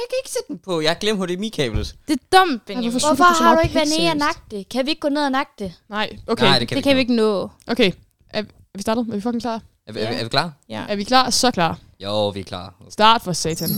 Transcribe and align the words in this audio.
jeg 0.00 0.06
kan 0.10 0.16
ikke 0.24 0.30
sætte 0.30 0.48
den 0.48 0.58
på. 0.58 0.80
Jeg 0.80 0.90
har 0.90 0.94
glemt 0.94 1.18
HDMI-kablet. 1.30 1.94
Det 2.08 2.20
er 2.20 2.38
dumt, 2.38 2.66
Benjamin. 2.66 2.90
hvorfor 2.90 3.06
Hvorfor, 3.08 3.24
har 3.44 3.54
du 3.54 3.60
ikke 3.60 3.74
været 3.74 3.88
nede 3.98 4.10
og 4.10 4.16
nakke 4.16 4.40
det? 4.50 4.68
Kan 4.68 4.86
vi 4.86 4.90
ikke 4.90 5.00
gå 5.00 5.08
ned 5.08 5.24
og 5.24 5.30
nakke 5.32 5.52
det? 5.58 5.72
Nej, 5.88 6.16
okay. 6.26 6.44
Nej, 6.44 6.58
det 6.58 6.68
kan 6.68 6.76
det 6.76 6.84
vi 6.84 6.88
kan 6.90 6.96
vi 6.96 7.00
ikke. 7.00 7.14
nå. 7.14 7.50
okay. 7.66 7.92
Er, 8.30 8.40
er 8.40 8.44
vi 8.74 8.82
startet? 8.82 9.06
Er 9.10 9.14
vi 9.14 9.20
fucking 9.20 9.42
klar? 9.42 9.60
Er, 9.86 9.92
vi- 9.92 10.00
er, 10.00 10.08
vi- 10.10 10.16
er 10.20 10.22
vi 10.22 10.28
klar? 10.28 10.52
Ja. 10.68 10.84
Er 10.88 10.96
vi 10.96 11.04
klar? 11.04 11.30
Så 11.30 11.50
klar. 11.50 11.78
Jo, 12.00 12.28
vi 12.28 12.40
er 12.40 12.44
klar. 12.44 12.74
Start 12.90 13.22
for 13.22 13.32
satan. 13.32 13.68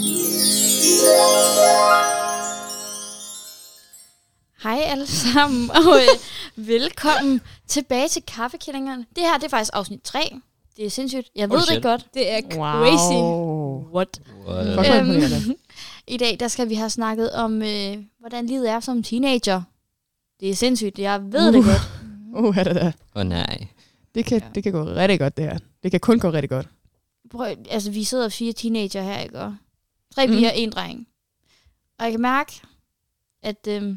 Hej 4.63 4.81
alle 4.87 5.07
sammen, 5.07 5.71
og 5.79 5.97
øh, 5.97 6.67
velkommen 6.69 7.41
tilbage 7.69 8.09
til 8.09 8.23
Kaffekillingerne. 8.23 9.05
Det 9.17 9.25
her, 9.25 9.35
det 9.35 9.45
er 9.45 9.49
faktisk 9.49 9.71
afsnit 9.75 10.01
3. 10.05 10.35
Det 10.77 10.87
er 10.87 10.91
sindssygt. 10.91 11.29
Jeg 11.37 11.51
ved 11.51 11.59
Holy 11.59 11.75
det 11.75 11.83
godt. 11.83 12.07
Det 12.15 12.33
er 12.33 12.41
Wow. 12.57 12.85
crazy. 12.85 13.15
What? 13.95 14.21
What? 14.49 14.67
Fuck, 14.67 14.87
hvor 14.87 14.95
Øhm, 15.01 15.11
imponerende. 15.11 15.57
I 16.09 16.17
dag, 16.17 16.37
der 16.41 16.49
skal 16.49 16.69
vi 16.69 16.75
have 16.75 16.91
snakket 16.91 17.33
om, 17.33 17.63
øh, 17.63 17.97
hvordan 18.21 18.47
livet 18.47 18.71
er 18.71 18.81
som 18.81 19.03
teenager. 19.03 19.63
Det 20.41 20.51
er 20.51 20.55
sindssygt. 20.55 20.99
Jeg 20.99 21.33
ved 21.33 21.49
uh. 21.49 21.55
det 21.55 21.65
godt. 21.65 21.81
Uh, 22.45 22.59
er 22.59 22.65
det 22.65 22.75
der. 22.75 22.87
Åh 22.87 23.21
oh, 23.21 23.27
nej. 23.27 23.67
Det 24.15 24.25
kan, 24.25 24.39
Ja. 24.41 24.49
det 24.55 24.63
kan 24.63 24.73
gå 24.73 24.85
rigtig 24.85 25.19
godt, 25.19 25.37
det 25.37 25.45
her. 25.45 25.59
Det 25.83 25.91
kan 25.91 26.01
kun 26.01 26.19
gå 26.19 26.31
rigtig 26.31 26.49
godt. 26.51 26.69
Prøv, 27.31 27.47
altså, 27.71 27.91
vi 27.91 28.05
sidder 28.05 28.29
fire 28.29 28.53
teenager 28.53 29.03
her, 29.03 29.19
ikke? 29.21 29.39
Og 29.41 29.57
tre 30.15 30.27
piger, 30.27 30.51
en 30.51 30.71
dreng. 30.71 31.07
Og 31.99 32.05
jeg 32.05 32.13
kan 32.13 32.21
mærke, 32.21 32.53
at, 33.43 33.67
øh, 33.69 33.95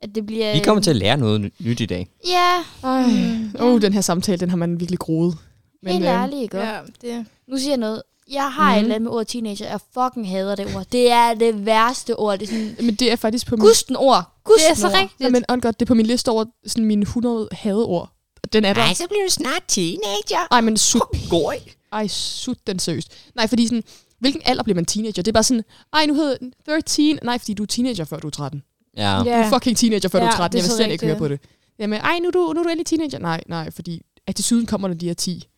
at 0.00 0.14
det 0.14 0.26
bliver... 0.26 0.52
Vi 0.54 0.60
kommer 0.64 0.82
til 0.82 0.90
at 0.90 0.96
lære 0.96 1.16
noget 1.16 1.40
ny- 1.40 1.52
nyt 1.60 1.80
i 1.80 1.86
dag. 1.86 2.08
Ja, 2.28 2.64
Ej. 2.88 3.06
Mm, 3.06 3.50
ja. 3.58 3.64
Uh, 3.64 3.80
den 3.82 3.92
her 3.92 4.00
samtale, 4.00 4.38
den 4.38 4.50
har 4.50 4.56
man 4.56 4.80
virkelig 4.80 4.98
groet. 4.98 5.38
helt 5.86 5.96
øhm, 5.96 6.04
ærligt, 6.04 6.42
ikke? 6.42 6.58
Ja, 6.58 6.80
det, 7.02 7.26
Nu 7.46 7.56
siger 7.56 7.70
jeg 7.70 7.78
noget. 7.78 8.02
Jeg 8.30 8.52
har 8.52 8.64
mm. 8.64 8.70
Mhm. 8.70 8.78
et 8.78 8.82
eller 8.82 8.94
andet 8.94 9.02
med 9.02 9.12
ordet 9.12 9.28
teenager. 9.28 9.68
Jeg 9.68 9.80
fucking 9.94 10.28
hader 10.28 10.54
det 10.54 10.76
ord. 10.76 10.86
Det 10.92 11.10
er 11.10 11.34
det 11.34 11.66
værste 11.66 12.16
ord. 12.16 12.38
Det 12.38 12.48
er 12.48 12.52
sådan... 12.52 12.76
Men 12.86 12.94
det 12.94 13.12
er 13.12 13.16
faktisk 13.16 13.46
på 13.46 13.56
min... 13.56 13.60
Gusten 13.60 13.96
ord. 13.96 14.40
Gusten 14.44 14.64
det 14.64 14.70
er 14.70 14.74
så 14.74 14.86
ord. 14.86 14.94
rigtigt. 14.94 15.20
Ja, 15.20 15.28
men 15.28 15.44
on 15.48 15.60
God, 15.60 15.72
det 15.72 15.82
er 15.82 15.86
på 15.86 15.94
min 15.94 16.06
liste 16.06 16.28
over 16.28 16.44
sådan 16.66 16.84
mine 16.84 17.02
100 17.02 17.48
hadeord. 17.52 18.12
Den 18.52 18.64
er 18.64 18.72
der. 18.74 18.94
så 18.94 19.06
bliver 19.08 19.24
du 19.24 19.30
snart 19.30 19.62
teenager. 19.68 20.46
Ej, 20.50 20.60
men 20.60 20.76
sut. 20.76 21.02
Går 21.30 21.54
Ej, 21.92 22.06
sut 22.06 22.66
den 22.66 22.78
seriøst. 22.78 23.12
Nej, 23.34 23.46
fordi 23.46 23.66
sådan, 23.66 23.84
hvilken 24.20 24.42
alder 24.44 24.62
bliver 24.62 24.74
man 24.74 24.84
teenager? 24.84 25.22
Det 25.22 25.28
er 25.28 25.32
bare 25.32 25.42
sådan, 25.42 25.64
ej, 25.92 26.06
nu 26.06 26.14
hedder 26.14 26.36
den 26.36 26.52
13. 26.66 27.18
Nej, 27.22 27.38
fordi 27.38 27.54
du 27.54 27.62
er 27.62 27.66
teenager, 27.66 28.04
før 28.04 28.18
du 28.18 28.26
er 28.26 28.30
13. 28.30 28.62
Ja. 28.96 29.20
Du 29.24 29.28
er 29.28 29.48
fucking 29.48 29.76
teenager, 29.76 30.08
før 30.08 30.18
du 30.18 30.24
er 30.24 30.28
Ja, 30.30 30.36
13. 30.36 30.52
det 30.52 30.58
er 30.58 30.62
Jeg 30.62 30.70
vil 30.70 30.76
slet 30.84 30.92
ikke 30.92 31.06
høre 31.06 31.16
på 31.16 31.28
det. 31.28 31.40
Jamen, 31.78 32.00
ej, 32.00 32.18
nu 32.18 32.26
er 32.26 32.30
du, 32.30 32.52
nu 32.52 32.60
er 32.60 32.64
du 32.64 32.68
endelig 32.68 32.86
teenager. 32.86 33.18
Nej, 33.18 33.40
nej, 33.48 33.70
fordi 33.70 34.02
at 34.26 34.34
til 34.36 34.44
syden 34.44 34.66
kommer, 34.66 34.88
når 34.88 34.94
de 34.94 35.10
er 35.10 35.14
10. 35.14 35.48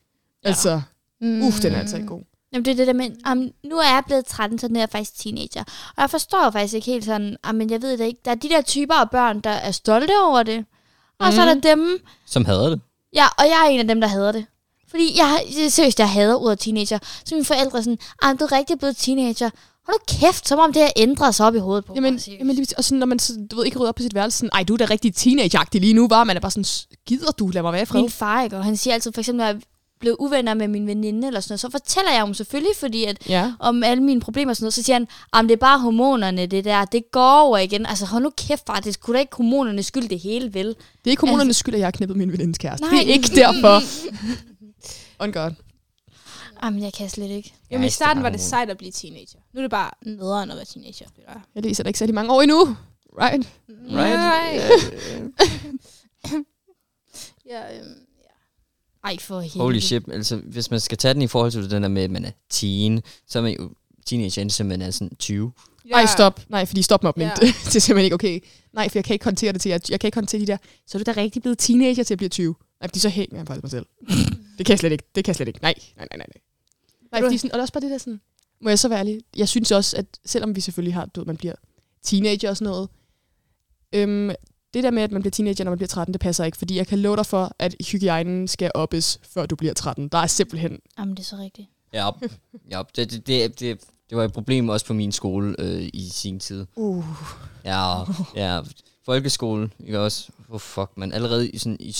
Ja. 0.44 0.48
Altså, 0.48 0.82
mm. 1.20 1.42
uff, 1.42 1.60
den 1.60 1.72
er 1.72 1.78
altså 1.78 1.96
ikke 1.96 2.08
god. 2.08 2.22
Jamen, 2.52 2.64
det 2.64 2.70
er 2.70 2.74
det 2.76 2.86
der 2.86 2.92
med, 2.92 3.10
um, 3.32 3.50
nu 3.70 3.76
er 3.76 3.82
jeg 3.94 4.02
blevet 4.06 4.26
13, 4.26 4.58
så 4.58 4.68
nu 4.68 4.74
er 4.74 4.80
jeg 4.80 4.88
faktisk 4.90 5.18
teenager. 5.18 5.64
Og 5.96 6.00
jeg 6.00 6.10
forstår 6.10 6.50
faktisk 6.50 6.74
ikke 6.74 6.86
helt 6.86 7.04
sådan, 7.04 7.36
men 7.54 7.70
jeg 7.70 7.82
ved 7.82 7.98
det 7.98 8.04
ikke. 8.06 8.20
Der 8.24 8.30
er 8.30 8.34
de 8.34 8.48
der 8.48 8.60
typer 8.62 8.94
af 8.94 9.10
børn, 9.10 9.40
der 9.40 9.50
er 9.50 9.70
stolte 9.70 10.12
over 10.24 10.42
det. 10.42 10.64
Og 11.18 11.26
mm. 11.26 11.32
så 11.32 11.40
er 11.40 11.44
der 11.44 11.54
Mhm. 11.54 11.62
dem, 11.62 12.00
Som 12.26 12.44
hader 12.44 12.68
det. 12.68 12.80
ja, 13.14 13.26
og 13.38 13.44
jeg 13.44 13.64
er 13.66 13.68
en 13.70 13.80
af 13.80 13.88
dem, 13.88 14.00
der 14.00 14.08
hader 14.08 14.32
det. 14.32 14.46
Fordi 14.90 15.18
jeg, 15.18 15.40
seriøst, 15.70 15.98
jeg 15.98 16.10
hader 16.10 16.34
ordet 16.34 16.58
teenager. 16.58 16.98
Så 17.24 17.34
mine 17.34 17.44
forældre 17.44 17.78
er 17.78 17.82
sådan, 17.82 17.98
ah, 18.22 18.38
du 18.40 18.44
er 18.44 18.52
rigtig 18.52 18.78
blevet 18.78 18.96
teenager. 18.96 19.50
Hold 19.86 19.96
nu 19.96 20.18
kæft, 20.20 20.48
som 20.48 20.58
om 20.58 20.72
det 20.72 20.82
har 20.82 20.92
ændret 20.96 21.34
sig 21.34 21.46
op 21.46 21.54
i 21.54 21.58
hovedet 21.58 21.84
på 21.84 21.92
Jamen, 21.94 22.14
mig. 22.14 22.28
jamen 22.38 22.56
lige- 22.56 22.74
og 22.78 22.84
sådan, 22.84 22.98
når 22.98 23.06
man 23.06 23.18
så, 23.18 23.32
du 23.50 23.56
ved, 23.56 23.64
ikke 23.64 23.78
rydder 23.78 23.88
op 23.88 23.94
på 23.94 24.02
sit 24.02 24.14
værelse, 24.14 24.38
sådan, 24.38 24.50
ej, 24.52 24.62
du 24.62 24.72
er 24.72 24.76
da 24.76 24.84
rigtig 24.84 25.14
teenageagtig 25.14 25.80
lige 25.80 25.92
nu, 25.94 26.08
var 26.08 26.24
man 26.24 26.36
er 26.36 26.40
bare 26.40 26.50
sådan, 26.50 26.64
gider 27.06 27.30
du, 27.32 27.48
lad 27.48 27.62
mig 27.62 27.72
være 27.72 27.82
i 27.82 27.84
fred. 27.84 28.00
min 28.00 28.10
far, 28.10 28.42
ikke? 28.42 28.56
Og 28.56 28.64
han 28.64 28.76
siger 28.76 28.94
altid, 28.94 29.12
for 29.12 29.20
eksempel, 29.20 29.38
når 29.38 29.44
jeg 29.46 29.60
blev 30.00 30.16
uvenner 30.18 30.54
med 30.54 30.68
min 30.68 30.86
veninde 30.86 31.26
eller 31.26 31.40
sådan 31.40 31.52
noget, 31.52 31.60
så 31.60 31.70
fortæller 31.70 32.10
jeg 32.10 32.20
ham 32.20 32.34
selvfølgelig, 32.34 32.72
fordi 32.76 33.04
at 33.04 33.28
Ja. 33.28 33.52
om 33.58 33.82
alle 33.82 34.02
mine 34.02 34.20
problemer 34.20 34.50
og 34.52 34.56
sådan 34.56 34.64
noget, 34.64 34.74
så 34.74 34.82
siger 34.82 34.94
han, 34.94 35.08
at 35.32 35.42
det 35.44 35.50
er 35.50 35.56
bare 35.56 35.78
hormonerne, 35.78 36.46
det 36.46 36.64
der, 36.64 36.84
det 36.84 37.10
går 37.12 37.40
over 37.40 37.58
igen. 37.58 37.86
Altså 37.86 38.06
hold 38.06 38.22
nu 38.22 38.30
kæft, 38.36 38.66
far, 38.66 38.80
det 38.80 38.86
er 38.88 38.92
sgu 38.92 39.12
da 39.12 39.18
ikke 39.18 39.36
hormonernes 39.36 39.86
skyld 39.86 40.08
det 40.08 40.18
hele, 40.20 40.54
vel? 40.54 40.66
Det 40.68 40.76
er 41.06 41.10
ikke 41.10 41.20
kommunernes 41.20 41.56
skyld, 41.56 41.74
at 41.74 41.78
jeg 41.80 41.86
har 41.86 41.90
knippet 41.90 42.16
min 42.16 42.32
venindes 42.32 42.58
kæreste. 42.58 42.84
Altså- 42.84 42.94
Nej. 42.96 43.04
Det 43.04 43.10
er 43.10 43.14
ikke 43.14 43.28
derfor. 43.36 43.80
On 45.24 45.32
God. 45.32 45.50
Jamen, 46.64 46.82
jeg 46.82 46.92
kan 46.92 47.08
slet 47.08 47.30
ikke. 47.30 47.54
Jamen, 47.70 47.82
Ja, 47.82 47.86
i 47.86 47.90
starten 47.90 48.22
var 48.22 48.30
det 48.30 48.40
sejt 48.40 48.70
at 48.70 48.78
blive 48.78 48.92
teenager. 48.92 49.38
Nu 49.54 49.58
er 49.60 49.62
det 49.62 49.70
bare 49.70 49.90
nederen 50.06 50.50
at 50.50 50.56
være 50.56 50.64
teenager. 50.64 51.06
Det 51.16 51.24
er 51.28 51.40
Jeg 51.54 51.62
læser 51.62 51.82
da 51.82 51.88
ikke 51.88 51.98
særlig 51.98 52.14
mange 52.14 52.32
år 52.32 52.42
endnu. 52.42 52.76
Right? 53.22 53.48
Right? 53.90 54.62
Ja, 57.46 57.78
øhm, 57.78 57.94
Ej, 59.04 59.16
for 59.20 59.40
helvede. 59.40 59.60
Holy 59.60 59.78
shit. 59.78 60.02
Altså, 60.12 60.36
hvis 60.36 60.70
man 60.70 60.80
skal 60.80 60.98
tage 60.98 61.14
den 61.14 61.22
i 61.22 61.26
forhold 61.26 61.52
til 61.52 61.70
den 61.70 61.82
der 61.82 61.88
med, 61.88 62.02
at 62.02 62.10
man 62.10 62.24
er 62.24 62.30
teen, 62.50 63.02
så 63.26 63.38
er 63.38 63.42
man 63.42 63.56
jo 63.56 63.70
teenager, 64.06 64.42
indtil 64.42 64.66
man 64.66 64.82
er 64.82 64.90
sådan 64.90 65.16
20. 65.16 65.52
ja. 65.88 65.94
Ej, 65.94 66.06
stop. 66.06 66.40
Nej, 66.48 66.66
fordi 66.66 66.82
stop 66.82 67.02
mobning. 67.02 67.30
Ja. 67.30 67.46
Det, 67.46 67.54
det 67.64 67.76
er 67.76 67.80
simpelthen 67.80 68.04
ikke 68.04 68.14
okay. 68.14 68.40
Nej, 68.72 68.88
for 68.88 68.98
jeg 68.98 69.04
kan 69.04 69.14
ikke 69.14 69.24
håndtere 69.24 69.52
det 69.52 69.60
til, 69.60 69.68
jeg, 69.70 69.80
jeg 69.90 70.00
kan 70.00 70.08
ikke 70.08 70.16
håndtere 70.16 70.40
de 70.40 70.46
der, 70.46 70.56
så 70.86 70.98
er 70.98 71.02
du 71.02 71.12
da 71.12 71.20
rigtig 71.20 71.42
blevet 71.42 71.58
teenager 71.58 72.02
til 72.02 72.14
at 72.14 72.18
blive 72.18 72.28
20. 72.28 72.54
Nej, 72.80 72.88
fordi 72.88 72.98
så 72.98 73.08
hænger 73.08 73.36
jeg 73.36 73.46
faktisk 73.46 73.62
mig 73.62 73.70
selv. 73.70 73.86
det 74.58 74.66
kan 74.66 74.72
jeg 74.72 74.78
slet 74.78 74.92
ikke. 74.92 75.04
Det 75.14 75.24
kan 75.24 75.30
jeg 75.30 75.36
slet 75.36 75.48
ikke. 75.48 75.58
Nej, 75.62 75.74
nej, 75.96 76.06
nej, 76.10 76.16
nej. 76.18 76.26
nej. 76.34 76.42
Nej, 77.12 77.22
fordi 77.22 77.38
sådan, 77.38 77.52
og 77.52 77.54
det 77.54 77.60
er 77.60 77.62
også 77.62 77.72
bare 77.72 77.82
det 77.82 77.90
der 77.90 77.98
sådan, 77.98 78.20
må 78.60 78.68
jeg 78.68 78.78
så 78.78 78.88
være 78.88 78.98
ærlig, 78.98 79.20
jeg 79.36 79.48
synes 79.48 79.72
også, 79.72 79.96
at 79.96 80.06
selvom 80.24 80.56
vi 80.56 80.60
selvfølgelig 80.60 80.94
har, 80.94 81.06
du 81.06 81.20
ved, 81.20 81.26
man 81.26 81.36
bliver 81.36 81.54
teenager 82.02 82.50
og 82.50 82.56
sådan 82.56 82.70
noget, 82.70 82.88
øhm, 83.92 84.30
det 84.74 84.84
der 84.84 84.90
med, 84.90 85.02
at 85.02 85.12
man 85.12 85.22
bliver 85.22 85.30
teenager, 85.30 85.64
når 85.64 85.70
man 85.70 85.78
bliver 85.78 85.88
13, 85.88 86.12
det 86.12 86.20
passer 86.20 86.44
ikke, 86.44 86.58
fordi 86.58 86.76
jeg 86.76 86.86
kan 86.86 86.98
love 86.98 87.16
dig 87.16 87.26
for, 87.26 87.52
at 87.58 87.74
hygiejnen 87.90 88.48
skal 88.48 88.70
oppes, 88.74 89.20
før 89.34 89.46
du 89.46 89.56
bliver 89.56 89.74
13. 89.74 90.08
Der 90.08 90.18
er 90.18 90.26
simpelthen, 90.26 90.78
Jamen, 90.98 91.14
det 91.14 91.20
er 91.22 91.24
så 91.26 91.36
rigtigt. 91.36 91.68
Ja, 91.92 92.08
ja 92.70 92.82
det, 92.96 93.10
det, 93.12 93.26
det, 93.26 93.60
det, 93.60 93.80
det 94.10 94.18
var 94.18 94.24
et 94.24 94.32
problem 94.32 94.68
også 94.68 94.86
på 94.86 94.94
min 94.94 95.12
skole 95.12 95.54
øh, 95.58 95.88
i 95.92 96.08
sin 96.12 96.40
tid. 96.40 96.66
uh, 96.76 97.04
Ja, 97.64 97.94
ja. 98.36 98.60
Folkeskole, 99.06 99.70
ikke 99.86 100.00
også? 100.00 100.28
Oh, 100.48 100.60
fuck, 100.60 100.90
man. 100.96 101.12
Allerede 101.12 101.50
i 101.50 101.58
sådan, 101.58 101.76
i, 101.80 101.96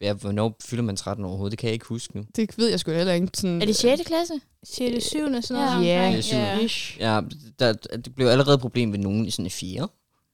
ja, 0.00 0.12
hvornår 0.12 0.56
fylder 0.64 0.82
man 0.82 0.96
13 0.96 1.24
overhovedet? 1.24 1.50
Det 1.50 1.58
kan 1.58 1.66
jeg 1.66 1.72
ikke 1.74 1.86
huske 1.86 2.16
nu. 2.16 2.24
det 2.36 2.58
ved 2.58 2.68
jeg 2.68 2.80
sgu 2.80 2.90
heller 2.92 3.12
ikke. 3.12 3.28
Sådan, 3.34 3.62
Er 3.62 3.66
det 3.66 3.76
6. 3.76 4.02
klasse? 4.06 4.34
6. 4.64 5.04
7. 5.04 5.18
sådan 5.42 5.64
Ja. 5.64 5.72
noget. 5.74 5.86
Ja, 5.86 6.12
er 6.12 6.20
ja. 6.32 6.58
Ish. 6.58 6.96
Ja, 7.00 7.20
der, 7.58 7.72
det 7.72 8.14
blev 8.14 8.26
allerede 8.26 8.54
et 8.54 8.60
problem 8.60 8.92
ved 8.92 8.98
nogen 8.98 9.26
i 9.26 9.30
sådan 9.30 9.46
en 9.46 9.50
4. 9.50 9.88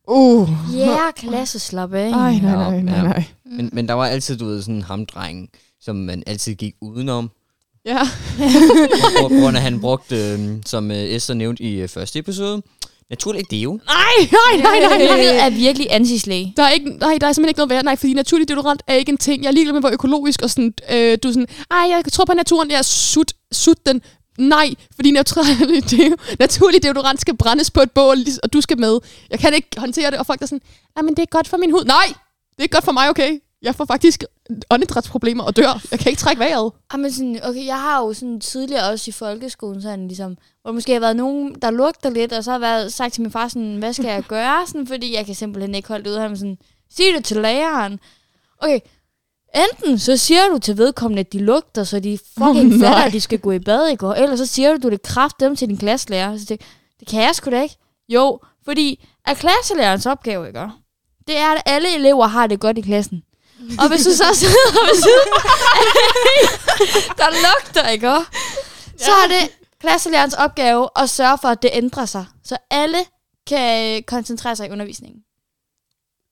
Uh, 0.08 0.48
Ja, 0.74 0.78
yeah, 0.88 1.12
klasse 1.16 1.58
slap 1.58 1.94
af. 1.94 2.10
Ej, 2.10 2.10
nej, 2.12 2.40
nej, 2.42 2.80
nej, 2.80 2.94
Ja. 2.96 3.02
nej. 3.02 3.24
Men, 3.44 3.70
men 3.72 3.88
der 3.88 3.94
var 3.94 4.06
altid, 4.06 4.36
du 4.36 4.44
ved, 4.46 4.62
sådan 4.62 4.74
en 4.74 4.82
hamdreng, 4.82 5.48
som 5.80 5.96
man 5.96 6.22
altid 6.26 6.54
gik 6.54 6.74
udenom. 6.80 7.30
Ja. 7.84 7.98
Grund 9.28 9.56
af, 9.56 9.60
at 9.60 9.62
han 9.62 9.80
brugte, 9.80 10.16
øh, 10.32 10.38
som 10.66 10.90
øh, 10.90 10.96
Esther 10.96 11.34
nævnte 11.34 11.62
i 11.62 11.74
øh, 11.80 11.88
første 11.88 12.18
episode, 12.18 12.62
naturligt 13.10 13.50
deo. 13.50 13.72
Nej, 13.86 14.28
nej, 14.32 14.62
nej, 14.62 14.80
nej, 14.80 14.98
nej. 14.98 15.08
Markedet 15.08 15.42
er 15.42 15.50
virkelig 15.50 15.86
antislag. 15.90 16.52
Der 16.56 16.62
er, 16.62 16.70
ikke, 16.70 16.90
nej, 16.90 17.18
der 17.20 17.26
er 17.26 17.32
simpelthen 17.32 17.48
ikke 17.48 17.58
noget 17.58 17.70
værd. 17.70 17.84
Nej, 17.84 17.96
fordi 17.96 18.14
naturlig 18.14 18.48
deodorant 18.48 18.82
er 18.86 18.94
ikke 18.94 19.12
en 19.12 19.18
ting. 19.18 19.42
Jeg 19.42 19.48
er 19.48 19.52
ligeglad 19.52 19.72
med, 19.72 19.82
hvor 19.82 19.90
økologisk 19.90 20.42
og 20.42 20.50
sådan, 20.50 20.74
øh, 20.92 21.18
du 21.22 21.28
er 21.28 21.32
sådan, 21.32 21.46
ej, 21.70 21.76
jeg 21.78 22.02
tror 22.12 22.24
på 22.24 22.32
naturen, 22.32 22.70
jeg 22.70 22.84
sut, 22.84 23.32
sut 23.52 23.86
den. 23.86 24.02
Nej, 24.38 24.74
fordi 24.94 25.10
naturlig, 25.10 25.90
deo, 25.90 26.16
naturlig 26.38 26.82
deodorant 26.82 27.20
skal 27.20 27.36
brændes 27.36 27.70
på 27.70 27.80
et 27.80 27.90
bål, 27.90 28.16
og 28.42 28.52
du 28.52 28.60
skal 28.60 28.78
med. 28.78 28.98
Jeg 29.30 29.38
kan 29.38 29.54
ikke 29.54 29.68
håndtere 29.76 30.10
det, 30.10 30.18
og 30.18 30.26
folk 30.26 30.42
er 30.42 30.46
sådan, 30.46 30.62
ah, 30.96 31.04
men 31.04 31.16
det 31.16 31.22
er 31.22 31.26
godt 31.26 31.48
for 31.48 31.56
min 31.56 31.70
hud. 31.70 31.84
Nej, 31.84 32.06
det 32.50 32.58
er 32.58 32.62
ikke 32.62 32.76
godt 32.76 32.84
for 32.84 32.92
mig, 32.92 33.10
okay? 33.10 33.38
Jeg 33.62 33.74
får 33.74 33.84
faktisk 33.84 34.24
åndedrætsproblemer 34.70 35.44
og 35.44 35.56
dør. 35.56 35.82
Jeg 35.90 35.98
kan 35.98 36.10
ikke 36.10 36.20
trække 36.20 36.40
vejret. 36.40 36.72
Jamen 36.92 37.12
sådan, 37.12 37.40
okay, 37.44 37.66
jeg 37.66 37.80
har 37.80 38.00
jo 38.00 38.12
sådan 38.12 38.40
tidligere 38.40 38.90
også 38.90 39.04
i 39.08 39.12
folkeskolen 39.12 39.82
sådan 39.82 40.08
ligesom, 40.08 40.36
hvor 40.62 40.72
måske 40.72 40.92
har 40.92 41.00
været 41.00 41.16
nogen, 41.16 41.54
der 41.62 41.70
lugter 41.70 42.10
lidt, 42.10 42.32
og 42.32 42.44
så 42.44 42.50
har 42.50 42.58
været 42.58 42.92
sagt 42.92 43.12
til 43.12 43.22
min 43.22 43.30
far 43.30 43.48
sådan, 43.48 43.76
hvad 43.76 43.92
skal 43.92 44.04
jeg 44.04 44.24
gøre? 44.34 44.66
Sådan, 44.66 44.86
fordi 44.86 45.14
jeg 45.14 45.26
kan 45.26 45.34
simpelthen 45.34 45.74
ikke 45.74 45.88
holde 45.88 46.04
det 46.04 46.10
ud. 46.10 46.16
Han 46.16 46.36
sådan, 46.36 46.58
sig 46.90 47.04
det 47.16 47.24
til 47.24 47.36
læreren. 47.36 48.00
Okay, 48.58 48.80
enten 49.54 49.98
så 49.98 50.16
siger 50.16 50.48
du 50.48 50.58
til 50.58 50.78
vedkommende, 50.78 51.20
at 51.20 51.32
de 51.32 51.38
lugter, 51.38 51.84
så 51.84 52.00
de 52.00 52.18
fucking 52.38 52.72
Åh, 52.74 52.80
fatter, 52.80 53.04
at 53.04 53.12
de 53.12 53.20
skal 53.20 53.38
gå 53.38 53.52
i 53.52 53.58
bad 53.58 53.88
i 53.88 53.96
går, 53.96 54.14
eller 54.14 54.36
så 54.36 54.46
siger 54.46 54.72
du, 54.72 54.78
du 54.82 54.90
det 54.90 55.02
kraft 55.02 55.40
dem 55.40 55.56
til 55.56 55.68
din 55.68 55.76
klasselærer. 55.78 56.38
Så 56.38 56.44
det, 56.48 56.60
det 57.00 57.08
kan 57.08 57.22
jeg 57.22 57.34
sgu 57.34 57.50
da 57.50 57.62
ikke. 57.62 57.76
Jo, 58.08 58.40
fordi 58.64 59.06
er 59.26 59.34
klasselærerens 59.34 60.06
opgave, 60.06 60.46
ikke? 60.46 60.60
Det 61.26 61.36
er, 61.38 61.52
at 61.52 61.62
alle 61.66 61.94
elever 61.94 62.26
har 62.26 62.46
det 62.46 62.60
godt 62.60 62.78
i 62.78 62.80
klassen. 62.80 63.22
Og 63.78 63.88
hvis 63.88 64.04
du 64.04 64.10
så 64.10 64.24
sidder 64.40 64.86
ved 64.86 64.96
siden 65.02 65.32
der 67.18 67.28
lugter, 67.46 67.88
ikke? 67.88 68.10
Så 68.96 69.10
er 69.10 69.28
det 69.28 69.50
klasselærerens 69.80 70.34
opgave 70.34 70.88
at 70.96 71.10
sørge 71.10 71.38
for, 71.40 71.48
at 71.48 71.62
det 71.62 71.70
ændrer 71.72 72.06
sig. 72.06 72.26
Så 72.44 72.56
alle 72.70 72.98
kan 73.46 74.02
koncentrere 74.02 74.56
sig 74.56 74.68
i 74.68 74.70
undervisningen. 74.70 75.20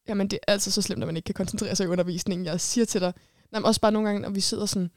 Jamen, 0.09 0.29
det 0.29 0.39
er 0.47 0.53
altså 0.53 0.71
så 0.71 0.83
slemt, 0.83 1.03
at 1.03 1.07
man 1.07 1.17
ikke 1.17 1.27
kan 1.27 1.35
koncentrere 1.35 1.77
sig 1.77 1.85
i 1.85 1.89
undervisningen. 1.89 2.47
Jeg 2.47 2.61
siger 2.61 2.85
til 2.85 3.01
dig, 3.01 3.13
nej, 3.53 3.61
men 3.61 3.67
også 3.67 3.81
bare 3.81 3.93
nogle 3.93 4.09
gange, 4.09 4.23
når 4.23 4.31
vi 4.31 4.41
sidder 4.41 4.67
sådan 4.67 4.91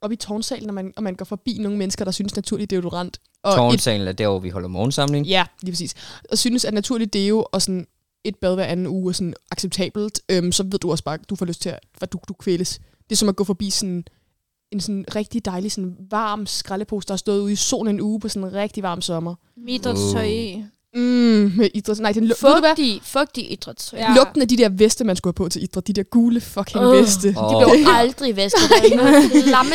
oppe 0.00 0.14
i 0.14 0.16
tårnsalen, 0.16 0.68
og 0.68 0.74
man, 0.74 0.92
og 0.96 1.02
man 1.02 1.14
går 1.14 1.24
forbi 1.24 1.58
nogle 1.60 1.78
mennesker, 1.78 2.04
der 2.04 2.12
synes 2.12 2.36
naturlig 2.36 2.70
deodorant. 2.70 3.20
Og 3.42 3.52
et, 3.52 3.56
Tårnsalen 3.56 4.08
er 4.08 4.12
der, 4.12 4.28
hvor 4.28 4.38
vi 4.38 4.48
holder 4.48 4.68
morgensamling. 4.68 5.26
ja, 5.26 5.46
lige 5.62 5.72
præcis. 5.72 5.94
Og 6.30 6.38
synes, 6.38 6.64
at 6.64 6.74
naturlig 6.74 7.12
deo 7.12 7.46
og 7.52 7.62
sådan 7.62 7.86
et 8.24 8.36
bad 8.36 8.54
hver 8.54 8.64
anden 8.64 8.86
uge 8.86 9.10
er 9.10 9.12
sådan 9.12 9.34
acceptabelt, 9.50 10.20
øhm, 10.28 10.52
så 10.52 10.62
ved 10.62 10.78
du 10.78 10.90
også 10.90 11.04
bare, 11.04 11.14
at 11.14 11.30
du 11.30 11.36
får 11.36 11.46
lyst 11.46 11.62
til 11.62 11.68
at, 12.00 12.12
du, 12.12 12.18
du 12.28 12.34
kvæles. 12.34 12.80
Det 13.04 13.12
er 13.12 13.16
som 13.16 13.28
at 13.28 13.36
gå 13.36 13.44
forbi 13.44 13.70
sådan 13.70 14.04
en 14.70 14.80
sådan 14.80 15.04
rigtig 15.14 15.44
dejlig, 15.44 15.72
sådan 15.72 15.96
varm 16.10 16.46
skraldepose, 16.46 17.06
der 17.08 17.12
har 17.12 17.18
stået 17.18 17.40
ude 17.40 17.52
i 17.52 17.56
solen 17.56 17.94
en 17.94 18.00
uge 18.00 18.20
på 18.20 18.28
sådan 18.28 18.48
en 18.48 18.54
rigtig 18.54 18.82
varm 18.82 19.00
sommer. 19.00 19.34
Idrætstøj 19.68 20.24
i. 20.24 20.64
Mm, 20.94 21.52
med 21.56 21.68
idræt. 21.74 21.98
Nej, 21.98 22.12
den 22.12 22.24
lu- 22.24 22.46
ved 22.46 22.54
du 22.54 22.60
hvad? 22.60 22.70
Fugtig, 22.70 23.00
fugtig 23.04 23.52
idrætstøj. 23.52 23.98
Ja. 24.00 24.14
Lugten 24.14 24.42
af 24.42 24.48
de 24.48 24.56
der 24.56 24.68
veste, 24.68 25.04
man 25.04 25.16
skulle 25.16 25.34
have 25.38 25.44
på 25.44 25.48
til 25.48 25.62
idræt, 25.62 25.86
de 25.86 25.92
der 25.92 26.02
gule 26.02 26.40
fucking 26.40 26.84
Åh. 26.84 26.92
veste. 26.96 27.28
Det 27.28 27.34
blev 27.34 27.86
aldrig 27.88 28.36
vasket. 28.36 28.60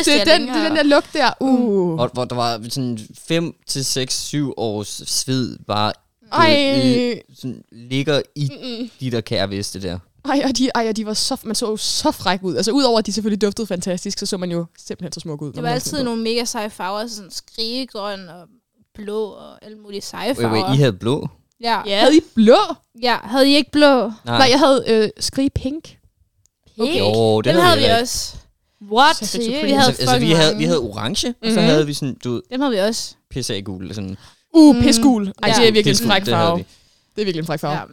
Det 0.04 0.20
er 0.20 0.38
den, 0.38 0.48
det 0.48 0.56
er 0.56 0.68
den 0.68 0.76
der 0.76 0.82
lugt 0.82 1.08
der. 1.12 1.30
Uh. 1.40 2.00
Og 2.00 2.10
hvor 2.12 2.24
der 2.24 2.36
var 2.36 2.60
sådan 2.68 2.98
5 3.28 3.54
til 3.66 3.84
6, 3.84 4.22
7 4.22 4.52
års 4.56 5.02
sved 5.06 5.58
bare 5.66 5.92
Ej. 6.32 6.82
øh, 7.14 7.16
sådan, 7.34 7.62
ligger 7.72 8.22
i 8.34 8.48
Mm-mm. 8.50 8.90
de 9.00 9.10
der 9.10 9.20
kærveste 9.20 9.82
der. 9.82 9.98
Ej, 10.24 10.42
og 10.44 10.58
de, 10.58 10.70
ej, 10.74 10.88
og 10.88 10.96
de 10.96 11.06
var 11.06 11.14
så, 11.14 11.36
man 11.44 11.54
så 11.54 11.66
jo 11.70 11.76
så 11.76 12.10
fræk 12.10 12.42
ud. 12.42 12.56
Altså, 12.56 12.70
udover 12.72 12.98
at 12.98 13.06
de 13.06 13.12
selvfølgelig 13.12 13.42
duftede 13.42 13.66
fantastisk, 13.66 14.18
så 14.18 14.26
så 14.26 14.36
man 14.36 14.50
jo 14.50 14.66
simpelthen 14.78 15.12
så 15.12 15.20
smuk 15.20 15.42
ud. 15.42 15.52
Det 15.52 15.62
var 15.62 15.68
altid 15.68 16.02
nogle 16.02 16.22
mega 16.22 16.44
seje 16.44 16.70
farver, 16.70 17.06
sådan 17.06 17.30
skrigegrøn 17.30 18.28
og 18.28 18.48
blå 18.96 19.24
og 19.24 19.64
alle 19.64 19.78
mulige 19.78 20.00
seje 20.00 20.26
Wait, 20.28 20.36
farver. 20.36 20.62
wait, 20.64 20.76
I 20.76 20.78
havde 20.80 20.92
blå? 20.92 21.28
Ja. 21.60 21.82
på. 21.82 21.88
Havde 21.90 22.16
I 22.16 22.20
blå? 22.34 22.56
ja, 23.02 23.16
havde 23.22 23.50
I 23.50 23.54
ikke 23.54 23.70
blå? 23.70 23.98
Nej, 24.06 24.12
Nej, 24.24 24.46
jeg 24.50 24.58
havde 24.58 24.84
øh, 24.88 25.08
skrige 25.20 25.50
pink. 25.50 25.98
Okay. 26.80 26.98
Jo, 26.98 27.40
det 27.40 27.44
Dem 27.44 27.54
havde, 27.54 27.66
havde 27.66 27.78
vi 27.78 27.84
ikke. 27.84 27.96
også. 28.02 28.36
What? 28.92 29.16
Så. 29.16 29.38
Vi 29.38 29.44
havde 29.54 29.74
Altså, 29.86 30.02
altså 30.02 30.18
vi, 30.18 30.30
havde, 30.32 30.56
vi 30.56 30.64
havde 30.64 30.78
orange, 30.80 31.28
og 31.28 31.50
så 31.50 31.60
Mhm. 31.60 31.68
havde 31.68 31.86
vi 31.86 31.92
sådan, 31.92 32.16
du 32.24 32.42
Dem 32.52 32.60
havde 32.60 32.72
vi 32.72 32.78
også. 32.78 33.14
pisse 33.30 33.54
af 33.54 33.64
gul. 33.64 33.94
Sådan, 33.94 34.16
Uh, 34.54 34.76
Mm. 34.76 34.82
pissegul. 34.82 35.26
Ej, 35.42 35.48
Ja. 35.48 35.54
det 35.60 35.68
er 35.68 35.72
virkelig 35.72 36.00
en 36.02 36.06
fræk 36.08 36.22
det 36.22 36.28
farve. 36.30 36.56
vi. 36.58 36.64
Det 37.16 37.20
er 37.22 37.24
virkelig 37.24 37.40
en 37.40 37.46
fræk 37.46 37.60
farve. 37.60 37.74
Ja. 37.74 37.78
Ja. 37.80 37.84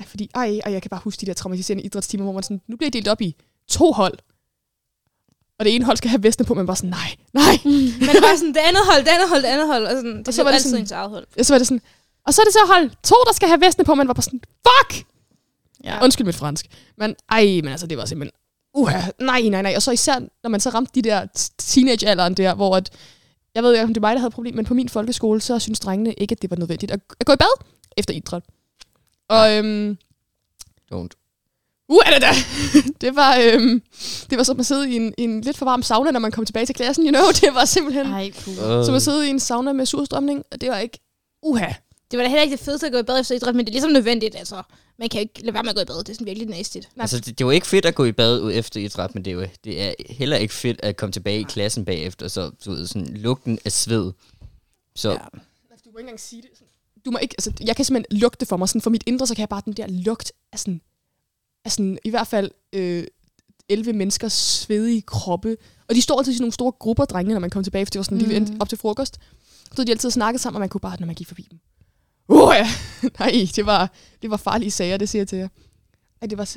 Ej, 0.00 0.06
fordi, 0.06 0.30
ej, 0.34 0.60
ej, 0.66 0.72
jeg 0.72 0.82
kan 0.82 0.88
bare 0.88 1.00
huske 1.04 1.20
de 1.20 1.26
der 1.26 1.32
traumatiserende 1.34 1.82
idrætstimer, 1.84 2.24
hvor 2.24 2.32
man 2.32 2.42
sådan, 2.42 2.60
nu 2.68 2.76
bliver 2.76 2.88
I 2.88 2.90
delt 2.90 3.08
op 3.08 3.20
i 3.20 3.36
to 3.68 3.92
hold. 3.92 4.18
Og 5.62 5.66
det 5.66 5.74
ene 5.74 5.84
hold 5.84 5.96
skal 5.96 6.10
have 6.10 6.22
vestene 6.22 6.46
på, 6.46 6.54
men 6.54 6.66
bare 6.66 6.76
sådan, 6.76 6.90
nej, 6.90 7.10
nej. 7.32 7.54
Men 7.64 8.08
det 8.16 8.22
var 8.26 8.36
sådan, 8.36 8.54
det 8.54 8.62
andet 8.68 8.82
hold, 8.90 9.00
det 9.04 9.08
andet 9.16 9.28
hold, 9.28 9.42
det 9.42 9.48
andet 9.48 9.66
hold. 9.66 9.84
Og 9.86 9.90
sådan, 9.90 10.18
det 10.18 10.28
Og 10.28 10.34
så 10.34 10.40
var 10.42 10.44
var 10.44 10.50
det 10.50 10.56
altid 10.56 10.70
sådan- 10.70 10.82
ens 10.82 10.90
eget 10.90 11.10
hold. 11.10 11.26
Og 11.38 11.44
så 11.46 11.52
var 11.54 11.58
det 11.58 11.66
sådan, 11.66 11.82
og 12.26 12.34
så 12.34 12.42
er 12.42 12.44
det 12.44 12.52
så 12.52 12.58
hold 12.66 12.90
to, 13.02 13.14
der 13.26 13.32
skal 13.32 13.48
have 13.48 13.60
vestene 13.60 13.84
på, 13.84 13.94
men 13.94 14.08
var 14.08 14.14
bare 14.14 14.22
sådan, 14.22 14.40
fuck! 14.66 15.04
Ja. 15.84 16.04
Undskyld 16.04 16.26
mit 16.26 16.34
fransk. 16.36 16.66
Men 16.98 17.14
ej, 17.30 17.44
men 17.64 17.68
altså, 17.68 17.86
det 17.86 17.98
var 17.98 18.04
simpelthen, 18.04 18.38
uha, 18.74 19.00
nej, 19.20 19.42
nej, 19.42 19.62
nej. 19.62 19.72
Og 19.76 19.82
så 19.82 19.90
især, 19.90 20.18
når 20.42 20.48
man 20.50 20.60
så 20.60 20.70
ramte 20.70 20.92
de 20.94 21.02
der 21.02 21.26
teenagealderen 21.58 22.34
der, 22.34 22.54
hvor 22.54 22.76
at, 22.76 22.90
jeg 23.54 23.62
ved 23.62 23.72
ikke, 23.72 23.82
om 23.82 23.88
det 23.88 23.96
er 23.96 24.00
mig, 24.00 24.14
der 24.14 24.20
havde 24.20 24.30
problem, 24.30 24.54
men 24.54 24.64
på 24.64 24.74
min 24.74 24.88
folkeskole, 24.88 25.40
så 25.40 25.58
synes 25.58 25.80
drengene 25.80 26.12
ikke, 26.12 26.32
at 26.32 26.42
det 26.42 26.50
var 26.50 26.56
nødvendigt 26.56 26.92
at, 26.92 27.00
at 27.20 27.26
gå 27.26 27.32
i 27.32 27.36
bad 27.36 27.64
efter 27.96 28.14
idræt. 28.14 28.42
Og 29.28 29.56
øhm, 29.56 29.98
don't. 30.94 31.21
Uh, 31.92 31.98
er 32.06 32.10
det 32.10 32.22
da? 32.22 32.32
det 33.06 33.16
var, 33.16 33.38
øhm, 33.44 33.82
det 34.30 34.38
var 34.38 34.44
som 34.44 34.60
at 34.60 34.66
sidde 34.66 34.90
i 34.90 34.96
en, 34.96 35.14
en 35.18 35.40
lidt 35.40 35.56
for 35.56 35.64
varm 35.64 35.82
sauna, 35.82 36.10
når 36.10 36.20
man 36.20 36.30
kom 36.32 36.44
tilbage 36.44 36.66
til 36.66 36.74
klassen, 36.74 37.04
you 37.04 37.10
know. 37.10 37.24
Det 37.40 37.54
var 37.54 37.64
simpelthen 37.64 38.06
Ej, 38.06 38.32
cool. 38.44 38.78
Uh, 38.78 38.86
som 38.86 38.94
at 38.94 39.02
sidde 39.02 39.26
i 39.26 39.30
en 39.30 39.40
sauna 39.40 39.72
med 39.72 39.86
surstrømning, 39.86 40.44
og 40.52 40.60
det 40.60 40.68
var 40.70 40.78
ikke 40.78 40.98
uha. 41.42 41.72
Det 42.10 42.18
var 42.18 42.22
da 42.24 42.28
heller 42.28 42.42
ikke 42.42 42.56
det 42.56 42.64
fedeste 42.64 42.86
at 42.86 42.92
gå 42.92 42.98
i 42.98 43.02
bad 43.02 43.20
efter 43.20 43.34
idræt, 43.34 43.54
men 43.54 43.66
det 43.66 43.70
er 43.70 43.72
ligesom 43.72 43.90
nødvendigt. 43.90 44.36
Altså, 44.36 44.62
man 44.98 45.08
kan 45.08 45.18
jo 45.18 45.20
ikke 45.20 45.42
lade 45.42 45.54
være 45.54 45.62
med 45.62 45.70
at 45.70 45.76
gå 45.76 45.82
i 45.82 45.84
bad. 45.84 45.98
Det 45.98 46.08
er 46.08 46.14
sådan 46.14 46.26
virkelig 46.26 46.48
næstigt. 46.48 46.88
altså, 47.00 47.20
det, 47.20 47.38
det 47.38 47.46
var 47.46 47.52
ikke 47.52 47.66
fedt 47.66 47.86
at 47.86 47.94
gå 47.94 48.04
i 48.04 48.12
bad 48.12 48.40
ud 48.40 48.52
efter 48.54 48.80
idræt, 48.80 49.14
men 49.14 49.24
det 49.24 49.30
er, 49.30 49.34
jo, 49.34 49.46
det 49.64 49.82
er 49.82 49.92
heller 50.10 50.36
ikke 50.36 50.54
fedt 50.54 50.80
at 50.82 50.96
komme 50.96 51.12
tilbage 51.12 51.40
i 51.40 51.42
klassen 51.42 51.84
bagefter, 51.84 52.28
så 52.28 52.50
du 52.64 52.70
ved, 52.70 52.86
sådan 52.86 53.16
lugten 53.16 53.58
af 53.64 53.72
sved. 53.72 54.12
Så 54.96 55.08
Ja. 55.10 55.14
ja. 55.14 55.18
Du 55.84 55.90
må 55.92 55.98
ikke 55.98 56.06
engang 56.06 56.20
sige 56.20 56.42
det. 56.42 56.50
Du 57.04 57.10
må 57.10 57.18
ikke, 57.18 57.34
altså, 57.38 57.52
jeg 57.66 57.76
kan 57.76 57.84
simpelthen 57.84 58.18
lugte 58.18 58.46
for 58.46 58.56
mig. 58.56 58.68
Sådan, 58.68 58.80
for 58.80 58.90
mit 58.90 59.02
indre, 59.06 59.26
så 59.26 59.34
kan 59.34 59.40
jeg 59.40 59.48
bare 59.48 59.62
den 59.64 59.72
der 59.72 59.86
lugt 59.88 60.32
af 60.52 60.58
sådan, 60.58 60.80
sådan 61.70 61.98
i 62.04 62.10
hvert 62.10 62.26
fald 62.26 62.50
øh, 62.72 63.04
11 63.68 63.92
menneskers 63.92 64.32
svedige 64.32 65.02
kroppe. 65.02 65.56
Og 65.88 65.94
de 65.94 66.02
står 66.02 66.18
altid 66.18 66.32
i 66.32 66.36
sådan 66.36 66.42
nogle 66.42 66.52
store 66.52 66.72
grupper, 66.72 67.04
drengene, 67.04 67.34
når 67.34 67.40
man 67.40 67.50
kommer 67.50 67.64
tilbage, 67.64 67.86
for 67.86 67.90
det 67.90 67.98
var 67.98 68.02
sådan 68.02 68.18
mm. 68.18 68.24
lige 68.24 68.56
op 68.60 68.68
til 68.68 68.78
frokost. 68.78 69.18
Så 69.64 69.70
stod 69.72 69.84
de 69.84 69.92
altid 69.92 70.08
og 70.08 70.12
snakkede 70.12 70.42
sammen, 70.42 70.56
og 70.56 70.60
man 70.60 70.68
kunne 70.68 70.80
bare, 70.80 70.96
når 71.00 71.06
man 71.06 71.14
gik 71.14 71.28
forbi 71.28 71.48
dem. 71.50 71.58
Uh, 72.28 72.54
ja. 72.54 72.68
Nej, 73.18 73.48
det 73.56 73.66
var, 73.66 73.92
det 74.22 74.30
var 74.30 74.36
farlige 74.36 74.70
sager, 74.70 74.96
det 74.96 75.08
siger 75.08 75.20
jeg 75.20 75.28
til 75.28 75.38
jer. 75.38 75.48
Ej, 76.22 76.26
det 76.28 76.38
var... 76.38 76.56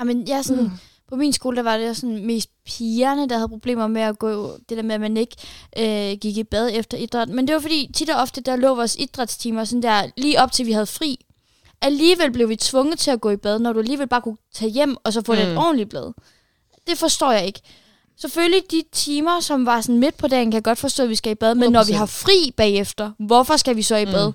Jamen, 0.00 0.28
jeg 0.28 0.38
er 0.38 0.42
sådan, 0.42 0.62
Mm. 0.64 0.70
på 1.08 1.16
min 1.16 1.32
skole, 1.32 1.56
der 1.56 1.62
var 1.62 1.76
det 1.76 1.96
sådan 1.96 2.26
mest 2.26 2.50
pigerne, 2.64 3.28
der 3.28 3.36
havde 3.36 3.48
problemer 3.48 3.86
med 3.86 4.02
at 4.02 4.18
gå, 4.18 4.56
det 4.68 4.76
der 4.76 4.82
med, 4.82 4.94
at 4.94 5.00
man 5.00 5.16
ikke 5.16 5.36
øh, 5.78 6.18
gik 6.18 6.36
i 6.36 6.44
bad 6.44 6.70
efter 6.72 6.98
idræt. 6.98 7.28
Men 7.28 7.46
det 7.46 7.54
var 7.54 7.60
fordi, 7.60 7.90
tit 7.94 8.10
og 8.10 8.20
ofte, 8.20 8.40
der 8.40 8.56
lå 8.56 8.74
vores 8.74 8.96
idrætstimer 8.98 9.64
sådan 9.64 9.82
der, 9.82 10.10
lige 10.16 10.40
op 10.40 10.52
til 10.52 10.66
vi 10.66 10.72
havde 10.72 10.86
fri. 10.86 11.18
Alligevel 11.82 12.32
blev 12.32 12.48
vi 12.48 12.56
tvunget 12.56 12.98
til 12.98 13.10
at 13.10 13.20
gå 13.20 13.30
i 13.30 13.36
bad, 13.36 13.58
når 13.58 13.72
du 13.72 13.78
alligevel 13.78 14.06
bare 14.06 14.22
kunne 14.22 14.36
tage 14.54 14.70
hjem, 14.70 14.96
og 15.04 15.12
så 15.12 15.22
få 15.26 15.32
mm. 15.32 15.38
Mm. 15.38 15.44
et 15.44 15.56
ordentligt 15.58 15.90
bad. 15.90 16.12
Det 16.86 16.98
forstår 16.98 17.32
jeg 17.32 17.46
ikke. 17.46 17.60
Selvfølgelig 18.20 18.62
de 18.70 18.82
timer, 18.92 19.40
som 19.40 19.66
var 19.66 19.80
sådan 19.80 19.98
midt 19.98 20.16
på 20.16 20.28
dagen, 20.28 20.50
kan 20.50 20.54
jeg 20.54 20.64
godt 20.64 20.78
forstå, 20.78 21.02
at 21.02 21.08
vi 21.08 21.14
skal 21.14 21.32
i 21.32 21.34
bad. 21.34 21.54
Men 21.54 21.72
når 21.72 21.84
vi 21.84 21.92
100%. 21.92 21.96
har 21.96 22.06
fri 22.06 22.52
bagefter, 22.56 23.10
hvorfor 23.18 23.56
skal 23.56 23.76
vi 23.76 23.82
så 23.82 23.96
i 23.96 24.04
bad? 24.06 24.26
Mm. 24.28 24.34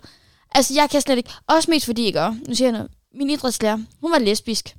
Altså, 0.56 0.74
jeg 0.74 0.90
kan 0.90 1.02
slet 1.02 1.18
ikke. 1.18 1.30
Også 1.48 1.72
mest 1.72 1.86
fordi, 1.86 2.06
ikke? 2.06 2.30
Nu 2.48 2.56
siger 2.56 2.68
jeg 2.68 2.72
noget. 2.72 2.92
Min 3.14 3.30
idrætslærer, 3.30 3.78
hun 4.02 4.12
var 4.12 4.20
lesbisk. 4.20 4.76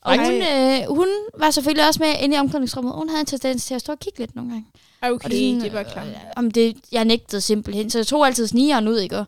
Og 0.00 0.16
Ej. 0.16 0.24
hun, 0.24 0.34
øh, 0.42 0.96
hun 0.96 1.08
var 1.38 1.50
selvfølgelig 1.50 1.86
også 1.88 2.02
med 2.02 2.14
inde 2.20 2.36
i 2.36 2.38
omklædningsrummet. 2.38 2.94
Hun 2.94 3.08
havde 3.08 3.20
en 3.20 3.26
tendens 3.26 3.64
til 3.64 3.74
at 3.74 3.80
stå 3.80 3.92
og 3.92 3.98
kigge 3.98 4.18
lidt 4.18 4.36
nogle 4.36 4.50
gange. 4.50 4.66
Okay, 5.02 5.24
Og 5.24 5.30
det, 5.30 5.38
sådan, 5.38 5.60
det 5.60 5.72
var 5.72 5.82
klart. 5.82 6.06
øh, 6.06 6.14
om 6.36 6.50
det, 6.50 6.76
jeg 6.92 7.04
nægtede 7.04 7.40
simpelthen. 7.40 7.90
Så 7.90 7.98
jeg 7.98 8.06
tog 8.06 8.26
altid 8.26 8.46
snigeren 8.46 8.88
ud, 8.88 8.98
ikke? 8.98 9.18
Og, 9.18 9.24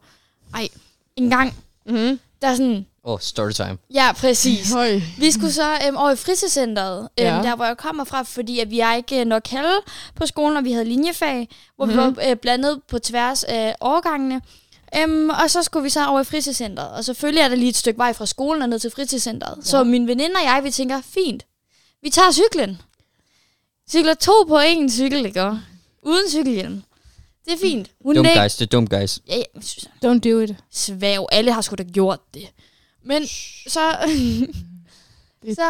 ej, 0.54 0.68
en 1.16 1.30
gang, 1.30 1.54
Mm-hmm. 1.86 2.18
Der 2.42 2.48
er 2.48 2.54
sådan... 2.54 2.86
Åh, 3.04 3.12
oh, 3.12 3.20
storytime. 3.20 3.78
Ja, 3.94 4.12
præcis. 4.12 4.72
Høj. 4.72 5.00
Vi 5.18 5.30
skulle 5.30 5.52
så 5.52 5.78
øhm, 5.86 5.96
over 5.96 6.10
i 6.10 6.16
fritidscenteret, 6.16 6.98
øhm, 7.20 7.26
Ja. 7.28 7.42
der 7.42 7.56
hvor 7.56 7.64
jeg 7.64 7.76
kommer 7.76 8.04
fra, 8.04 8.22
fordi 8.22 8.58
at 8.58 8.70
vi 8.70 8.80
er 8.80 8.94
ikke 8.94 9.20
øh, 9.20 9.26
nok 9.26 9.46
halve 9.48 9.74
på 10.14 10.26
skolen, 10.26 10.56
og 10.56 10.64
vi 10.64 10.72
havde 10.72 10.84
linjefag, 10.84 11.48
hvor 11.76 11.84
mm-hmm. 11.84 12.00
vi 12.00 12.06
Mhm. 12.06 12.16
var 12.16 12.30
øh, 12.30 12.36
blandet 12.36 12.80
på 12.88 12.98
tværs 12.98 13.44
af 13.44 13.74
årgangene. 13.80 14.40
Øhm, 14.96 15.30
og 15.30 15.50
så 15.50 15.62
skulle 15.62 15.82
vi 15.82 15.90
så 15.90 16.06
over 16.06 16.20
i 16.20 16.24
fritidscenteret, 16.24 16.90
og 16.90 17.04
selvfølgelig 17.04 17.40
er 17.40 17.48
der 17.48 17.56
lige 17.56 17.68
et 17.68 17.76
stykke 17.76 17.98
vej 17.98 18.12
fra 18.12 18.26
skolen 18.26 18.62
og 18.62 18.68
ned 18.68 18.78
til 18.78 18.90
fritidscenteret. 18.90 19.56
Ja. 19.56 19.62
Så 19.62 19.84
min 19.84 20.06
veninde 20.08 20.34
og 20.36 20.44
jeg, 20.44 20.60
vi 20.64 20.70
tænker, 20.70 21.00
fint, 21.00 21.46
vi 22.02 22.10
tager 22.10 22.32
cyklen. 22.32 22.80
Cykler 23.90 24.14
to 24.14 24.32
på 24.48 24.58
en 24.66 24.90
cykel, 24.90 25.26
ikke? 25.26 25.50
Uden 26.02 26.30
cykelhjelm. 26.30 26.82
Det 27.44 27.52
er 27.52 27.58
fint. 27.58 27.90
Hun 28.04 28.16
Dum 28.16 28.26
guys, 28.42 28.56
det 28.56 28.62
er 28.66 28.66
dum 28.66 28.86
guys. 28.86 29.20
Ja, 29.28 29.36
ja, 29.36 29.42
Don't 30.04 30.18
do 30.18 30.38
it. 30.40 30.54
svæv. 30.70 31.26
Alle 31.32 31.52
har 31.52 31.60
sgu 31.60 31.74
da 31.74 31.82
gjort 31.82 32.34
det. 32.34 32.48
Men 33.04 33.26
så, 33.68 33.80
Det- 35.42 35.56
så 35.60 35.62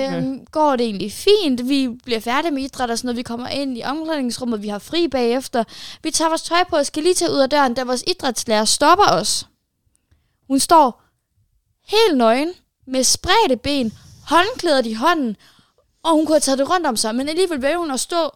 øhm, 0.00 0.46
går 0.46 0.76
det 0.76 0.84
egentlig 0.86 1.12
fint. 1.12 1.68
Vi 1.68 1.88
bliver 2.04 2.20
færdige 2.20 2.50
med 2.50 2.62
idræt 2.62 2.90
og 2.90 2.98
sådan 2.98 3.06
noget. 3.06 3.16
Vi 3.16 3.22
kommer 3.22 3.48
ind 3.48 3.78
i 3.78 3.82
omklædningsrummet. 3.82 4.62
Vi 4.62 4.68
har 4.68 4.78
fri 4.78 5.08
bagefter. 5.08 5.64
Vi 6.02 6.10
tager 6.10 6.28
vores 6.28 6.42
tøj 6.42 6.64
på 6.70 6.76
og 6.76 6.86
skal 6.86 7.02
lige 7.02 7.14
tage 7.14 7.30
ud 7.32 7.38
af 7.38 7.50
døren, 7.50 7.74
da 7.74 7.84
vores 7.84 8.04
idrætslærer 8.06 8.64
stopper 8.64 9.04
os. 9.12 9.46
Hun 10.48 10.58
står 10.60 11.02
helt 11.88 12.16
nøgen 12.16 12.52
med 12.86 13.04
spredte 13.04 13.56
ben, 13.56 13.92
håndklædet 14.26 14.86
i 14.86 14.92
hånden, 14.92 15.36
og 16.02 16.12
hun 16.14 16.26
kunne 16.26 16.34
have 16.34 16.40
taget 16.40 16.58
det 16.58 16.70
rundt 16.70 16.86
om 16.86 16.96
sig, 16.96 17.14
men 17.14 17.28
alligevel 17.28 17.62
vælger 17.62 17.78
hun 17.78 17.90
at 17.90 18.00
stå 18.00 18.30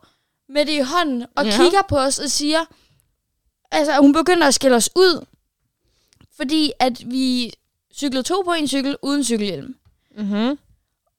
med 0.48 0.66
det 0.66 0.72
i 0.72 0.78
hånden 0.80 1.24
og 1.36 1.44
Ja. 1.44 1.50
ja. 1.50 1.56
kigger 1.56 1.82
på 1.88 1.96
os 1.98 2.18
og 2.18 2.30
siger, 2.30 2.58
altså 3.71 3.97
hun 4.00 4.12
begynder 4.12 4.47
at 4.47 4.54
skælde 4.54 4.76
os 4.76 4.90
ud, 4.97 5.25
fordi 6.37 6.73
at 6.78 7.11
vi 7.11 7.52
cyklede 7.94 8.23
to 8.23 8.42
på 8.44 8.52
en 8.52 8.68
cykel 8.68 8.97
uden 9.02 9.25
cykelhjelm. 9.25 9.75
Mm-hmm. 10.18 10.59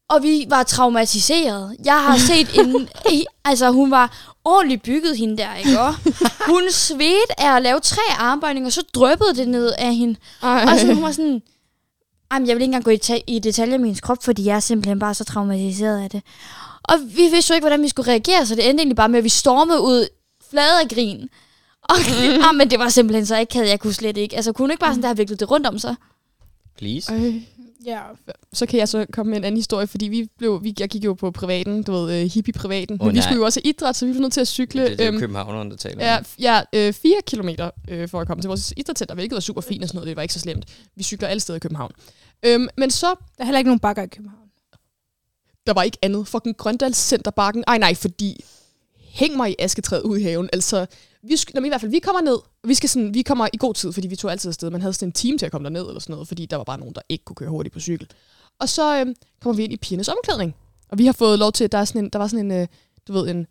Og 0.10 0.24
vi 0.24 0.46
var 0.50 0.64
traumatiseret. 0.64 1.76
Jeg 1.86 2.04
har 2.04 2.18
set 2.18 2.60
en... 2.60 2.90
altså, 3.46 3.72
hun 3.72 3.92
var 3.92 4.34
ordentligt 4.44 4.84
bygget, 4.84 5.18
hende 5.18 5.38
der, 5.38 5.56
ikke? 5.56 5.80
Og 5.80 5.96
hun 6.48 6.62
svedte 6.72 7.40
af 7.40 7.56
at 7.56 7.62
lave 7.62 7.80
tre 7.80 8.02
armbøjninger, 8.18 8.70
så 8.70 8.84
drøbbede 8.94 9.36
det 9.36 9.48
ned 9.48 9.72
af 9.78 9.96
hende. 9.96 10.16
Og 10.42 10.80
så 10.80 10.94
hun 10.94 11.04
var 11.04 11.12
sådan... 11.12 11.42
Jamen, 12.34 12.48
jeg 12.48 12.56
vil 12.56 12.62
ikke 12.62 12.66
engang 12.66 12.84
gå 12.84 12.92
i, 12.92 12.98
ta- 12.98 13.22
i 13.28 13.40
detaljer 13.40 13.78
med 13.78 13.86
hendes 13.86 14.02
krop, 14.02 14.24
fordi 14.24 14.46
jeg 14.46 14.56
er 14.56 14.60
simpelthen 14.60 15.00
bare 15.00 15.14
så 15.14 15.24
traumatiseret 15.24 16.04
af 16.04 16.10
det. 16.10 16.22
Og 16.84 16.96
vi 17.16 17.28
vidste 17.32 17.52
jo 17.52 17.56
ikke, 17.56 17.64
hvordan 17.64 17.82
vi 17.82 17.88
skulle 17.88 18.12
reagere, 18.12 18.46
så 18.46 18.56
det 18.56 18.70
endte 18.70 18.82
egentlig 18.82 18.96
bare 18.96 19.10
med, 19.10 19.18
at 19.18 19.24
vi 19.24 19.30
stormede 19.30 19.82
ud 19.82 20.08
flade 20.50 20.82
af 20.82 20.90
grin. 20.90 21.30
Og, 21.90 21.96
ah, 22.50 22.56
men 22.56 22.70
det 22.70 22.80
var 22.80 22.90
simpelthen 22.90 23.26
så 23.26 23.38
ikke, 23.38 23.60
jeg 23.60 23.80
kunne 23.80 23.94
slet 23.94 24.18
ikke. 24.18 24.36
Altså, 24.36 24.54
kunne 24.54 24.74
ikke 24.74 24.80
bare 24.80 24.92
sådan 24.92 25.02
der 25.02 25.08
have 25.08 25.18
viklet 25.18 25.40
det 25.40 25.52
rundt 25.52 25.68
om 25.68 25.80
sig? 25.80 25.96
Please. 26.78 27.14
Ej. 27.14 27.42
Ja. 27.86 28.02
Så 28.54 28.66
kan 28.66 28.80
jeg 28.80 28.90
så 28.90 29.06
komme 29.14 29.30
med 29.30 29.38
en 29.38 29.44
anden 29.44 29.58
historie, 29.58 29.88
fordi 29.88 30.08
vi 30.08 30.30
blev, 30.38 30.64
vi, 30.64 30.76
jeg 30.80 30.90
gik 30.90 31.06
jo 31.06 31.14
på 31.14 31.32
privaten, 31.32 31.84
du 31.84 31.92
ved, 31.92 32.24
uh, 32.24 32.32
hippie-privaten. 32.32 32.98
Åh, 33.02 33.06
men 33.06 33.16
vi 33.16 33.22
skulle 33.22 33.38
jo 33.38 33.46
også 33.46 33.62
have 33.64 33.70
idræt, 33.70 33.96
så 33.96 34.06
vi 34.06 34.14
var 34.14 34.20
nødt 34.20 34.34
til 34.34 34.42
at 34.42 34.48
cykle. 34.48 34.84
Det, 34.84 35.00
det 35.00 35.06
er 35.06 35.12
øhm, 35.12 35.20
københavneren, 35.20 35.72
der 35.72 35.78
taler. 35.78 36.06
Ja, 36.06 36.20
ja 36.40 36.62
øh, 36.74 36.94
fire 36.94 37.18
kilometer 37.28 37.72
øh, 37.90 38.10
for 38.10 38.22
at 38.22 38.28
komme 38.28 38.42
til 38.42 38.48
vores 38.48 38.74
idrætscenter, 38.78 39.16
hvilket 39.16 39.34
var 39.36 39.40
super 39.40 39.62
fint 39.62 39.84
og 39.84 39.90
sådan 39.90 39.98
noget. 39.98 40.08
Det 40.08 40.16
var 40.16 40.22
ikke 40.22 40.34
så 40.34 40.40
slemt. 40.40 40.66
Vi 40.96 41.04
cykler 41.04 41.28
alle 41.28 41.40
steder 41.40 41.58
i 41.58 41.60
København. 41.60 41.92
Øhm, 42.46 42.68
men 42.78 42.92
så, 42.92 43.08
Der 43.08 43.14
er 43.38 43.46
heller 43.46 43.60
ikke 43.60 43.70
nogen 43.70 43.80
bakker 43.80 44.04
i 44.04 44.08
København. 44.08 44.50
der 45.68 45.74
var 45.74 45.84
ikke 45.84 45.98
andet. 46.02 46.28
Fucking 46.28 46.58
Grøndals 46.58 46.98
Centerbakken. 46.98 47.64
Ej 47.68 47.78
nej, 47.78 47.96
fordi 47.96 48.46
hæng 49.00 49.38
mig 49.38 49.52
i 49.52 49.56
asketræet 49.60 50.02
ude 50.02 50.22
i 50.22 50.24
haven. 50.24 50.50
Altså, 50.54 50.86
vi, 51.28 51.34
sk- 51.34 51.52
Nå, 51.54 51.60
men 51.62 51.66
i 51.66 51.70
hvert 51.70 51.82
fald, 51.82 51.92
vi 51.92 52.00
kommer 52.00 52.22
ned. 52.22 52.38
Vi, 52.64 52.74
skal 52.74 52.90
sådan, 52.90 53.14
vi 53.14 53.22
kommer 53.22 53.48
i 53.54 53.58
god 53.58 53.74
tid, 53.74 53.92
fordi 53.94 54.08
vi 54.08 54.16
tog 54.16 54.32
altid 54.32 54.50
afsted. 54.50 54.70
Man 54.70 54.82
havde 54.82 54.94
sådan 54.94 55.08
en 55.10 55.14
time 55.14 55.38
til 55.38 55.46
at 55.46 55.52
komme 55.52 55.66
derned 55.66 55.88
eller 55.88 56.00
sådan 56.00 56.14
noget, 56.14 56.28
fordi 56.28 56.46
der 56.46 56.58
var 56.58 56.64
bare 56.64 56.78
nogen, 56.80 56.96
der 56.96 57.02
ikke 57.10 57.26
kunne 57.26 57.36
køre 57.36 57.50
hurtigt 57.50 57.74
på 57.74 57.80
cykel. 57.80 58.10
Og 58.60 58.70
så 58.70 59.00
øhm, 59.00 59.16
kommer 59.42 59.58
vi 59.58 59.64
ind 59.64 59.74
i 59.74 59.78
pigernes 59.78 60.08
omklædning. 60.08 60.56
Og 60.90 60.98
vi 60.98 61.06
har 61.06 61.14
fået 61.14 61.40
lov 61.40 61.52
til, 61.52 61.72
der, 61.72 61.78
er 61.78 61.86
sådan 61.86 62.04
en, 62.04 62.10
der 62.10 62.20
var 62.20 62.28
sådan 62.28 62.46
en, 62.46 62.52
øh, 62.62 62.68
du 63.08 63.14
ved, 63.14 63.30
en, 63.30 63.48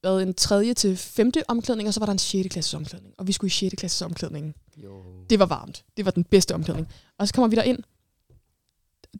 hvad, 0.00 0.22
en 0.22 0.34
tredje 0.34 0.74
til 0.74 0.96
femte 0.96 1.42
omklædning, 1.50 1.88
og 1.88 1.94
så 1.94 2.00
var 2.00 2.06
der 2.06 2.12
en 2.12 2.18
6. 2.18 2.48
klasses 2.50 2.74
omklædning. 2.74 3.14
Og 3.18 3.26
vi 3.26 3.32
skulle 3.32 3.48
i 3.48 3.50
6. 3.50 3.74
klasses 3.78 4.02
omklædning. 4.02 4.54
Jo. 4.84 5.02
Det 5.30 5.38
var 5.38 5.46
varmt. 5.46 5.84
Det 5.96 6.04
var 6.04 6.10
den 6.10 6.24
bedste 6.24 6.54
omklædning. 6.54 6.88
Og 7.18 7.28
så 7.28 7.34
kommer 7.34 7.48
vi 7.48 7.56
der 7.56 7.62
ind. 7.62 7.78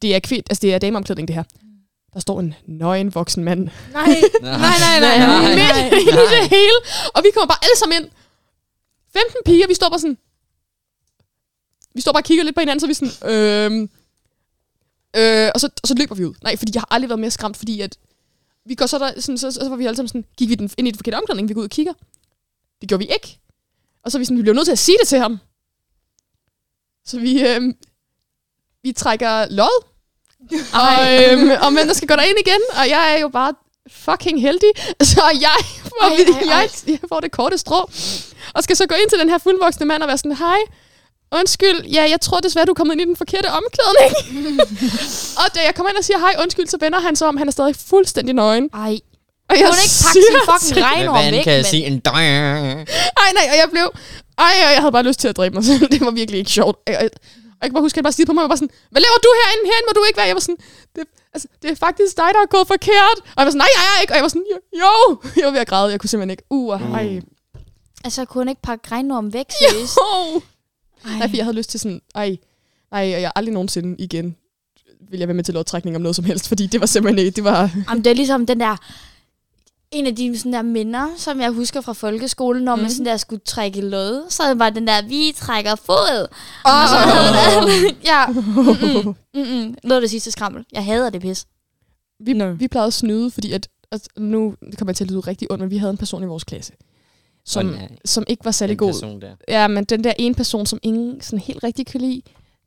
Det 0.02 0.14
er 0.14 0.18
kvind, 0.20 0.44
altså 0.50 0.60
det 0.62 0.74
er 0.74 0.78
dameomklædning, 0.78 1.28
det 1.28 1.34
her. 1.36 1.42
Der 2.14 2.21
står 2.21 2.40
en 2.40 2.54
nøgen 2.66 3.14
voksen 3.14 3.44
mand 3.44 3.68
Nej, 3.92 4.06
nej, 4.42 4.59
nej, 4.59 5.00
nej, 5.00 5.18
nej. 5.18 5.90
midt 5.90 6.02
i 6.02 6.11
det 6.11 6.49
hele. 6.50 6.78
Og 7.14 7.23
vi 7.25 7.28
kommer 7.35 7.47
bare 7.47 7.64
alle 7.64 7.76
sammen 7.78 8.02
ind. 8.02 8.11
15 9.12 9.37
piger, 9.44 9.66
vi 9.66 9.75
står 9.75 9.88
bare 9.88 9.99
sådan... 9.99 10.18
Vi 11.94 12.00
står 12.00 12.12
bare 12.12 12.21
og 12.21 12.25
kigger 12.25 12.44
lidt 12.44 12.56
på 12.56 12.61
hinanden, 12.61 12.80
så 12.80 12.87
vi 12.87 12.94
sådan... 12.94 13.30
Øhm, 13.33 13.83
øh, 15.16 15.50
og, 15.54 15.61
så, 15.61 15.68
og 15.83 15.88
så 15.88 15.94
løber 15.94 16.14
vi 16.14 16.25
ud. 16.25 16.35
Nej, 16.42 16.56
fordi 16.56 16.73
jeg 16.75 16.80
har 16.80 16.88
aldrig 16.90 17.09
været 17.09 17.21
mere 17.21 17.30
skræmt, 17.30 17.56
fordi 17.56 17.80
at... 17.80 17.99
Vi 18.66 18.75
går 18.75 18.87
så 18.87 18.99
der, 18.99 19.21
sådan, 19.21 19.38
så, 19.38 19.50
så 19.50 19.68
var 19.68 19.76
vi 19.76 19.87
alle 19.87 19.97
sammen 19.97 20.09
sådan... 20.09 20.25
Gik 20.37 20.49
vi 20.49 20.54
den, 20.54 20.71
ind 20.78 20.88
i 20.88 20.90
den 20.90 20.99
forkerte 20.99 21.16
omklædning, 21.16 21.49
vi 21.49 21.54
går 21.54 21.61
ud 21.61 21.66
og 21.66 21.71
kigger. 21.71 21.92
Det 22.80 22.88
gjorde 22.88 23.04
vi 23.04 23.12
ikke. 23.12 23.38
Og 24.02 24.11
så 24.11 24.16
er 24.16 24.21
vi 24.21 24.25
sådan, 24.25 24.37
vi 24.37 24.42
bliver 24.42 24.54
nødt 24.54 24.66
til 24.66 24.73
at 24.73 24.78
sige 24.78 24.99
det 25.00 25.09
til 25.09 25.18
ham. 25.18 25.38
Så 27.04 27.21
vi, 27.21 27.47
øhm, 27.49 27.76
vi 28.83 28.92
trækker 28.92 29.47
lod. 29.50 29.93
Og, 30.82 30.92
øhm, 31.12 31.50
og 31.64 31.72
men 31.72 31.88
der 31.88 31.94
skal 31.94 32.08
gå 32.08 32.14
derind 32.16 32.38
igen, 32.46 32.60
og 32.78 32.88
jeg 32.88 33.14
er 33.14 33.20
jo 33.20 33.28
bare 33.28 33.52
fucking 33.90 34.40
heldig. 34.40 34.72
Så 35.12 35.22
jeg 35.40 35.58
får, 35.82 36.04
Ej, 36.04 36.08
ej, 36.08 36.56
ej. 36.56 36.60
jeg, 36.60 36.68
jeg 36.86 36.98
får 37.08 37.20
det 37.20 37.30
korte 37.32 37.58
strå. 37.58 37.90
Og 38.54 38.64
skal 38.64 38.76
så 38.76 38.86
gå 38.86 38.94
ind 38.94 39.10
til 39.10 39.18
den 39.18 39.28
her 39.28 39.38
fuldvoksne 39.38 39.86
mand 39.86 40.02
og 40.02 40.08
være 40.08 40.18
sådan, 40.18 40.36
hej, 40.36 40.58
undskyld, 41.32 41.84
ja, 41.84 42.02
jeg 42.10 42.20
tror 42.20 42.40
desværre, 42.40 42.66
du 42.66 42.70
er 42.70 42.74
kommet 42.74 42.94
ind 42.94 43.00
i 43.00 43.04
den 43.04 43.16
forkerte 43.16 43.46
omklædning. 43.46 44.12
og 45.40 45.54
da 45.54 45.60
jeg 45.66 45.74
kommer 45.74 45.90
ind 45.90 45.98
og 45.98 46.04
siger 46.04 46.18
hej, 46.18 46.34
undskyld, 46.42 46.66
så 46.66 46.76
vender 46.80 47.00
han 47.00 47.16
sig 47.16 47.28
om, 47.28 47.36
han 47.36 47.48
er 47.48 47.52
stadig 47.52 47.76
fuldstændig 47.76 48.34
nøgen. 48.34 48.70
Ej, 48.74 48.78
Og 48.78 49.56
hun 49.56 49.58
ikke 49.58 49.96
pakke 50.04 50.12
sin 50.12 50.22
fucking 50.50 50.84
regnorm 50.84 51.32
væk, 51.32 51.42
kan 51.44 51.52
jeg 51.52 51.58
men... 51.58 51.64
sige? 51.64 51.86
En. 51.86 52.02
Ej, 53.22 53.30
nej, 53.34 53.46
og 53.52 53.56
jeg 53.56 53.68
blev... 53.70 53.90
Ej, 54.38 54.52
og 54.66 54.72
jeg 54.72 54.80
havde 54.80 54.92
bare 54.92 55.02
lyst 55.02 55.20
til 55.20 55.28
at 55.28 55.36
dræbe 55.36 55.54
mig 55.54 55.64
selv. 55.64 55.88
Det 55.92 56.00
var 56.00 56.10
virkelig 56.10 56.38
ikke 56.38 56.50
sjovt. 56.50 56.78
Jeg, 56.86 57.08
jeg 57.64 57.71
kan 57.71 57.76
bare 57.78 57.87
huske, 57.88 57.97
at 57.97 58.00
han 58.00 58.06
bare 58.09 58.16
stirrede 58.16 58.30
på 58.30 58.37
mig 58.37 58.44
og 58.47 58.50
var 58.54 58.61
sådan, 58.62 58.75
hvad 58.92 59.02
laver 59.06 59.18
du 59.26 59.30
herinde? 59.40 59.64
Herinde 59.71 59.87
må 59.88 59.92
du 59.99 60.02
ikke 60.09 60.18
være. 60.21 60.30
Jeg 60.30 60.38
var 60.40 60.47
sådan, 60.49 60.61
det, 60.97 61.02
altså, 61.35 61.47
det 61.62 61.68
er 61.71 61.78
faktisk 61.87 62.12
dig, 62.23 62.30
der 62.37 62.40
er 62.47 62.50
gået 62.56 62.66
forkert. 62.75 63.18
Og 63.35 63.38
jeg 63.40 63.47
var 63.47 63.52
sådan, 63.54 63.64
nej, 63.66 63.73
jeg 63.78 63.85
er 63.92 63.99
ikke. 64.02 64.12
Og 64.12 64.16
jeg 64.18 64.25
var 64.26 64.33
sådan, 64.35 64.49
jo, 64.54 64.59
jo. 64.83 64.94
Jeg 65.38 65.44
var 65.49 65.54
ved 65.56 65.62
at 65.66 65.71
græde. 65.73 65.88
Jeg 65.94 66.00
kunne 66.00 66.12
simpelthen 66.12 66.35
ikke. 66.37 66.47
Uh, 66.59 66.80
ej. 67.00 67.06
Altså, 68.06 68.21
kunne 68.25 68.40
hun 68.42 68.49
ikke 68.52 68.62
pakke 68.68 68.85
regnorm 68.94 69.26
væk, 69.33 69.49
seriøst? 69.61 69.99
Oh. 70.06 70.42
Nej, 71.18 71.26
fordi 71.28 71.37
jeg 71.40 71.47
havde 71.47 71.56
lyst 71.61 71.71
til 71.71 71.80
sådan, 71.80 72.00
ej, 72.14 72.37
nej, 72.94 73.14
og 73.14 73.21
jeg 73.25 73.33
aldrig 73.37 73.52
nogensinde 73.59 73.90
igen 73.99 74.37
vil 75.11 75.18
jeg 75.18 75.28
være 75.28 75.35
med 75.35 75.44
til 75.44 75.54
lodtrækning 75.54 75.97
om 75.97 76.02
noget 76.02 76.16
som 76.16 76.25
helst, 76.25 76.49
fordi 76.49 76.66
det 76.66 76.80
var 76.80 76.87
simpelthen 76.87 77.18
ikke, 77.26 77.37
det 77.37 77.44
var... 77.44 77.71
Jamen, 77.88 78.04
det 78.04 78.11
er 78.11 78.14
ligesom 78.14 78.47
den 78.47 78.61
der... 78.61 78.76
En 79.94 80.06
af 80.06 80.16
de 80.16 80.38
sådan 80.38 80.52
der 80.52 80.62
minder, 80.62 81.06
som 81.16 81.40
jeg 81.40 81.50
husker 81.50 81.80
fra 81.80 81.92
folkeskolen, 81.92 82.62
når 82.64 82.76
man 82.76 82.82
Mhm. 82.84 82.90
sådan 82.90 83.06
der 83.06 83.16
skulle 83.16 83.42
trække 83.46 83.80
lod, 83.80 84.30
så 84.30 84.54
var 84.54 84.70
den 84.70 84.86
der, 84.86 85.02
vi 85.08 85.32
trækker 85.36 85.74
fod. 85.74 86.20
Oh, 86.64 86.72
Og 86.82 86.88
så 86.88 86.96
havde 86.96 87.66
man, 87.66 87.96
ja, 88.12 88.26
mm-mm, 88.26 89.14
mm-mm, 89.34 89.76
noget 89.84 89.96
af 89.96 90.00
det 90.00 90.10
sidste 90.10 90.30
skrammel. 90.30 90.64
Jeg 90.72 90.84
hader 90.84 91.10
det 91.10 91.20
pis. 91.20 91.46
vi, 92.20 92.32
vi 92.58 92.68
plejede 92.68 92.86
at 92.86 92.92
snyde, 92.92 93.30
fordi 93.30 93.52
at, 93.52 93.68
altså, 93.92 94.08
nu 94.18 94.54
det 94.70 94.78
kommer 94.78 94.90
jeg 94.90 94.96
til 94.96 95.04
at 95.04 95.10
lyde 95.10 95.20
rigtig 95.20 95.52
ondt, 95.52 95.60
men 95.62 95.70
vi 95.70 95.76
havde 95.76 95.90
en 95.90 95.96
person 95.96 96.22
i 96.22 96.26
vores 96.26 96.44
klasse, 96.44 96.72
som, 97.46 97.66
nej. 97.66 97.88
som 98.04 98.24
ikke 98.28 98.44
var 98.44 98.50
særlig 98.50 98.78
god. 98.78 98.88
person 98.92 99.20
der. 99.20 99.30
Ja, 99.48 99.68
men 99.68 99.84
den 99.84 100.04
der 100.04 100.12
ene 100.18 100.34
person, 100.34 100.66
som 100.66 100.78
ingen 100.82 101.20
sådan 101.20 101.38
helt 101.38 101.64
rigtig 101.64 101.86
kan 101.86 102.00
lide, 102.00 102.22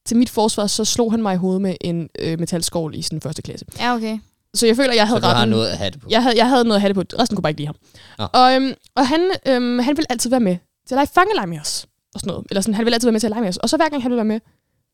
til 0.06 0.18
mit 0.18 0.30
forsvar, 0.30 0.68
så 0.68 0.86
slog 0.86 1.12
han 1.12 1.22
mig 1.22 1.34
i 1.34 1.38
hovedet 1.38 1.62
med 1.62 1.76
en 1.82 2.10
øh, 2.20 2.40
metalskål 2.40 2.96
i 2.96 3.02
sin 3.02 3.22
første 3.22 3.42
klasse. 3.42 3.66
Ja, 3.80 3.96
okay. 3.96 4.20
Så 4.54 4.68
jeg 4.68 4.76
føler, 4.76 4.94
jeg 4.94 5.08
havde 5.08 5.20
retten. 5.20 5.50
noget 5.50 5.70
at 5.70 5.78
have 5.78 5.92
det 5.92 6.02
på. 6.02 6.08
Jeg 6.10 6.24
havde, 6.24 6.38
jeg 6.38 6.50
havde 6.50 6.64
noget 6.64 6.76
at 6.76 6.82
have 6.82 6.94
det 6.94 7.10
på. 7.10 7.22
Resten 7.22 7.36
kunne 7.36 7.42
bare 7.42 7.52
ikke 7.52 7.60
lide 7.60 7.68
ham. 7.68 7.76
Nå. 8.18 8.28
Og, 8.34 8.56
øhm, 8.56 8.74
og 8.96 9.08
han, 9.08 9.32
øhm, 9.48 9.80
han 9.80 9.98
ville 9.98 10.12
altid 10.12 10.30
være 10.30 10.40
med 10.40 10.58
til 10.88 10.96
at 10.96 10.98
lege 10.98 11.08
fangelej 11.08 11.46
med 11.46 11.60
os. 11.60 11.88
Og 12.14 12.20
sådan 12.20 12.32
noget. 12.32 12.48
Eller 12.50 12.62
sådan, 12.62 12.74
han 12.74 12.86
ville 12.86 12.96
altid 12.96 13.08
være 13.08 13.12
med 13.12 13.20
til 13.20 13.28
at 13.28 13.32
lege 13.32 13.42
med 13.42 13.50
os. 13.50 13.58
Og 13.58 13.70
så 13.70 13.78
hver 13.78 13.90
gang 13.90 14.02
han 14.02 14.12
ville 14.12 14.18
være 14.18 14.26
med, 14.26 14.40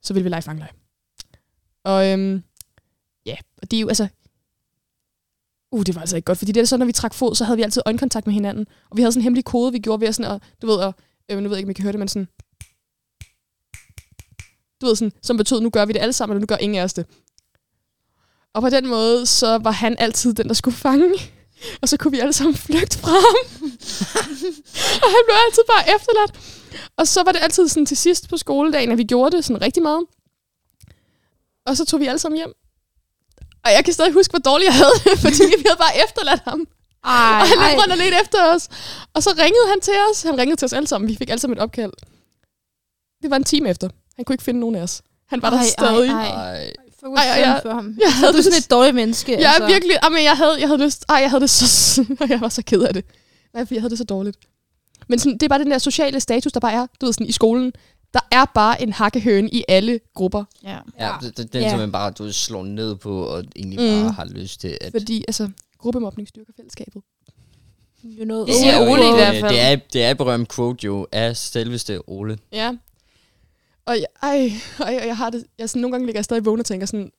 så 0.03 0.13
ville 0.13 0.23
vi 0.23 0.29
lege 0.29 0.41
fangelej. 0.41 0.71
Og 1.83 2.11
øhm, 2.11 2.43
ja, 3.25 3.35
og 3.61 3.71
det 3.71 3.77
er 3.77 3.81
jo 3.81 3.87
altså... 3.87 4.07
Uh, 5.71 5.83
det 5.85 5.95
var 5.95 6.01
altså 6.01 6.15
ikke 6.15 6.25
godt, 6.25 6.37
fordi 6.37 6.51
det 6.51 6.61
er 6.61 6.65
så, 6.65 6.77
når 6.77 6.85
vi 6.85 6.91
trak 6.91 7.13
fod, 7.13 7.35
så 7.35 7.45
havde 7.45 7.57
vi 7.57 7.63
altid 7.63 7.81
øjenkontakt 7.85 8.27
med 8.27 8.33
hinanden. 8.33 8.65
Og 8.89 8.97
vi 8.97 9.01
havde 9.01 9.11
sådan 9.11 9.19
en 9.19 9.23
hemmelig 9.23 9.45
kode, 9.45 9.71
vi 9.71 9.79
gjorde 9.79 10.01
ved 10.01 10.07
at 10.07 10.15
sådan, 10.15 10.31
og, 10.31 10.41
du 10.61 10.67
ved, 10.67 10.75
og, 10.75 10.93
øh, 11.31 11.37
nu 11.37 11.49
ved 11.49 11.55
jeg 11.55 11.57
ikke, 11.57 11.67
om 11.67 11.71
I 11.71 11.73
kan 11.73 11.83
høre 11.83 11.91
det, 11.91 11.99
men 11.99 12.07
sådan... 12.07 12.27
Du 14.81 14.85
ved 14.85 14.95
sådan, 14.95 15.11
som 15.21 15.37
betød, 15.37 15.61
nu 15.61 15.69
gør 15.69 15.85
vi 15.85 15.93
det 15.93 15.99
alle 15.99 16.13
sammen, 16.13 16.35
og 16.35 16.41
nu 16.41 16.45
gør 16.45 16.57
ingen 16.57 16.79
af 16.79 16.83
os 16.83 16.93
det. 16.93 17.05
Og 18.53 18.61
på 18.61 18.69
den 18.69 18.87
måde, 18.87 19.25
så 19.25 19.57
var 19.57 19.71
han 19.71 19.95
altid 19.99 20.33
den, 20.33 20.47
der 20.47 20.53
skulle 20.53 20.77
fange. 20.77 21.13
Og 21.81 21.89
så 21.89 21.97
kunne 21.97 22.11
vi 22.11 22.19
alle 22.19 22.33
sammen 22.33 22.55
flygte 22.55 22.97
fra 22.97 23.09
ham. 23.11 23.69
og 25.03 25.09
han 25.15 25.21
blev 25.27 25.35
altid 25.47 25.63
bare 25.67 25.95
efterladt. 25.95 26.33
Og 26.97 27.07
så 27.07 27.23
var 27.23 27.31
det 27.31 27.39
altid 27.41 27.67
sådan 27.67 27.85
til 27.85 27.97
sidst 27.97 28.29
på 28.29 28.37
skoledagen, 28.37 28.91
at 28.91 28.97
vi 28.97 29.03
gjorde 29.03 29.37
det 29.37 29.45
sådan 29.45 29.61
rigtig 29.61 29.83
meget. 29.83 30.05
Og 31.65 31.77
så 31.77 31.85
tog 31.85 31.99
vi 31.99 32.05
alle 32.05 32.19
sammen 32.19 32.37
hjem. 32.37 32.53
Og 33.65 33.71
jeg 33.71 33.85
kan 33.85 33.93
stadig 33.93 34.13
huske, 34.13 34.31
hvor 34.31 34.39
dårligt 34.39 34.65
jeg 34.67 34.75
havde 34.75 34.93
det, 35.03 35.19
fordi 35.25 35.43
vi 35.57 35.63
havde 35.67 35.77
bare 35.79 36.03
efterladt 36.05 36.41
ham. 36.47 36.67
Ej, 37.03 37.39
og 37.41 37.47
han 37.47 37.57
løb 37.57 37.79
rundt 37.79 37.91
og 37.91 37.97
ledte 37.97 38.17
efter 38.21 38.53
os. 38.53 38.69
Og 39.13 39.23
så 39.23 39.29
ringede 39.29 39.67
han 39.69 39.81
til 39.81 39.93
os. 40.11 40.21
Han 40.23 40.37
ringede 40.37 40.55
til 40.59 40.65
os 40.65 40.73
alle 40.73 40.87
sammen. 40.87 41.09
Vi 41.09 41.15
fik 41.15 41.29
alle 41.29 41.39
sammen 41.41 41.57
et 41.57 41.63
opkald. 41.63 41.93
Det 43.21 43.29
var 43.29 43.35
en 43.35 43.43
time 43.43 43.69
efter. 43.69 43.89
Han 44.15 44.25
kunne 44.25 44.33
ikke 44.33 44.43
finde 44.43 44.59
nogen 44.59 44.75
af 44.75 44.81
os. 44.81 45.01
Han 45.27 45.41
var 45.41 45.49
der 45.49 45.57
Ej, 45.57 45.65
stadig. 45.65 46.09
ej, 46.09 46.27
ej. 46.27 46.73
Ej. 47.03 47.09
Fuck, 47.09 47.17
Ej, 47.17 47.23
jeg- 47.49 47.59
for 47.63 47.73
ham. 47.73 47.97
Jeg 48.01 48.13
havde 48.13 48.33
Du 48.33 48.37
er 48.37 48.41
sådan 48.41 48.57
et 48.59 48.71
dårligt 48.71 48.95
menneske. 48.95 49.31
Jeg 49.41 49.55
er 49.61 49.67
virkelig... 49.67 49.97
Jamen, 50.03 50.23
jeg 50.23 50.37
havde, 50.37 50.55
jeg 50.59 50.67
havde 50.67 50.85
lyst... 50.85 51.05
Ej, 51.09 51.15
jeg 51.15 51.29
havde 51.29 51.41
det 51.41 51.49
så... 51.49 52.01
og 52.21 52.29
jeg 52.29 52.41
var 52.41 52.49
så 52.49 52.63
ked 52.63 52.81
af 52.81 52.93
det. 52.93 53.05
Nej, 53.53 53.63
fordi 53.65 53.75
jeg 53.75 53.81
havde 53.81 53.89
det 53.89 53.97
så 53.97 54.03
dårligt. 54.03 54.37
Men 55.09 55.19
sådan, 55.19 55.33
det 55.33 55.43
er 55.43 55.47
bare 55.47 55.59
den 55.59 55.71
der 55.71 55.77
sociale 55.77 56.19
status, 56.19 56.51
der 56.51 56.59
bare 56.59 56.73
er, 56.73 56.87
du 57.01 57.05
ved, 57.05 57.13
sådan, 57.13 57.27
i 57.27 57.31
skolen. 57.31 57.71
Der 58.13 58.19
er 58.31 58.45
bare 58.45 58.81
en 58.81 58.93
hakkehøne 58.93 59.49
i 59.49 59.63
alle 59.67 59.99
grupper. 60.15 60.43
Ja. 60.63 60.77
Ja, 60.99 61.11
det, 61.21 61.37
det, 61.37 61.53
den, 61.53 61.61
Ja. 61.61 61.69
som 61.69 61.79
man 61.79 61.91
bare 61.91 62.11
du 62.11 62.31
slår 62.33 62.63
ned 62.63 62.95
på, 62.95 63.23
og 63.25 63.43
egentlig 63.55 63.79
Mm. 63.79 64.03
bare 64.03 64.11
har 64.11 64.25
lyst 64.25 64.61
til 64.61 64.77
at... 64.81 64.91
Fordi, 64.91 65.23
altså, 65.27 65.49
gruppemobning 65.77 66.27
styrker 66.27 66.53
fællesskabet. 66.57 67.01
You 68.05 68.23
know, 68.25 68.45
Det 68.45 68.55
siger 68.55 68.71
er 68.71 68.85
jo 68.85 68.91
Ole 68.91 69.09
i 69.09 69.11
hvert 69.11 69.35
fald. 69.39 69.49
Det 69.53 69.61
er, 69.61 69.75
det 69.93 70.03
er 70.03 70.11
et 70.11 70.17
berømt 70.17 70.49
quote 70.55 70.85
jo 70.85 71.07
af 71.11 71.37
selveste 71.37 72.09
Ole. 72.09 72.37
Ja. 72.51 72.71
Og 73.85 73.95
jeg, 73.95 74.05
ej, 74.21 74.51
ej, 74.79 75.01
jeg 75.05 75.17
har 75.17 75.29
det... 75.29 75.45
Jeg, 75.59 75.69
sådan, 75.69 75.81
nogle 75.81 75.93
gange 75.93 76.05
ligger 76.05 76.19
jeg 76.19 76.25
stadig 76.25 76.45
vågen 76.45 76.59
og 76.59 76.65
tænker 76.65 76.87
sådan... 76.87 77.11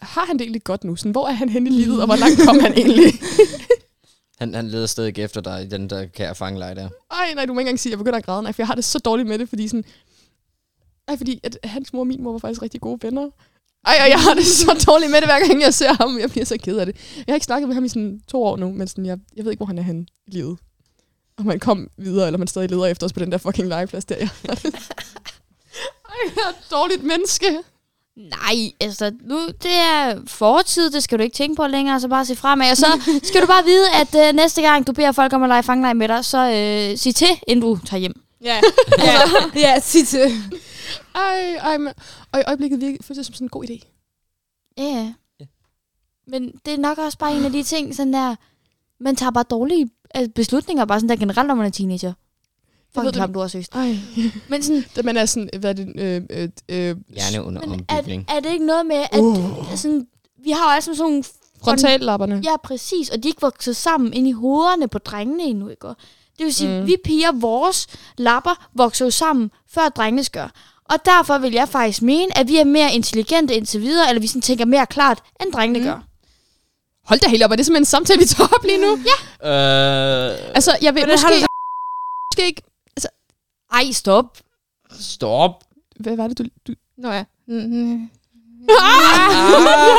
Har 0.00 0.26
han 0.26 0.36
det 0.36 0.42
egentlig 0.42 0.64
godt 0.64 0.84
nu? 0.84 0.96
Sådan, 0.96 1.12
hvor 1.12 1.28
er 1.28 1.32
han 1.32 1.48
henne 1.48 1.70
i 1.70 1.72
livet, 1.72 2.00
og 2.00 2.06
hvor 2.06 2.16
langt 2.16 2.40
kom 2.46 2.60
han 2.60 2.72
egentlig? 2.72 3.12
Han, 4.38 4.54
han 4.54 4.68
leder 4.68 4.86
stadig 4.86 5.18
efter 5.18 5.40
dig 5.40 5.62
i 5.62 5.66
den 5.66 5.90
der 5.90 6.06
kære 6.06 6.34
fangelej 6.34 6.74
der. 6.74 6.88
Ej, 7.10 7.34
nej, 7.34 7.46
du 7.46 7.52
må 7.52 7.60
ikke 7.60 7.68
engang 7.68 7.80
sige, 7.80 7.90
at 7.90 7.92
jeg 7.92 7.98
begynder 7.98 8.18
at 8.18 8.24
græde. 8.24 8.42
Nej, 8.42 8.52
for 8.52 8.62
jeg 8.62 8.66
har 8.66 8.74
det 8.74 8.84
så 8.84 8.98
dårligt 8.98 9.28
med 9.28 9.38
det, 9.38 9.48
fordi 9.48 9.68
sådan... 9.68 9.84
Ej, 11.08 11.16
fordi 11.16 11.40
at 11.42 11.58
hans 11.64 11.92
mor 11.92 12.00
og 12.00 12.06
min 12.06 12.22
mor 12.22 12.32
var 12.32 12.38
faktisk 12.38 12.62
rigtig 12.62 12.80
gode 12.80 12.98
venner. 13.02 13.30
Ej, 13.86 13.94
og 14.04 14.10
jeg 14.10 14.20
har 14.20 14.34
det 14.34 14.46
så 14.46 14.84
dårligt 14.86 15.10
med 15.10 15.20
det, 15.20 15.28
hver 15.28 15.46
gang 15.46 15.60
jeg 15.60 15.74
ser 15.74 15.92
ham. 15.92 16.18
Jeg 16.18 16.30
bliver 16.30 16.44
så 16.44 16.58
ked 16.58 16.76
af 16.76 16.86
det. 16.86 16.96
Jeg 17.16 17.24
har 17.32 17.34
ikke 17.34 17.44
snakket 17.44 17.68
med 17.68 17.74
ham 17.74 17.84
i 17.84 17.88
sådan 17.88 18.20
to 18.28 18.42
år 18.42 18.56
nu, 18.56 18.72
men 18.72 18.88
sådan, 18.88 19.06
jeg, 19.06 19.18
jeg 19.36 19.44
ved 19.44 19.52
ikke, 19.52 19.58
hvor 19.58 19.66
han 19.66 19.78
er 19.78 19.82
henne 19.82 20.06
i 20.26 20.30
livet. 20.30 20.58
Om 21.36 21.46
man 21.46 21.60
kom 21.60 21.90
videre, 21.96 22.26
eller 22.26 22.38
man 22.38 22.46
stadig 22.46 22.70
leder 22.70 22.86
efter 22.86 23.06
os 23.06 23.12
på 23.12 23.20
den 23.20 23.32
der 23.32 23.38
fucking 23.38 23.68
legeplads 23.68 24.04
der. 24.04 24.16
Jeg 24.16 24.28
jeg 26.24 26.42
er 26.44 26.48
et 26.48 26.70
dårligt 26.70 27.02
menneske. 27.02 27.58
Nej, 28.16 28.72
altså, 28.80 29.12
nu, 29.20 29.46
det 29.46 29.72
er 29.72 30.20
fortid, 30.26 30.90
det 30.90 31.02
skal 31.02 31.18
du 31.18 31.22
ikke 31.22 31.34
tænke 31.36 31.56
på 31.56 31.66
længere, 31.66 32.00
så 32.00 32.08
bare 32.08 32.26
se 32.26 32.36
fremad. 32.36 32.70
Og 32.70 32.76
så 32.76 32.86
skal 33.28 33.42
du 33.42 33.46
bare 33.46 33.64
vide, 33.64 33.86
at 33.94 34.28
øh, 34.28 34.34
næste 34.34 34.62
gang 34.62 34.86
du 34.86 34.92
beder 34.92 35.12
folk 35.12 35.32
om 35.32 35.42
at 35.42 35.48
lege 35.48 35.62
fangelej 35.62 35.92
med 35.92 36.08
dig, 36.08 36.24
så 36.24 36.38
øh, 36.38 36.98
sig 36.98 37.14
til, 37.14 37.28
inden 37.48 37.60
du 37.60 37.78
tager 37.86 38.00
hjem. 38.00 38.20
Ja, 38.44 38.60
ja, 38.98 39.20
ja 39.56 39.80
sig 39.80 40.06
til. 40.06 40.32
Ej, 41.14 41.54
ej, 41.54 41.78
men, 41.78 41.92
og 42.32 42.40
i 42.40 42.42
øjeblikket 42.46 42.80
virker 42.80 42.98
føles 43.02 43.16
det 43.16 43.26
som 43.26 43.34
sådan 43.34 43.44
en 43.44 43.48
god 43.48 43.64
idé. 43.64 43.78
Ja, 44.78 44.84
ja. 44.84 45.12
Ja. 45.40 45.46
Men 46.26 46.52
det 46.66 46.74
er 46.74 46.78
nok 46.78 46.98
også 46.98 47.18
bare 47.18 47.36
en 47.36 47.44
af 47.44 47.52
de 47.52 47.62
ting, 47.62 47.96
sådan 47.96 48.12
der, 48.12 48.36
man 49.00 49.16
tager 49.16 49.30
bare 49.30 49.44
dårlige 49.50 49.90
øh, 50.16 50.28
beslutninger, 50.28 50.84
bare 50.84 51.00
sådan 51.00 51.08
der 51.08 51.16
generelt, 51.16 51.46
når 51.48 51.54
man 51.54 51.66
er 51.66 51.70
teenager. 51.70 52.12
Fucking 52.94 53.14
du- 53.14 53.18
klam, 53.18 53.32
du 53.32 53.40
har 53.40 53.48
søst. 53.48 53.74
Ej. 53.74 53.96
Men 54.48 54.62
sådan, 54.62 54.84
Da 54.96 55.02
man 55.02 55.16
er 55.16 55.26
sådan, 55.26 55.48
hvad 55.58 55.70
er 55.70 55.72
det, 55.74 55.92
øh, 56.00 56.22
øh, 56.30 56.48
øh, 56.68 56.96
Hjerne 57.14 57.44
under 57.44 57.60
men 57.66 57.84
er, 57.88 57.96
ombygning. 57.96 58.24
er 58.28 58.40
det 58.40 58.52
ikke 58.52 58.66
noget 58.66 58.86
med, 58.86 58.96
at 59.12 59.20
Uh. 59.20 59.76
sådan, 59.76 60.06
vi 60.44 60.50
har 60.50 60.64
altså 60.74 60.94
sådan 60.94 61.10
nogle 61.10 61.24
frontallapperne. 61.64 62.40
Ja, 62.44 62.56
præcis. 62.64 63.08
Og 63.08 63.22
de 63.22 63.28
er 63.28 63.30
ikke 63.30 63.40
vokset 63.40 63.76
sammen 63.76 64.12
ind 64.12 64.28
i 64.28 64.32
hovederne 64.32 64.88
på 64.88 64.98
drengene 64.98 65.42
endnu, 65.44 65.68
ikke? 65.68 65.86
Det 66.38 66.44
vil 66.46 66.54
sige, 66.54 66.80
Mm. 66.80 66.86
vi 66.86 66.96
piger, 67.04 67.32
vores 67.32 67.86
lapper 68.18 68.66
vokser 68.74 69.04
jo 69.04 69.10
sammen, 69.10 69.50
før 69.70 69.88
drengenes 69.88 70.30
gør. 70.30 70.48
Og 70.90 70.96
derfor 71.04 71.38
vil 71.38 71.52
jeg 71.52 71.68
faktisk 71.68 72.02
mene, 72.02 72.38
at 72.38 72.48
vi 72.48 72.56
er 72.56 72.64
mere 72.64 72.92
intelligente 72.94 73.54
indtil 73.54 73.80
videre, 73.80 74.08
eller 74.08 74.20
vi 74.20 74.26
sådan 74.26 74.42
tænker 74.42 74.64
mere 74.64 74.86
klart, 74.86 75.22
end 75.42 75.52
drengene 75.52 75.78
Mm. 75.78 75.84
gør. 75.84 76.00
Hold 77.08 77.20
da 77.20 77.28
helt 77.28 77.42
op, 77.42 77.50
er 77.50 77.56
det 77.56 77.66
simpelthen 77.66 77.82
en 77.82 77.86
samtale, 77.86 78.18
vi 78.18 78.24
tager 78.24 78.48
op 78.58 78.64
lige 78.64 78.80
nu? 78.80 78.98
Ja. 79.42 79.48
Øh, 79.48 80.38
Altså, 80.54 80.76
jeg 80.82 80.94
vil 80.94 81.02
Hvordan 81.02 81.18
har 81.18 81.28
måske, 81.28 81.40
du 81.40 81.46
måske 82.32 82.46
ikke... 82.46 82.62
Ej, 83.74 83.92
stop. 83.92 84.38
stop. 84.90 85.64
Hvad 85.96 86.16
var 86.16 86.28
det, 86.28 86.38
du... 86.38 86.44
du 86.66 86.74
Nå 86.96 87.10
ja. 87.10 87.24
Mm-hmm. 87.46 88.10
Ah! 88.80 89.98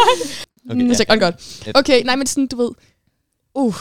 Okay, 0.70 0.84
okay, 0.84 1.00
ja. 1.00 1.16
godt, 1.16 1.20
godt. 1.20 1.78
Okay, 1.78 2.04
nej, 2.04 2.16
men 2.16 2.28
sådan, 2.28 2.48
du 2.48 2.58
ved... 2.58 2.72
Uh, 3.56 3.76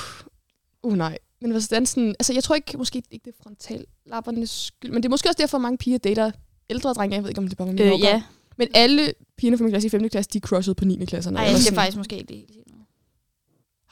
uh 0.82 0.96
nej. 0.96 1.18
Men 1.40 1.50
hvis 1.50 1.68
den 1.68 1.86
sådan, 1.86 2.08
altså 2.08 2.32
jeg 2.32 2.44
tror 2.44 2.54
ikke, 2.54 2.78
måske 2.78 3.02
ikke 3.10 3.24
det 3.24 3.34
er 3.38 3.42
frontallappernes 3.42 4.50
skyld, 4.50 4.90
men 4.90 5.02
det 5.02 5.08
er 5.08 5.10
måske 5.10 5.28
også 5.28 5.38
derfor, 5.40 5.58
mange 5.58 5.78
piger 5.78 5.98
dater 5.98 6.30
ældre 6.70 6.92
drenge. 6.92 7.14
Jeg 7.14 7.22
ved 7.22 7.30
ikke, 7.30 7.38
om 7.38 7.48
det 7.48 7.58
bare 7.58 7.66
var 7.66 7.72
min 7.72 7.82
Øh, 7.82 8.00
ja. 8.00 8.22
Men 8.56 8.68
alle 8.74 9.14
pigerne 9.36 9.58
fra 9.58 9.64
min 9.64 9.72
klasse 9.72 9.86
i 9.86 9.90
5. 9.90 10.08
klasse, 10.08 10.30
de 10.32 10.38
crushede 10.38 10.74
på 10.74 10.84
9. 10.84 11.04
klasse. 11.04 11.30
Ej, 11.30 11.42
jeg 11.42 11.58
skal 11.58 11.74
faktisk 11.74 11.96
måske 11.96 12.18
ikke 12.18 12.34
det. 12.34 12.44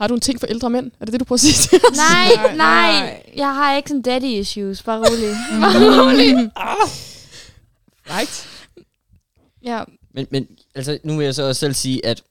Har 0.03 0.09
du 0.09 0.15
en 0.15 0.21
ting 0.21 0.41
for 0.41 0.47
ældre 0.47 0.71
mænd? 0.71 0.91
Er 1.01 1.05
det 1.05 1.13
det, 1.13 1.21
du 1.21 1.25
prøver 1.25 1.37
at 1.37 1.41
sige 1.41 1.53
til 1.79 1.81
os? 1.91 1.97
Nej, 1.97 2.57
nej. 2.57 3.23
Jeg 3.37 3.55
har 3.55 3.77
ikke 3.77 3.89
sådan 3.89 4.03
daddy 4.03 4.25
issues. 4.25 4.83
Bare 4.83 4.99
rolig. 4.99 5.37
Bare 5.61 6.03
rolig. 6.03 6.51
Right. 8.11 8.49
Ja. 9.65 9.83
Men, 10.15 10.27
men 10.31 10.49
altså, 10.75 10.99
nu 11.05 11.17
vil 11.17 11.25
jeg 11.25 11.35
så 11.35 11.43
også 11.49 11.59
selv 11.61 11.75
sige, 11.75 12.07
at 12.07 12.23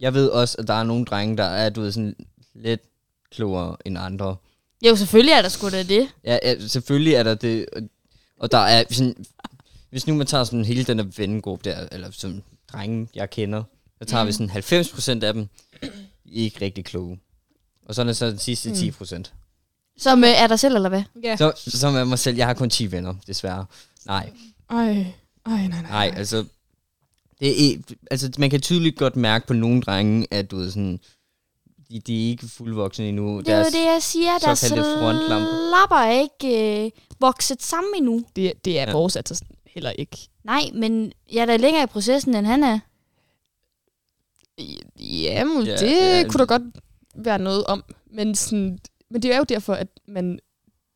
jeg 0.00 0.14
ved 0.14 0.28
også, 0.28 0.56
at 0.58 0.68
der 0.68 0.74
er 0.74 0.82
nogle 0.82 1.04
drenge, 1.04 1.36
der 1.36 1.44
er, 1.44 1.70
du 1.70 1.80
ved, 1.80 1.92
sådan 1.92 2.16
lidt 2.54 2.80
klogere 3.32 3.76
end 3.84 3.98
andre. 3.98 4.36
Jo, 4.86 4.96
selvfølgelig 4.96 5.32
er 5.32 5.42
der 5.42 5.48
sgu 5.48 5.70
da 5.70 5.82
det. 5.82 6.08
Ja, 6.24 6.38
ja 6.42 6.58
selvfølgelig 6.68 7.14
er 7.14 7.22
der 7.22 7.34
det. 7.34 7.66
og- 7.76 7.82
Og 8.38 8.52
der 8.52 8.58
er 8.58 8.84
sådan... 8.90 9.16
Hvis 9.90 10.06
nu 10.06 10.14
man 10.14 10.26
tager 10.26 10.44
sådan 10.44 10.64
hele 10.64 10.84
den 10.84 10.98
der 10.98 11.04
vennegruppe 11.16 11.70
der, 11.70 11.88
eller 11.92 12.10
sådan 12.10 12.42
drenge, 12.72 13.08
jeg 13.14 13.30
kender, 13.30 13.62
så 13.98 14.04
tager 14.04 14.22
mm. 14.24 14.28
vi 14.28 14.32
sådan 14.32 15.20
90% 15.22 15.24
af 15.26 15.32
dem, 15.34 15.48
ikke 16.32 16.64
rigtig 16.64 16.84
kloge. 16.84 17.20
Og 17.86 17.94
så 17.94 18.02
er 18.02 18.06
det 18.06 18.16
så 18.16 18.26
den 18.26 18.38
sidste 18.38 18.68
Mm. 18.68 18.74
10%. 18.74 19.22
Som 19.98 20.24
øh, 20.24 20.30
er 20.30 20.46
der 20.46 20.56
selv, 20.56 20.74
eller 20.74 20.88
hvad? 20.88 21.02
Ja. 21.22 21.36
Så, 21.36 21.52
som 21.56 21.96
er 21.96 22.04
mig 22.04 22.18
selv. 22.18 22.36
Jeg 22.36 22.46
har 22.46 22.54
kun 22.54 22.70
10 22.70 22.92
venner, 22.92 23.14
desværre. 23.26 23.66
Nej, 24.06 24.30
Ej, 24.70 24.76
ej, 24.86 25.04
nej, 25.46 25.66
nej. 25.68 25.82
nej, 25.82 26.14
altså... 26.16 26.44
Det 27.40 27.72
er, 27.72 27.76
altså, 28.10 28.30
man 28.38 28.50
kan 28.50 28.60
tydeligt 28.60 28.98
godt 28.98 29.16
mærke 29.16 29.46
på 29.46 29.52
nogle 29.52 29.82
drenge, 29.82 30.26
at 30.30 30.50
du 30.50 30.56
ved 30.56 30.70
sådan... 30.70 31.00
De, 31.90 32.00
de 32.00 32.24
er 32.24 32.30
ikke 32.30 32.48
fuldvoksne 32.48 33.08
endnu. 33.08 33.38
Det 33.38 33.48
er 33.48 33.58
jo 33.58 33.64
det, 33.64 33.84
jeg 33.84 33.98
siger. 34.00 34.38
Der 34.38 34.54
såkaldte 34.54 34.98
frontlampe. 34.98 35.46
slapper 35.46 35.96
er 35.96 36.20
ikke 36.20 36.84
øh, 36.84 36.90
vokset 37.20 37.62
sammen 37.62 37.90
endnu. 37.96 38.24
Det, 38.36 38.52
det 38.64 38.78
er 38.78 38.86
ja. 38.86 38.92
vores 38.92 39.16
altså 39.16 39.44
heller 39.66 39.90
ikke. 39.90 40.18
Nej, 40.44 40.62
men 40.74 41.12
jeg 41.32 41.40
er 41.42 41.46
da 41.46 41.56
længere 41.56 41.82
i 41.82 41.86
processen, 41.86 42.34
end 42.34 42.46
han 42.46 42.64
er. 42.64 42.78
Ja, 45.00 45.44
men 45.44 45.66
Ja, 45.66 45.76
det 45.76 45.90
ja. 45.90 46.24
kunne 46.28 46.38
der 46.38 46.46
godt 46.46 46.62
være 47.16 47.38
noget 47.38 47.64
om. 47.64 47.84
Men, 48.12 48.34
sådan, 48.34 48.78
men 49.10 49.22
det 49.22 49.32
er 49.32 49.36
jo 49.38 49.44
derfor, 49.44 49.74
at 49.74 49.88
man 50.08 50.38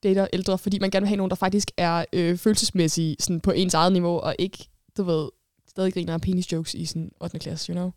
dater 0.02 0.26
ældre, 0.32 0.58
fordi 0.58 0.78
man 0.78 0.90
gerne 0.90 1.04
vil 1.04 1.08
have 1.08 1.16
nogen, 1.16 1.30
der 1.30 1.36
faktisk 1.36 1.70
er 1.76 2.04
øh, 2.12 2.38
følelsesmæssige 2.38 3.16
sådan 3.20 3.40
på 3.40 3.50
ens 3.50 3.74
eget 3.74 3.92
niveau, 3.92 4.18
og 4.20 4.34
ikke, 4.38 4.68
du 4.96 5.02
ved, 5.02 5.28
stadig 5.70 5.94
griner 5.94 6.14
af 6.14 6.20
penis 6.20 6.52
jokes 6.52 6.74
i 6.74 6.86
sådan 6.86 7.10
8. 7.20 7.38
klasse, 7.38 7.72
you 7.72 7.76
know? 7.76 7.90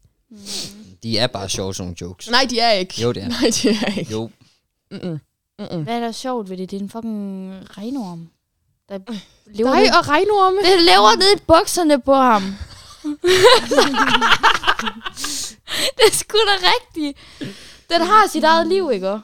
De 1.03 1.17
er 1.17 1.27
bare 1.27 1.49
sjove, 1.49 1.73
sådan 1.73 1.85
nogle 1.87 1.97
jokes. 2.01 2.29
Nej, 2.31 2.47
de 2.49 2.59
er 2.59 2.71
ikke. 2.71 3.01
Jo, 3.01 3.11
det 3.11 3.23
er. 3.23 3.27
Nej, 3.41 3.51
de 3.63 3.69
er 3.69 3.99
ikke. 3.99 4.11
Jo, 4.11 4.29
Mm-mm. 4.91 5.19
Mm-mm. 5.59 5.83
Hvad 5.83 5.95
er 5.95 5.99
der 5.99 6.11
sjovt 6.11 6.49
ved 6.49 6.57
det? 6.57 6.71
Det 6.71 6.77
er 6.77 6.81
en 6.81 6.89
fucking 6.89 7.53
regnorm. 7.77 8.27
Der 8.89 8.99
lever, 9.53 9.69
Nej, 9.69 9.79
ned, 9.83 9.91
og 9.97 10.07
regnorme. 10.07 10.57
det 10.57 10.81
lever 10.83 11.15
ned 11.17 11.37
i 11.37 11.41
bukserne 11.47 12.01
på 12.01 12.13
ham. 12.13 12.41
det 15.97 16.03
er 16.07 16.11
sgu 16.11 16.37
da 16.37 16.67
rigtigt. 16.73 17.17
Den 17.89 18.01
har 18.01 18.29
sit 18.31 18.43
eget 18.43 18.67
liv, 18.67 18.89
ikke? 18.93 19.19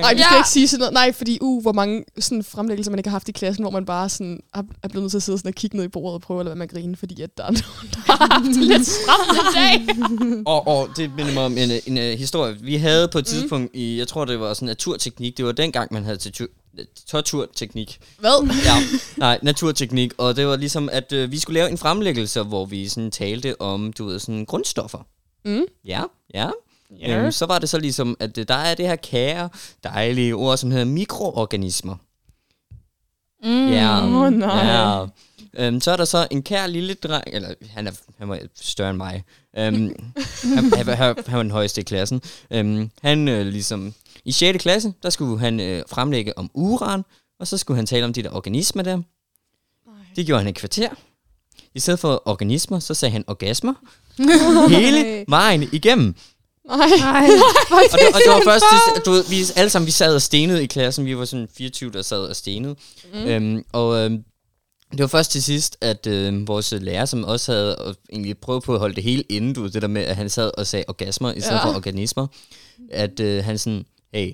Nej, 0.00 0.14
vi 0.14 0.18
skal 0.20 0.32
Ja. 0.34 0.36
ikke 0.36 0.48
sige 0.48 0.68
sådan 0.68 0.80
noget. 0.80 0.92
Nej, 0.92 1.12
fordi 1.12 1.38
uh, 1.40 1.62
hvor 1.62 1.72
mange 1.72 2.04
sådan, 2.18 2.44
fremlæggelser 2.44 2.90
man 2.90 2.98
ikke 2.98 3.08
har 3.10 3.14
haft 3.14 3.28
i 3.28 3.32
klassen, 3.32 3.62
hvor 3.64 3.70
man 3.70 3.84
bare 3.84 4.08
sådan, 4.08 4.40
er, 4.54 4.62
blevet 4.88 5.02
nødt 5.02 5.10
til 5.10 5.18
at 5.18 5.22
sidde 5.22 5.38
sådan 5.38 5.48
og 5.48 5.54
kigge 5.54 5.76
ned 5.76 5.84
i 5.84 5.88
bordet 5.88 6.14
og 6.14 6.20
prøve 6.20 6.40
at 6.40 6.46
lade 6.46 6.50
være 6.50 6.58
med 6.58 6.66
at 6.66 6.70
grine, 6.74 6.96
fordi 6.96 7.22
at 7.22 7.30
der 7.36 7.44
er 7.44 7.50
nogen, 7.62 7.90
der 7.94 8.00
har 8.12 8.28
haft 8.34 8.56
lidt 8.56 8.86
stramt 8.86 9.54
dag. 9.54 9.96
Og, 10.52 10.66
og 10.66 10.88
det 10.96 11.10
minder 11.16 11.34
mig 11.34 11.44
om 11.44 11.58
en, 11.58 11.70
en, 11.86 11.98
en 11.98 12.18
historie. 12.18 12.56
Vi 12.60 12.76
havde 12.76 13.08
på 13.08 13.18
et 13.18 13.26
tidspunkt 13.26 13.70
i, 13.74 13.98
jeg 13.98 14.08
tror 14.08 14.24
det 14.24 14.40
var 14.40 14.54
sådan 14.54 14.66
naturteknik, 14.66 15.36
det 15.36 15.44
var 15.44 15.52
dengang 15.52 15.92
man 15.92 16.04
havde 16.04 16.16
til 16.16 16.48
torturteknik. 17.06 17.98
Hvad? 18.18 18.48
Ja, 18.64 18.74
nej, 19.16 19.38
naturteknik. 19.42 20.12
Og 20.18 20.36
det 20.36 20.46
var 20.46 20.56
ligesom, 20.56 20.88
at 20.92 21.12
øh, 21.12 21.32
vi 21.32 21.38
skulle 21.38 21.54
lave 21.60 21.70
en 21.70 21.78
fremlæggelse, 21.78 22.42
hvor 22.42 22.64
vi 22.66 22.88
sådan 22.88 23.10
talte 23.10 23.60
om, 23.60 23.92
du 23.92 24.04
ved, 24.06 24.18
sådan 24.18 24.44
grundstoffer. 24.46 25.06
Mm. 25.46 25.64
Ja, 25.84 26.02
ja. 26.34 26.50
Ja. 27.00 27.18
Øhm, 27.18 27.32
så 27.32 27.46
var 27.46 27.58
det 27.58 27.68
så 27.68 27.78
ligesom, 27.78 28.16
at 28.20 28.38
øh, 28.38 28.48
der 28.48 28.54
er 28.54 28.74
det 28.74 28.86
her 28.86 28.96
kære, 28.96 29.48
dejlige 29.84 30.34
ord, 30.34 30.56
som 30.56 30.70
hedder 30.70 30.84
mikroorganismer. 30.84 31.96
Mm. 33.42 33.68
Ja. 33.68 34.04
Åh, 34.04 34.32
nej. 34.32 34.66
Ja. 34.66 35.06
Øhm, 35.58 35.80
så 35.80 35.90
er 35.90 35.96
der 35.96 36.04
så 36.04 36.28
en 36.30 36.42
kær 36.42 36.66
lille 36.66 36.94
dreng, 36.94 37.24
eller 37.26 37.54
han, 37.70 37.86
er, 37.86 37.92
han 38.18 38.28
var 38.28 38.40
større 38.54 38.90
end 38.90 38.96
mig. 38.96 39.24
Øhm, 39.58 40.12
han, 40.54 40.72
han, 40.72 40.86
han, 40.86 41.16
han 41.26 41.36
var 41.36 41.42
den 41.42 41.50
højeste 41.50 41.80
i 41.80 41.84
klassen. 41.84 42.22
Øhm, 42.50 42.90
han 43.02 43.28
øh, 43.28 43.46
ligesom, 43.46 43.94
i 44.24 44.32
6. 44.32 44.62
klasse, 44.62 44.92
der 45.02 45.10
skulle 45.10 45.40
han 45.40 45.60
øh, 45.60 45.82
fremlægge 45.88 46.38
om 46.38 46.50
uran, 46.54 47.04
og 47.38 47.46
så 47.46 47.58
skulle 47.58 47.76
han 47.76 47.86
tale 47.86 48.04
om 48.04 48.12
de 48.12 48.22
der 48.22 48.30
organismer 48.30 48.82
der. 48.82 49.02
Det 50.16 50.26
gjorde 50.26 50.40
han 50.42 50.48
et 50.48 50.54
kvarter. 50.54 50.88
I 51.74 51.80
stedet 51.80 52.00
for 52.00 52.22
organismer, 52.24 52.78
så 52.78 52.94
sagde 52.94 53.12
han 53.12 53.24
orgasmer. 53.26 53.74
Hele 54.78 55.24
vejen 55.28 55.68
igennem. 55.72 56.14
Nej. 56.68 56.88
Nej. 57.00 57.28
Og 57.70 57.98
det, 57.98 58.08
og 58.14 58.20
det 58.24 58.30
var 58.30 58.42
først, 58.44 58.64
du 59.06 59.10
ved, 59.10 59.24
vi 59.30 59.36
alle 59.56 59.70
sammen, 59.70 59.86
vi 59.86 59.92
sad 59.92 60.14
og 60.14 60.22
stenede 60.22 60.62
i 60.62 60.66
klassen. 60.66 61.06
Vi 61.06 61.16
var 61.16 61.24
sådan 61.24 61.48
24, 61.56 61.90
der 61.90 62.02
sad 62.02 62.18
og 62.18 62.36
stenede. 62.36 62.76
Mm. 63.14 63.26
Øhm, 63.26 63.64
og 63.72 63.96
øhm, 63.96 64.24
det 64.92 65.00
var 65.00 65.06
først 65.06 65.30
til 65.30 65.42
sidst, 65.42 65.76
at 65.80 66.06
øh, 66.06 66.48
vores 66.48 66.74
lærer, 66.80 67.04
som 67.04 67.24
også 67.24 67.52
havde 67.52 67.76
og 67.76 67.96
egentlig 68.12 68.38
prøvet 68.38 68.62
på 68.62 68.74
at 68.74 68.78
holde 68.80 68.94
det 68.94 69.04
hele 69.04 69.22
inde, 69.22 69.54
du 69.54 69.62
ved, 69.62 69.70
det 69.70 69.82
der 69.82 69.88
med, 69.88 70.02
at 70.02 70.16
han 70.16 70.30
sad 70.30 70.50
og 70.58 70.66
sagde 70.66 70.84
orgasmer 70.88 71.32
i 71.32 71.40
stedet 71.40 71.56
ja. 71.56 71.64
for 71.64 71.74
organismer, 71.74 72.26
at 72.90 73.20
øh, 73.20 73.44
han 73.44 73.58
sådan, 73.58 73.84
hey, 74.14 74.32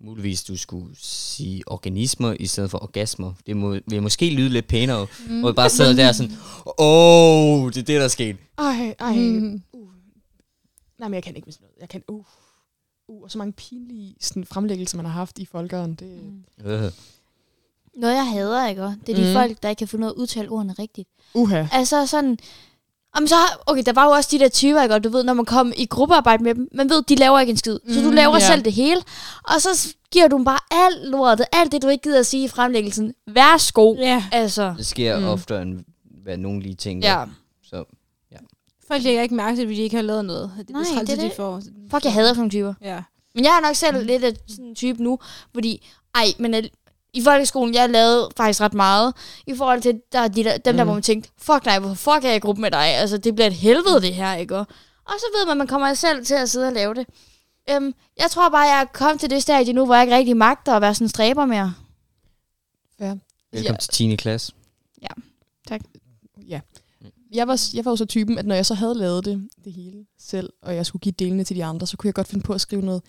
muligvis 0.00 0.44
du 0.44 0.56
skulle 0.56 0.96
sige 0.98 1.62
organismer 1.66 2.36
i 2.40 2.46
stedet 2.46 2.70
for 2.70 2.82
orgasmer. 2.82 3.32
Det 3.46 3.56
må, 3.56 3.78
vil 3.86 4.02
måske 4.02 4.30
lyde 4.30 4.48
lidt 4.48 4.66
pænere. 4.68 5.06
Mm. 5.28 5.44
Og 5.44 5.50
vi 5.50 5.54
bare 5.54 5.70
sad 5.70 5.96
der 5.96 6.12
sådan, 6.12 6.32
åh, 6.78 7.62
oh, 7.62 7.68
det 7.72 7.76
er 7.76 7.82
det, 7.84 7.98
der 7.98 8.04
er 8.04 8.08
sket. 8.08 8.36
Ej, 8.58 8.94
ej. 9.00 9.14
Mm. 9.16 9.62
Uh. 9.72 9.88
Nej, 10.98 11.08
men 11.08 11.14
jeg 11.14 11.22
kan 11.22 11.36
ikke 11.36 11.46
med 11.46 11.52
sådan 11.52 11.64
noget. 11.64 11.80
Jeg 11.80 11.88
kan, 11.88 12.02
uh. 12.08 12.24
Uh, 13.08 13.22
og 13.22 13.30
så 13.30 13.38
mange 13.38 13.52
pinlige 13.52 14.14
sådan, 14.20 14.44
fremlæggelser, 14.44 14.96
man 14.96 15.06
har 15.06 15.12
haft 15.12 15.38
i 15.38 15.44
folkeren. 15.44 15.94
Det, 15.94 16.20
Mm. 16.22 16.70
Øh. 16.70 16.92
Noget, 17.96 18.14
jeg 18.14 18.30
hader, 18.30 18.68
ikke? 18.68 18.82
Det 18.82 19.08
er 19.08 19.14
de 19.14 19.20
Mm. 19.22 19.26
mm. 19.28 19.32
folk, 19.32 19.62
der 19.62 19.68
ikke 19.68 19.78
kan 19.78 19.88
finde 19.88 20.04
ud 20.06 20.10
af 20.10 20.14
at 20.14 20.18
udtale 20.18 20.48
ordene 20.50 20.72
rigtigt. 20.72 21.08
uha. 21.34 21.66
Altså 21.72 22.06
sådan... 22.06 22.38
Om 23.16 23.26
så, 23.26 23.34
okay, 23.66 23.82
der 23.86 23.92
var 23.92 24.04
jo 24.04 24.10
også 24.10 24.28
de 24.32 24.38
der 24.38 24.48
typer, 24.48 24.82
ikke? 24.82 24.94
Og 24.94 25.04
du 25.04 25.08
ved, 25.08 25.24
når 25.24 25.32
man 25.34 25.44
kom 25.44 25.72
i 25.76 25.86
gruppearbejde 25.86 26.44
med 26.44 26.54
dem, 26.54 26.68
man 26.74 26.90
ved, 26.90 27.02
de 27.02 27.14
laver 27.14 27.40
ikke 27.40 27.50
en 27.50 27.56
skid. 27.56 27.78
Så 27.92 28.00
du 28.00 28.08
Mm, 28.08 28.14
laver 28.14 28.34
ja. 28.34 28.46
selv 28.46 28.64
det 28.64 28.72
hele. 28.72 29.02
Og 29.44 29.60
så 29.60 29.94
giver 30.12 30.28
du 30.28 30.36
dem 30.36 30.44
bare 30.44 30.58
alt 30.70 31.08
lortet, 31.10 31.46
alt 31.52 31.72
det, 31.72 31.82
du 31.82 31.88
ikke 31.88 32.02
gider 32.02 32.18
at 32.18 32.26
sige 32.26 32.44
i 32.44 32.48
fremlæggelsen. 32.48 33.14
Værsgo. 33.26 33.94
Ja. 33.98 34.24
Altså, 34.32 34.74
Det 34.78 34.86
sker 34.86 35.16
Mm. 35.16 35.22
mm. 35.22 35.28
oftere, 35.28 35.62
end 35.62 35.80
hvad 36.22 36.36
nogen 36.36 36.62
lige 36.62 36.74
tænker. 36.74 37.08
ja. 37.10 37.24
Så 37.62 37.84
Folk 38.88 39.02
lægger 39.02 39.22
ikke 39.22 39.34
mærke 39.34 39.56
til, 39.56 39.62
at 39.62 39.68
vi 39.68 39.78
ikke 39.78 39.96
har 39.96 40.02
lavet 40.02 40.24
noget. 40.24 40.50
Det 40.58 40.68
er 40.68 40.72
Nej, 40.72 40.82
det, 40.82 40.92
træls, 40.94 41.10
det 41.10 41.16
er 41.18 41.22
de 41.22 41.28
det. 41.28 41.36
får. 41.36 41.62
Fuck, 41.90 42.04
jeg 42.04 42.12
hader 42.12 42.28
sådan 42.28 42.36
nogle 42.38 42.50
typer. 42.50 42.74
Ja. 42.82 43.02
Men 43.34 43.44
jeg 43.44 43.50
er 43.62 43.66
nok 43.66 43.76
selv 43.76 44.06
lidt 44.06 44.24
af 44.24 44.32
sådan 44.48 44.64
en 44.64 44.74
type 44.74 45.02
nu, 45.02 45.18
fordi, 45.54 45.86
ej, 46.14 46.24
men 46.38 46.54
al- 46.54 46.70
i 47.16 47.22
folkeskolen, 47.22 47.74
jeg 47.74 47.90
lavede 47.90 48.28
faktisk 48.36 48.60
ret 48.60 48.74
meget, 48.74 49.14
i 49.46 49.54
forhold 49.54 49.82
til 49.82 50.00
der, 50.12 50.18
er 50.20 50.28
de 50.28 50.44
der, 50.44 50.56
dem 50.58 50.76
der, 50.76 50.84
Mm. 50.84 50.86
hvor 50.88 50.94
man 50.94 51.02
tænkte, 51.02 51.30
fuck 51.38 51.64
nej, 51.66 51.78
hvorfor 51.78 51.94
fuck 52.12 52.24
er 52.24 52.28
jeg 52.28 52.36
i 52.36 52.40
gruppe 52.40 52.60
med 52.62 52.70
dig? 52.70 52.86
Altså, 52.86 53.18
det 53.18 53.34
bliver 53.34 53.46
et 53.46 53.52
helvede, 53.54 54.00
det 54.00 54.14
her, 54.14 54.34
ikke? 54.34 54.56
Og 54.56 54.66
så 55.18 55.24
ved 55.38 55.46
man, 55.46 55.50
at 55.52 55.56
man 55.56 55.66
kommer 55.66 55.94
selv 55.94 56.24
til 56.26 56.34
at 56.34 56.50
sidde 56.50 56.66
og 56.66 56.72
lave 56.72 56.94
det. 56.94 57.06
Øhm, 57.70 57.94
jeg 58.18 58.30
tror 58.30 58.48
bare, 58.48 58.60
jeg 58.62 58.80
er 58.80 58.84
kommet 58.84 59.20
til 59.20 59.30
det 59.30 59.42
stadie 59.42 59.72
nu, 59.72 59.84
hvor 59.84 59.94
jeg 59.94 60.04
ikke 60.04 60.16
rigtig 60.16 60.36
magter 60.36 60.72
at 60.72 60.82
være 60.82 60.94
sådan 60.94 61.04
en 61.04 61.08
stræber 61.08 61.46
mere. 61.46 61.74
velkommen 62.98 63.20
Ja. 63.52 63.60
ja. 63.72 63.76
til 63.76 63.90
10. 63.92 64.16
klasse. 64.16 64.52
Ja. 65.02 66.60
Jeg 67.32 67.48
var, 67.48 67.60
jeg 67.74 67.84
var 67.84 67.90
jo 67.90 67.96
så 67.96 68.04
typen, 68.04 68.38
at 68.38 68.46
når 68.46 68.54
jeg 68.54 68.66
så 68.66 68.74
havde 68.74 68.94
lavet 68.94 69.24
det, 69.24 69.48
det 69.64 69.72
hele 69.72 70.06
selv, 70.18 70.52
og 70.62 70.74
jeg 70.76 70.86
skulle 70.86 71.00
give 71.00 71.12
delene 71.18 71.44
til 71.44 71.56
de 71.56 71.64
andre, 71.64 71.86
så 71.86 71.96
kunne 71.96 72.08
jeg 72.08 72.14
godt 72.14 72.28
finde 72.28 72.42
på 72.44 72.52
at 72.52 72.60
skrive 72.60 72.82
noget 72.82 73.02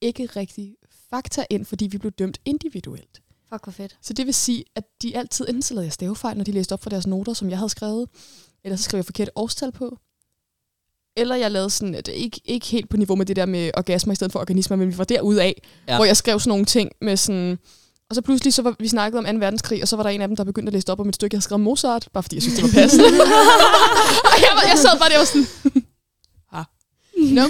ikke 0.00 0.26
rigtig 0.36 0.76
fakta 1.10 1.44
ind, 1.50 1.64
fordi 1.64 1.86
vi 1.86 1.98
blev 1.98 2.12
dømt 2.12 2.38
individuelt. 2.44 3.20
Fuck, 3.52 3.64
hvor 3.64 3.72
fedt. 3.72 3.96
Så 4.02 4.12
det 4.12 4.26
vil 4.26 4.34
sige, 4.34 4.64
at 4.76 4.84
de 5.02 5.16
altid, 5.16 5.48
enten 5.48 5.62
så 5.62 5.74
lavede 5.74 5.86
jeg 5.86 5.92
stavefejl, 5.92 6.36
når 6.36 6.44
de 6.44 6.52
læste 6.52 6.72
op 6.72 6.82
for 6.82 6.90
deres 6.90 7.06
noter, 7.06 7.32
som 7.32 7.50
jeg 7.50 7.58
havde 7.58 7.68
skrevet, 7.70 8.08
eller 8.64 8.76
så 8.76 8.82
skrev 8.82 8.98
jeg 8.98 9.04
forkert 9.04 9.30
årstal 9.36 9.72
på, 9.72 9.98
eller 11.16 11.36
jeg 11.36 11.50
lavede 11.50 11.70
sådan, 11.70 11.94
at 11.94 12.06
det 12.06 12.12
ikke, 12.12 12.40
ikke 12.44 12.66
helt 12.66 12.88
på 12.88 12.96
niveau 12.96 13.16
med 13.16 13.26
det 13.26 13.36
der 13.36 13.46
med 13.46 13.70
orgasmer 13.76 14.12
i 14.12 14.16
stedet 14.16 14.32
for 14.32 14.40
organismer, 14.40 14.76
men 14.76 14.88
vi 14.88 14.98
var 14.98 15.04
derude 15.04 15.42
af, 15.42 15.62
ja. 15.88 15.96
Hvor 15.96 16.04
jeg 16.04 16.16
skrev 16.16 16.40
sådan 16.40 16.48
nogle 16.48 16.64
ting 16.64 16.90
med 17.00 17.16
sådan... 17.16 17.58
Og 18.08 18.14
så 18.14 18.22
pludselig 18.22 18.54
så 18.54 18.62
var 18.62 18.76
vi 18.78 18.88
snakket 18.88 19.18
om 19.18 19.24
2. 19.24 19.30
verdenskrig, 19.30 19.82
og 19.82 19.88
så 19.88 19.96
var 19.96 20.02
der 20.02 20.10
en 20.10 20.20
af 20.20 20.28
dem, 20.28 20.36
der 20.36 20.44
begyndte 20.44 20.70
at 20.70 20.74
læse 20.74 20.92
op 20.92 21.00
om 21.00 21.08
et 21.08 21.14
stykke, 21.14 21.34
jeg 21.34 21.38
havde 21.38 21.44
skrevet 21.44 21.60
Mozart, 21.60 22.08
bare 22.12 22.22
fordi 22.22 22.36
jeg 22.36 22.42
synes, 22.42 22.56
det 22.56 22.64
var 22.64 22.80
passende. 22.80 23.04
og 24.30 24.36
jeg, 24.44 24.52
var, 24.54 24.62
jeg 24.68 24.78
sad 24.78 24.98
bare 24.98 25.08
der 25.08 25.20
og 25.20 25.26
sådan... 25.26 25.46
ah. 26.52 26.64
no. 27.16 27.44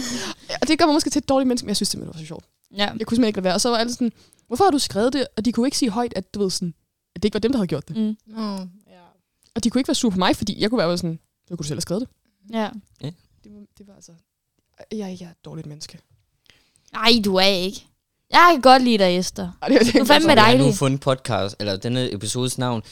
Og 0.62 0.68
det 0.68 0.78
gør 0.78 0.86
mig 0.86 0.94
måske 0.94 1.10
til 1.10 1.18
et 1.18 1.28
dårligt 1.28 1.48
menneske, 1.48 1.64
men 1.64 1.68
jeg 1.68 1.76
synes 1.76 1.88
simpelthen, 1.88 2.12
det 2.12 2.18
var 2.18 2.24
så 2.24 2.26
sjovt. 2.26 2.44
Ja. 2.76 2.78
Jeg 2.98 3.06
kunne 3.06 3.16
simpelthen 3.16 3.24
ikke 3.24 3.36
lade 3.36 3.44
være. 3.44 3.54
Og 3.54 3.60
så 3.60 3.68
var 3.70 3.76
alle 3.76 3.92
sådan, 3.92 4.12
hvorfor 4.54 4.64
har 4.64 4.70
du 4.70 4.78
skrevet 4.78 5.12
det? 5.12 5.26
Og 5.36 5.44
de 5.44 5.52
kunne 5.52 5.66
ikke 5.66 5.78
sige 5.78 5.90
højt, 5.90 6.12
at, 6.16 6.34
du 6.34 6.42
ved, 6.42 6.50
sådan, 6.50 6.74
at 7.14 7.22
det 7.22 7.24
ikke 7.24 7.34
var 7.34 7.40
dem, 7.40 7.52
der 7.52 7.58
havde 7.58 7.68
gjort 7.68 7.88
det. 7.88 7.96
Mm. 7.96 8.16
Oh, 8.36 8.60
ja. 8.86 9.00
Og 9.54 9.64
de 9.64 9.70
kunne 9.70 9.80
ikke 9.80 9.88
være 9.88 9.94
sure 9.94 10.12
på 10.12 10.18
mig, 10.18 10.36
fordi 10.36 10.60
jeg 10.60 10.70
kunne 10.70 10.78
være 10.78 10.98
sådan, 10.98 11.18
så 11.48 11.48
kunne 11.48 11.58
du 11.58 11.62
selv 11.62 11.76
have 11.76 11.80
skrevet 11.80 12.00
det. 12.00 12.08
Ja. 12.54 12.70
Det 13.44 13.52
var, 13.54 13.60
det 13.78 13.86
var 13.86 13.94
altså... 13.94 14.12
Jeg, 14.92 15.16
jeg 15.20 15.26
er 15.26 15.30
et 15.30 15.44
dårligt 15.44 15.66
menneske. 15.66 15.98
Nej, 16.92 17.10
du 17.24 17.34
er 17.34 17.42
ikke. 17.44 17.86
Jeg 18.30 18.48
kan 18.52 18.60
godt 18.60 18.82
lide 18.82 18.98
dig, 18.98 19.18
Esther. 19.18 19.52
Ej, 19.62 19.68
det, 19.68 19.80
det, 19.80 19.94
Du 19.94 19.98
er 19.98 20.04
fandme 20.04 20.32
Jeg 20.32 20.44
har 20.44 20.52
nu 20.52 20.58
dejlig. 20.58 20.74
fundet 20.78 21.00
podcast, 21.00 21.56
eller 21.60 21.76
denne 21.76 22.12
episodes 22.12 22.58
navn. 22.58 22.82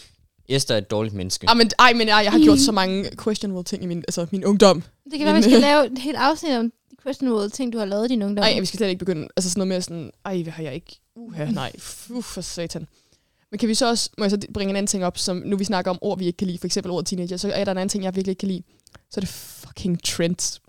Esther 0.48 0.74
er 0.74 0.78
et 0.78 0.90
dårligt 0.90 1.14
menneske. 1.14 1.46
Ej, 1.46 1.54
men, 1.54 1.70
ej, 1.78 1.92
men 1.92 2.08
ej, 2.08 2.16
jeg 2.16 2.32
har 2.32 2.38
gjort 2.38 2.58
så 2.58 2.72
mange 2.72 3.10
questionable 3.24 3.64
ting 3.64 3.82
i 3.82 3.86
min, 3.86 3.98
altså, 3.98 4.26
min 4.30 4.44
ungdom. 4.44 4.82
Det 5.10 5.18
kan 5.18 5.26
være, 5.26 5.36
vi 5.36 5.42
skal 5.42 5.60
lave 5.60 5.92
et 5.92 5.98
helt 5.98 6.16
afsnit 6.16 6.52
om 6.56 6.72
questionable 7.02 7.50
ting, 7.50 7.72
du 7.72 7.78
har 7.78 7.84
lavet 7.84 8.04
i 8.04 8.08
din 8.08 8.22
ungdom. 8.22 8.42
Nej, 8.42 8.60
vi 8.60 8.66
skal 8.66 8.76
slet 8.78 8.88
ikke 8.88 8.98
begynde. 8.98 9.28
Altså 9.36 9.50
sådan 9.50 9.58
noget 9.60 9.68
med 9.68 9.80
sådan, 9.82 10.10
ej, 10.24 10.42
hvad 10.42 10.52
har 10.52 10.62
jeg 10.62 10.74
ikke? 10.74 11.00
Uha, 11.16 11.44
nej, 11.50 11.72
uff, 12.10 12.24
for 12.26 12.40
satan. 12.40 12.86
Men 13.50 13.58
kan 13.58 13.68
vi 13.68 13.74
så 13.74 13.88
også, 13.88 14.10
må 14.18 14.24
jeg 14.24 14.30
så 14.30 14.38
bringe 14.54 14.70
en 14.70 14.76
anden 14.76 14.86
ting 14.86 15.04
op, 15.04 15.18
som 15.18 15.42
nu 15.46 15.56
vi 15.56 15.64
snakker 15.64 15.90
om 15.90 15.98
ord, 16.00 16.18
vi 16.18 16.26
ikke 16.26 16.36
kan 16.36 16.46
lide, 16.46 16.58
for 16.58 16.66
eksempel 16.66 16.92
ordet 16.92 17.06
teenager, 17.06 17.36
så 17.36 17.52
er 17.52 17.64
der 17.64 17.72
en 17.72 17.78
anden 17.78 17.88
ting, 17.88 18.04
jeg 18.04 18.16
virkelig 18.16 18.30
ikke 18.32 18.40
kan 18.40 18.48
lide. 18.48 18.62
Så 19.10 19.14
er 19.16 19.20
det 19.20 19.28
fucking 19.28 20.04
trends. 20.04 20.60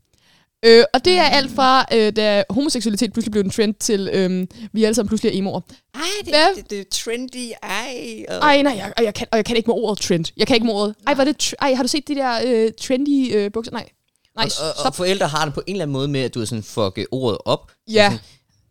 Øh, 0.66 0.84
og 0.94 1.06
det 1.06 1.14
er 1.14 1.24
alt 1.24 1.52
fra, 1.52 1.86
øh, 1.94 2.16
da 2.16 2.44
homoseksualitet 2.50 3.14
pludselig 3.14 3.32
blev 3.32 3.44
en 3.44 3.50
trend, 3.50 3.74
til 3.74 4.10
øh, 4.14 4.48
vi 4.74 4.84
alle 4.84 4.96
sammen 4.96 5.08
pludselig 5.08 5.34
er 5.34 5.38
emoer. 5.38 5.62
Ej, 5.96 6.02
det- 6.20 6.28
Hvad? 6.30 6.56
det, 6.56 6.70
det 6.70 6.80
er 6.80 6.84
trendy. 6.92 7.52
Ej, 7.64 8.26
og... 8.30 8.36
Ej, 8.36 8.62
nej, 8.62 8.74
jeg, 8.78 8.94
og, 8.98 9.04
jeg 9.04 9.14
kan, 9.14 9.28
og 9.32 9.38
jeg 9.38 9.46
kan 9.46 9.56
ikke 9.58 9.68
med 9.68 9.76
ordet 9.76 10.00
trend. 10.04 10.26
Jeg 10.38 10.48
kan 10.48 10.56
ikke 10.56 10.66
med 10.66 10.74
ordet. 10.74 10.96
Ej, 11.08 11.14
var 11.14 11.24
det 11.24 11.44
tr- 11.44 11.54
ej, 11.62 11.74
har 11.74 11.84
du 11.84 11.88
set 11.88 12.08
de 12.08 12.16
der 12.16 12.40
øh, 12.46 12.72
trendy 12.82 13.36
øh, 13.36 13.52
bukser? 13.52 13.72
Nej. 13.72 13.90
Nej, 14.36 14.46
og, 14.60 14.66
og, 14.66 14.70
og 14.70 14.80
stop. 14.80 14.96
forældre 14.96 15.28
har 15.28 15.46
det 15.46 15.54
på 15.54 15.62
en 15.68 15.74
eller 15.76 15.84
anden 15.86 15.94
måde 15.94 16.08
med, 16.08 16.20
at 16.22 16.34
du 16.34 16.42
er 16.42 16.46
sådan, 16.46 16.64
fuck 16.64 17.00
ordet 17.12 17.38
op. 17.46 17.72
Ja. 17.88 18.06
Sådan, 18.10 18.20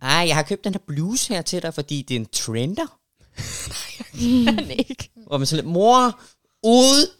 Ej, 0.02 0.24
jeg 0.28 0.36
har 0.36 0.42
købt 0.42 0.64
den 0.64 0.72
her 0.74 0.80
bluse 0.86 1.34
her 1.34 1.42
til 1.42 1.62
dig, 1.62 1.74
fordi 1.74 2.02
det 2.02 2.14
er 2.16 2.20
en 2.20 2.26
trender. 2.32 2.98
kan 4.58 4.70
ikke. 4.70 5.10
Og 5.30 5.40
man 5.40 5.46
sådan 5.46 5.64
lidt, 5.64 5.72
mor, 5.72 6.20
ud. 6.64 7.10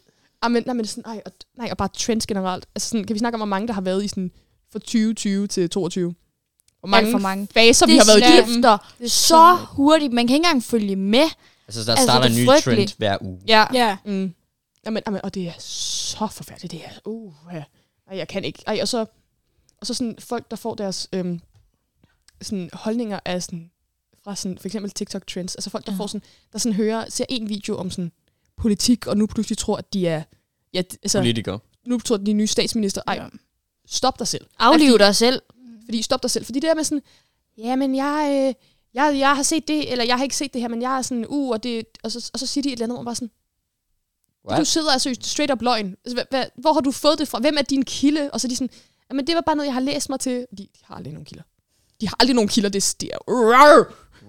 Ej, 0.43 0.49
men, 0.49 0.63
nej, 0.65 0.73
men 0.73 0.85
sådan, 0.87 1.03
ej, 1.05 1.21
og, 1.25 1.31
nej, 1.57 1.67
og 1.71 1.77
bare 1.77 1.87
trends 1.97 2.27
generelt. 2.27 2.65
Altså 2.75 2.89
sådan, 2.89 3.03
kan 3.03 3.13
vi 3.13 3.19
snakke 3.19 3.35
om, 3.35 3.39
hvor 3.39 3.45
mange, 3.45 3.67
der 3.67 3.73
har 3.73 3.81
været 3.81 4.03
i 4.03 4.07
sådan, 4.07 4.31
fra 4.71 4.79
2020 4.79 5.47
til 5.47 5.69
22? 5.69 6.15
Hvor 6.79 6.87
mange, 6.87 7.07
Alt 7.07 7.13
for 7.13 7.19
mange. 7.19 7.47
faser, 7.53 7.85
vi 7.85 7.91
det 7.93 7.99
har 7.99 8.05
været 8.05 8.19
igennem. 8.29 8.53
skifter 8.53 8.77
så 9.07 9.55
hurtigt. 9.69 10.13
Man 10.13 10.27
kan 10.27 10.35
ikke 10.35 10.45
engang 10.45 10.63
følge 10.63 10.95
med. 10.95 11.29
Altså, 11.67 11.83
der 11.83 11.91
Altså, 11.91 12.03
starter 12.05 12.27
det 12.27 12.35
er 12.35 12.39
en 12.39 12.43
ny 12.43 12.47
frygteligt. 12.47 12.89
trend 12.89 12.97
hver 12.97 13.17
uge. 13.21 13.39
Ja. 13.47 13.65
Ja. 13.73 13.97
Mm. 14.05 14.33
Jamen, 14.85 15.03
jamen, 15.07 15.21
og 15.23 15.33
det 15.33 15.47
er 15.47 15.51
så 15.59 16.27
forfærdeligt, 16.31 16.71
det 16.71 16.81
er. 16.85 16.89
Uh, 17.05 17.33
ja. 17.53 17.63
Ej, 18.13 18.17
jeg 18.19 18.27
kan 18.27 18.43
ikke. 18.43 18.63
Ej, 18.67 18.77
og 18.81 18.87
så, 18.87 19.05
og 19.81 19.87
så 19.87 19.93
sådan 19.93 20.15
folk, 20.19 20.51
der 20.51 20.57
får 20.57 20.75
deres 20.75 21.09
øhm, 21.13 21.39
sådan 22.41 22.69
holdninger 22.73 23.19
af 23.25 23.43
sådan, 23.43 23.71
fra 24.23 24.35
sådan, 24.35 24.57
for 24.57 24.67
eksempel 24.67 24.91
TikTok 24.91 25.27
trends. 25.27 25.55
Altså 25.55 25.69
folk, 25.69 25.85
der 25.85 25.91
Ja. 25.91 25.97
får 25.97 26.07
sådan, 26.07 26.21
der 26.53 26.59
sådan 26.59 26.75
hører, 26.75 27.09
ser 27.09 27.25
en 27.29 27.49
video 27.49 27.77
om 27.77 27.91
sådan 27.91 28.11
politik, 28.57 29.07
og 29.07 29.17
nu 29.17 29.25
pludselig 29.27 29.57
tror, 29.57 29.77
at 29.77 29.93
de 29.93 30.07
er, 30.07 30.23
ja, 30.73 30.81
altså, 31.03 31.19
Politiker. 31.19 31.57
nu 31.87 31.99
tror 31.99 32.17
de 32.17 32.31
er 32.31 32.35
nye 32.35 32.47
statsminister. 32.47 33.01
Ej, 33.07 33.13
Ja. 33.15 33.27
stop 33.85 34.19
dig 34.19 34.27
selv. 34.27 34.45
Afliv 34.59 34.99
dig 34.99 35.15
selv. 35.15 35.41
Fordi 35.85 36.01
stop 36.01 36.23
dig 36.23 36.31
selv. 36.31 36.45
Fordi 36.45 36.59
det 36.59 36.67
der 36.67 36.75
med 36.75 36.83
sådan, 36.83 37.01
ja, 37.57 37.75
men 37.75 37.95
jeg, 37.95 38.29
øh, 38.31 38.67
jeg, 38.93 39.19
jeg 39.19 39.35
har 39.35 39.43
set 39.43 39.67
det, 39.67 39.91
eller 39.91 40.05
jeg 40.05 40.17
har 40.17 40.23
ikke 40.23 40.35
set 40.35 40.53
det 40.53 40.61
her, 40.61 40.67
men 40.67 40.81
jeg 40.81 40.97
er 40.97 41.01
sådan, 41.01 41.25
uh, 41.29 41.49
og, 41.49 41.63
det, 41.63 41.85
og, 42.03 42.11
så, 42.11 42.29
og 42.33 42.39
så 42.39 42.47
siger 42.47 42.61
de 42.61 42.69
et 42.69 42.73
eller 42.73 42.85
andet, 42.85 42.95
man 42.97 43.05
bare 43.05 43.15
sådan, 43.15 43.31
What? 44.49 44.59
du 44.59 44.65
sidder 44.65 44.91
altså 44.91 45.15
straight 45.21 45.51
up 45.51 45.61
løgn. 45.61 45.95
Altså, 46.05 46.13
hvad, 46.15 46.23
hvad, 46.29 46.45
hvor 46.55 46.73
har 46.73 46.81
du 46.81 46.91
fået 46.91 47.19
det 47.19 47.27
fra? 47.27 47.39
Hvem 47.39 47.55
er 47.57 47.61
din 47.61 47.83
kilde? 47.85 48.29
Og 48.33 48.41
så 48.41 48.47
er 48.47 48.49
de 48.49 48.55
sådan, 48.55 48.69
men 49.13 49.27
det 49.27 49.35
var 49.35 49.41
bare 49.41 49.55
noget, 49.55 49.67
jeg 49.67 49.73
har 49.73 49.81
læst 49.81 50.09
mig 50.09 50.19
til. 50.19 50.33
De, 50.33 50.57
de 50.57 50.67
har 50.83 50.95
aldrig 50.95 51.13
nogen 51.13 51.25
kilder. 51.25 51.43
De 52.01 52.07
har 52.07 52.15
aldrig 52.19 52.35
nogen 52.35 52.47
kilder, 52.47 52.69
det, 52.69 53.03
er... 53.03 53.17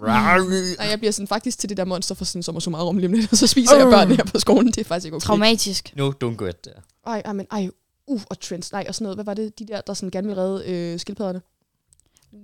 Rar! 0.03 0.79
Og 0.79 0.91
jeg 0.91 0.99
bliver 0.99 1.13
sådan 1.13 1.29
faktisk 1.29 1.59
til 1.59 1.69
det 1.69 1.77
der 1.77 1.85
monster 1.85 2.15
for 2.15 2.25
sådan 2.25 2.43
sommer 2.43 2.61
summarum 2.61 2.99
lige 2.99 3.07
om 3.07 3.13
lidt, 3.13 3.33
og 3.33 3.39
så 3.39 3.47
spiser 3.47 3.77
jeg 3.77 3.87
Øh. 3.87 3.93
børn 3.93 4.11
her 4.11 4.25
på 4.25 4.39
skolen. 4.39 4.67
Det 4.67 4.79
er 4.79 4.85
faktisk 4.85 5.05
ikke 5.05 5.17
okay. 5.17 5.27
Traumatisk. 5.27 5.93
No, 5.97 6.11
don't 6.25 6.37
go 6.37 6.45
there. 6.45 6.81
Ej, 7.07 7.23
ej, 7.25 7.33
men 7.33 7.47
ej, 7.51 7.69
uh, 8.07 8.23
og 8.31 8.41
trends, 8.41 8.73
nej, 8.73 8.85
og 8.89 8.95
sådan 8.95 9.05
noget. 9.05 9.17
Hvad 9.17 9.25
var 9.25 9.35
det, 9.35 9.59
de 9.59 9.67
der, 9.67 9.81
der 9.81 9.95
sådan 9.95 10.11
gerne 10.11 10.27
ville 10.29 10.43
redde 10.43 10.65
øh, 10.71 11.01
skildpadderne? 11.01 11.41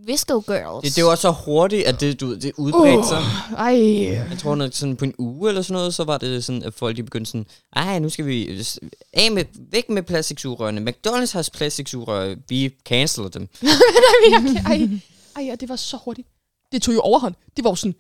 Visco 0.07 0.41
Girls. 0.41 0.85
Det, 0.85 0.97
det 0.97 1.05
var 1.05 1.15
så 1.15 1.31
hurtigt, 1.31 1.85
at 1.85 2.01
det, 2.01 2.21
du, 2.21 2.35
det 2.35 2.53
udbredte 2.57 3.09
sig. 3.09 3.23
Ej, 3.57 4.05
Jeg 4.31 4.39
tror, 4.39 4.55
nok 4.55 4.73
sådan 4.73 4.97
på 4.97 5.05
en 5.05 5.15
uge 5.19 5.49
eller 5.49 5.63
sådan 5.63 5.75
noget, 5.75 5.95
så 5.95 6.05
var 6.05 6.19
det 6.19 6.45
sådan, 6.45 6.63
at 6.63 6.75
folk 6.75 6.97
de 6.97 7.03
begyndte 7.03 7.31
sådan, 7.31 7.47
ej, 7.77 7.99
nu 7.99 8.09
skal 8.09 8.27
vi 8.27 8.65
af 9.13 9.31
med, 9.33 9.45
væk 9.71 9.89
med 9.89 10.03
plastiksugerørene. 10.03 10.91
McDonald's 10.91 11.33
har 11.33 11.49
plastiksugerør, 11.53 12.35
vi 12.49 12.75
canceler 12.85 13.29
dem. 13.29 13.49
nej, 13.63 13.71
jeg, 14.31 14.63
ej, 14.67 14.89
ej, 15.37 15.53
og 15.53 15.61
det 15.61 15.69
var 15.69 15.77
så 15.77 15.97
hurtigt. 16.05 16.29
Det 16.73 16.83
tog 16.83 16.95
jo 16.95 17.01
overhånd. 17.01 17.35
Det 17.57 17.65
var 17.65 17.71
jo 17.71 17.75
sådan, 17.75 17.95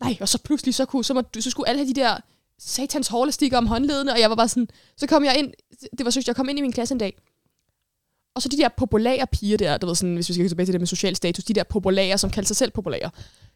nej, 0.00 0.16
og 0.20 0.28
så 0.28 0.38
pludselig, 0.38 0.74
så, 0.74 0.84
kunne, 0.84 1.04
så, 1.04 1.14
må, 1.14 1.22
så 1.40 1.50
skulle 1.50 1.68
alle 1.68 1.84
have 1.84 1.94
de 1.94 2.00
der 2.00 2.16
satans 2.58 3.08
hårlestikker 3.08 3.58
om 3.58 3.66
håndledene, 3.66 4.12
og 4.12 4.20
jeg 4.20 4.30
var 4.30 4.36
bare 4.36 4.48
sådan, 4.48 4.68
så 4.96 5.06
kom 5.06 5.24
jeg 5.24 5.38
ind, 5.38 5.52
det 5.98 6.04
var 6.04 6.10
så, 6.10 6.22
jeg 6.26 6.36
kom 6.36 6.48
ind 6.48 6.58
i 6.58 6.62
min 6.62 6.72
klasse 6.72 6.94
en 6.94 6.98
dag, 6.98 7.16
og 8.34 8.42
så 8.42 8.48
de 8.48 8.56
der 8.56 8.68
populære 8.76 9.26
piger 9.26 9.56
der, 9.56 9.78
du 9.78 9.86
ved 9.86 9.94
sådan, 9.94 10.14
hvis 10.14 10.28
vi 10.28 10.34
skal 10.34 10.44
gå 10.44 10.48
tilbage 10.48 10.66
til 10.66 10.72
det 10.72 10.80
med 10.80 10.86
social 10.88 11.16
status, 11.16 11.44
de 11.44 11.54
der 11.54 11.62
populære, 11.64 12.18
som 12.18 12.30
kaldte 12.30 12.48
sig 12.48 12.56
selv 12.56 12.70
populære, 12.70 13.10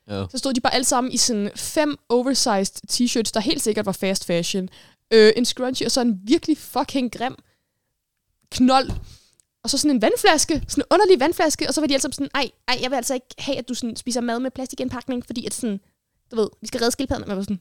Ja. 0.09 0.25
så 0.31 0.39
stod 0.39 0.55
de 0.55 0.61
bare 0.61 0.75
alle 0.75 0.85
sammen 0.85 1.13
i 1.13 1.17
sådan 1.17 1.51
fem 1.57 1.97
oversized 2.09 2.75
t-shirts, 2.91 3.31
der 3.35 3.41
helt 3.41 3.63
sikkert 3.63 3.87
var 3.87 3.93
fast 3.93 4.25
fashion, 4.25 4.69
øh, 5.13 5.33
en 5.37 5.45
scrunchie, 5.45 5.87
og 5.87 5.91
så 5.91 6.01
en 6.01 6.21
virkelig 6.25 6.59
fucking 6.59 7.13
grim 7.13 7.37
knold, 8.51 8.91
og 9.65 9.71
så 9.71 9.79
sådan 9.79 9.91
en 9.97 10.03
vandflaske, 10.03 10.63
sådan 10.69 10.83
en 10.83 10.95
underlig 10.95 11.21
vandflaske, 11.21 11.69
og 11.69 11.75
så 11.75 11.81
var 11.81 11.87
de 11.89 11.95
alle 11.95 12.03
sammen 12.03 12.13
sådan, 12.13 12.31
ej, 12.35 12.51
ej, 12.69 12.79
jeg 12.83 12.91
vil 12.91 12.97
altså 12.97 13.15
ikke 13.15 13.27
have, 13.39 13.59
at 13.59 13.69
du 13.69 13.75
sådan 13.75 13.97
spiser 13.97 14.21
mad 14.21 14.41
med 14.41 14.51
plastikindpakning, 14.51 15.27
fordi 15.27 15.47
at 15.47 15.55
sådan, 15.55 15.81
du 16.31 16.37
ved, 16.37 16.49
vi 16.61 16.67
skal 16.67 16.79
redde 16.79 16.91
skildpadderne. 16.93 17.29
Jeg 17.31 17.37
var 17.37 17.43
sådan, 17.43 17.61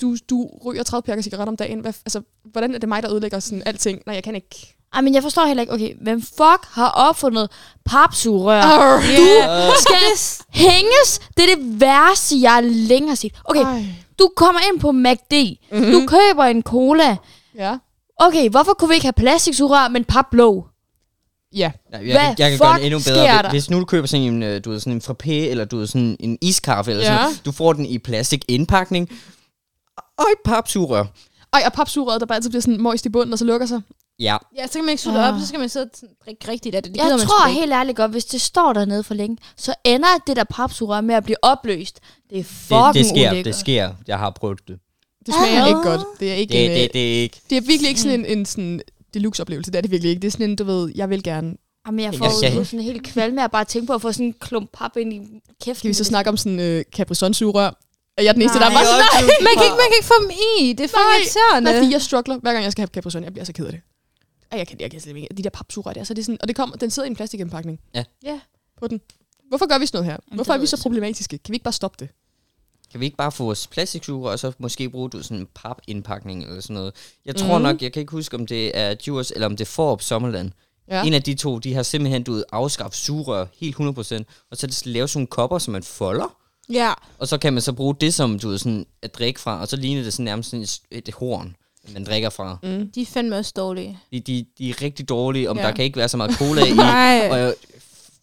du, 0.00 0.16
du 0.30 0.50
ryger 0.64 0.82
30 0.82 1.02
pakker 1.02 1.22
cigaretter 1.22 1.50
om 1.52 1.56
dagen. 1.56 1.80
Hvad, 1.80 1.92
altså, 2.04 2.22
hvordan 2.44 2.74
er 2.74 2.78
det 2.78 2.88
mig, 2.88 3.02
der 3.02 3.10
ødelægger 3.12 3.40
sådan 3.40 3.62
alting? 3.66 4.02
Nej, 4.06 4.14
jeg 4.14 4.24
kan 4.24 4.34
ikke. 4.34 4.75
Ej, 4.94 5.00
men 5.00 5.14
jeg 5.14 5.22
forstår 5.22 5.46
heller 5.46 5.60
ikke, 5.60 5.72
okay, 5.72 5.94
hvem 6.02 6.22
fuck 6.22 6.64
har 6.70 6.88
opfundet 6.88 7.50
papsugerør? 7.84 8.60
Arr. 8.62 9.66
Du 9.70 9.74
skal 9.80 10.36
hænges. 10.50 11.20
Det 11.36 11.44
er 11.50 11.56
det 11.56 11.80
værste, 11.80 12.40
jeg 12.40 12.60
længe 12.64 13.08
har 13.08 13.14
set. 13.14 13.32
Okay, 13.44 13.62
Ej. 13.64 13.84
du 14.18 14.30
kommer 14.36 14.60
ind 14.72 14.80
på 14.80 14.92
MACD. 14.92 15.32
Mhm. 15.72 15.92
Du 15.92 16.06
køber 16.06 16.44
en 16.44 16.62
cola. 16.62 17.16
Ja. 17.58 17.76
Okay, 18.20 18.48
hvorfor 18.50 18.72
kunne 18.72 18.88
vi 18.88 18.94
ikke 18.94 19.06
have 19.06 19.12
plastiksugerør, 19.12 19.88
men 19.88 20.04
papblå? 20.04 20.66
Ja. 21.54 21.58
Jeg, 21.92 22.00
jeg, 22.06 22.12
Hvad 22.14 22.22
jeg, 22.22 22.34
jeg 22.38 22.50
kan 22.50 22.58
gøre 22.58 22.76
det 22.76 22.84
endnu 22.86 22.98
bedre. 23.06 23.42
Hvis, 23.42 23.50
hvis 23.50 23.70
nu 23.70 23.80
du 23.80 23.84
køber 23.84 24.06
sådan 24.06 24.26
en, 24.26 24.42
øh, 24.42 24.64
du 24.64 24.70
ved, 24.70 24.80
sådan 24.80 24.92
en 24.92 25.02
frappé, 25.04 25.30
eller 25.32 25.64
du 25.64 25.76
ved, 25.78 25.86
sådan 25.86 26.16
en 26.20 26.38
iskaffe, 26.42 26.90
eller 26.90 27.02
Ja. 27.04 27.08
sådan 27.08 27.22
noget, 27.22 27.42
du 27.44 27.52
får 27.52 27.72
den 27.72 27.86
i 27.86 27.98
plastikindpakning, 27.98 29.08
og 30.18 30.24
et 30.32 30.38
papsugerør. 30.44 31.04
Ej, 31.52 31.62
og 31.66 31.72
papsugerøret, 31.72 32.20
der 32.20 32.26
bare 32.26 32.36
altid 32.36 32.50
bliver 32.50 32.60
sådan 32.62 32.80
moist 32.80 33.06
i 33.06 33.08
bunden, 33.08 33.32
og 33.32 33.38
så 33.38 33.44
lukker 33.44 33.66
sig. 33.66 33.80
Ja. 34.20 34.36
Ja, 34.56 34.66
så 34.66 34.72
kan 34.72 34.84
man 34.84 34.92
ikke 34.92 35.02
det 35.10 35.16
Ah. 35.16 35.34
op, 35.34 35.40
så 35.40 35.46
skal 35.46 35.60
man 35.60 35.68
sidde 35.68 35.90
og 36.02 36.08
drikke 36.24 36.48
rigtigt 36.48 36.74
af 36.74 36.82
det. 36.82 36.92
Det 36.92 37.00
gider 37.00 37.10
Jeg 37.10 37.18
man 37.18 37.26
tror 37.26 37.48
helt 37.48 37.72
ærligt 37.72 37.96
godt, 37.96 38.10
hvis 38.10 38.24
det 38.24 38.40
står 38.40 38.72
dernede 38.72 39.02
for 39.02 39.14
længe, 39.14 39.36
så 39.56 39.74
ender 39.84 40.08
det 40.26 40.36
der 40.36 40.44
papsugerør 40.44 41.00
med 41.00 41.14
at 41.14 41.24
blive 41.24 41.36
opløst. 41.44 42.00
Det 42.30 42.38
er 42.38 42.44
fucking 42.44 42.94
Det, 42.94 42.94
det 42.94 43.06
sker, 43.06 43.30
ulækkert. 43.30 43.44
det 43.44 43.54
sker. 43.54 43.90
Jeg 44.06 44.18
har 44.18 44.30
prøvet 44.30 44.58
det. 44.68 44.78
Det 45.26 45.34
smager 45.34 45.62
Ah. 45.62 45.68
ikke 45.68 45.80
godt. 45.80 46.00
Det 46.20 46.30
er 46.30 46.34
ikke 46.34 46.52
Det, 46.52 46.64
en, 46.64 46.70
det, 46.70 46.82
øh, 46.84 46.88
det 46.92 47.16
er 47.18 47.22
ikke... 47.22 47.40
det 47.50 47.56
er 47.56 47.60
virkelig 47.60 47.88
ikke 47.88 48.00
sådan 48.00 48.20
en, 48.26 48.38
en 48.38 48.46
sådan 48.46 48.80
deluxe 49.14 49.42
oplevelse. 49.42 49.70
Det 49.70 49.78
er 49.78 49.82
det 49.82 49.90
virkelig 49.90 50.10
ikke. 50.10 50.20
Det 50.22 50.26
er 50.26 50.32
sådan 50.32 50.50
en, 50.50 50.56
du 50.56 50.64
ved, 50.64 50.92
jeg 50.94 51.10
vil 51.10 51.22
gerne. 51.22 51.54
Jamen, 51.86 52.00
jeg 52.00 52.12
Jeg 52.12 52.18
får 52.18 52.38
skal- 52.38 52.54
jo 52.54 52.64
sådan 52.64 52.80
helt 52.80 53.02
kvalme 53.06 53.40
af 53.40 53.44
at 53.44 53.50
bare 53.50 53.64
tænke 53.64 53.86
på 53.86 53.92
at 53.94 54.02
få 54.02 54.12
sådan 54.12 54.26
en 54.26 54.34
klump 54.40 54.70
pap 54.72 54.96
ind 54.96 55.12
i 55.12 55.18
kæften. 55.64 55.74
Skal 55.74 55.88
vi 55.88 55.94
så 55.94 56.04
snakke 56.04 56.28
om 56.30 56.36
sådan 56.36 56.60
øh, 56.60 56.84
Capri 56.96 57.14
Sun 57.14 57.34
sugerør? 57.34 57.70
Er 58.18 58.22
jeg 58.22 58.34
den 58.34 58.42
eneste, 58.42 58.58
der 58.58 58.64
er 58.64 58.68
Nej. 58.70 58.78
bare 58.78 58.86
sådan, 58.86 59.26
Man 59.48 59.54
kan, 59.56 59.64
ikke, 59.64 59.76
man 59.82 59.86
kan 59.90 59.96
ikke 59.98 60.06
få 60.06 60.14
dem 60.22 60.30
i. 60.60 60.72
Det 60.72 60.84
er 60.84 60.88
for 60.88 60.96
Nej. 60.96 61.16
irriterende. 61.18 61.70
Nej, 61.70 61.80
fordi 61.80 61.92
jeg 61.92 62.02
struggler, 62.02 62.38
hver 62.38 62.52
gang 62.52 62.64
jeg 62.64 62.72
skal 62.72 62.82
have 62.82 62.88
Capri 62.94 63.10
Sun. 63.10 63.24
Jeg 63.24 63.32
bliver 63.32 63.44
så 63.44 63.52
ked 63.52 63.66
af 63.66 63.72
det. 63.72 63.80
Ej, 64.50 64.58
jeg 64.58 64.68
kan, 64.68 64.80
jeg 64.80 64.90
kan 64.90 65.00
slet 65.00 65.16
ikke. 65.16 65.28
De 65.36 65.42
der 65.42 65.50
papsugerør 65.50 65.92
der, 65.92 66.04
så 66.04 66.14
det 66.14 66.20
er 66.20 66.24
sådan, 66.24 66.38
og 66.42 66.48
det 66.48 66.56
kommer, 66.56 66.76
den 66.76 66.90
sidder 66.90 67.06
i 67.06 67.10
en 67.10 67.16
plastikindpakning. 67.16 67.80
Ja. 67.94 68.04
Ja. 68.24 68.40
På 68.78 68.86
den. 68.88 69.00
Hvorfor 69.48 69.66
gør 69.68 69.78
vi 69.78 69.86
sådan 69.86 69.96
noget 69.98 70.12
her? 70.12 70.16
Jamen, 70.28 70.36
Hvorfor 70.36 70.52
er 70.52 70.58
vi 70.58 70.66
så 70.66 70.82
problematiske? 70.82 71.38
Kan 71.38 71.52
vi 71.52 71.54
ikke 71.56 71.64
bare 71.64 71.72
stoppe 71.72 71.96
det? 72.04 72.08
Kan 72.90 73.00
vi 73.00 73.04
ikke 73.04 73.16
bare 73.16 73.32
få 73.32 73.44
vores 73.44 73.66
plastiksugerør, 73.66 74.32
og 74.32 74.38
så 74.38 74.52
måske 74.58 74.90
bruge 74.90 75.10
du 75.10 75.22
sådan 75.22 75.36
en 75.38 75.48
papindpakning 75.54 76.42
eller 76.44 76.60
sådan 76.60 76.74
noget? 76.74 76.94
Jeg 77.24 77.36
tror 77.36 77.54
Mhm. 77.58 77.62
nok, 77.62 77.82
jeg 77.82 77.92
kan 77.92 78.00
ikke 78.00 78.12
huske, 78.12 78.36
om 78.36 78.46
det 78.46 78.78
er 78.78 78.94
Djurs 78.94 79.30
eller 79.30 79.46
om 79.46 79.56
det 79.56 79.64
er 79.64 79.68
Forbes 79.70 80.06
Sommerland. 80.06 80.50
Ja. 80.88 81.04
En 81.04 81.14
af 81.14 81.22
de 81.22 81.34
to, 81.34 81.58
de 81.58 81.74
har 81.74 81.82
simpelthen 81.82 82.22
du 82.22 82.42
afskaffet 82.52 82.96
sugerør 83.00 83.46
helt 83.56 83.76
100%, 83.76 84.24
og 84.50 84.56
så 84.56 84.66
det 84.66 84.86
lavet 84.86 85.10
sådan 85.10 85.18
nogle 85.20 85.26
kopper, 85.26 85.58
som 85.58 85.72
man 85.72 85.82
folder, 85.82 86.36
Ja. 86.72 86.92
og 87.18 87.28
så 87.28 87.38
kan 87.38 87.52
man 87.52 87.62
så 87.62 87.72
bruge 87.72 87.94
det 88.00 88.14
som 88.14 88.38
du 88.38 88.48
ved, 88.48 88.58
sådan 88.58 88.86
at 89.02 89.14
drikke 89.14 89.40
fra, 89.40 89.60
og 89.60 89.68
så 89.68 89.76
ligner 89.76 90.02
det 90.02 90.12
sådan 90.12 90.24
nærmest 90.24 90.50
sådan 90.50 90.62
et, 90.62 90.80
et 90.90 91.14
horn, 91.14 91.56
man 91.92 92.04
drikker 92.04 92.30
fra. 92.30 92.58
Mm. 92.62 92.90
De 92.94 93.02
er 93.02 93.06
fandme 93.06 93.36
også 93.36 93.52
dårlige. 93.56 93.98
De, 94.12 94.20
de, 94.20 94.46
de 94.58 94.70
er 94.70 94.82
rigtig 94.82 95.08
dårlige, 95.08 95.50
om 95.50 95.56
Ja. 95.58 95.62
der 95.62 95.72
kan 95.72 95.84
ikke 95.84 95.96
være 95.98 96.08
så 96.08 96.16
meget 96.16 96.34
cola 96.38 96.64
i. 96.64 96.72
Nej. 96.92 97.28
og, 97.30 97.54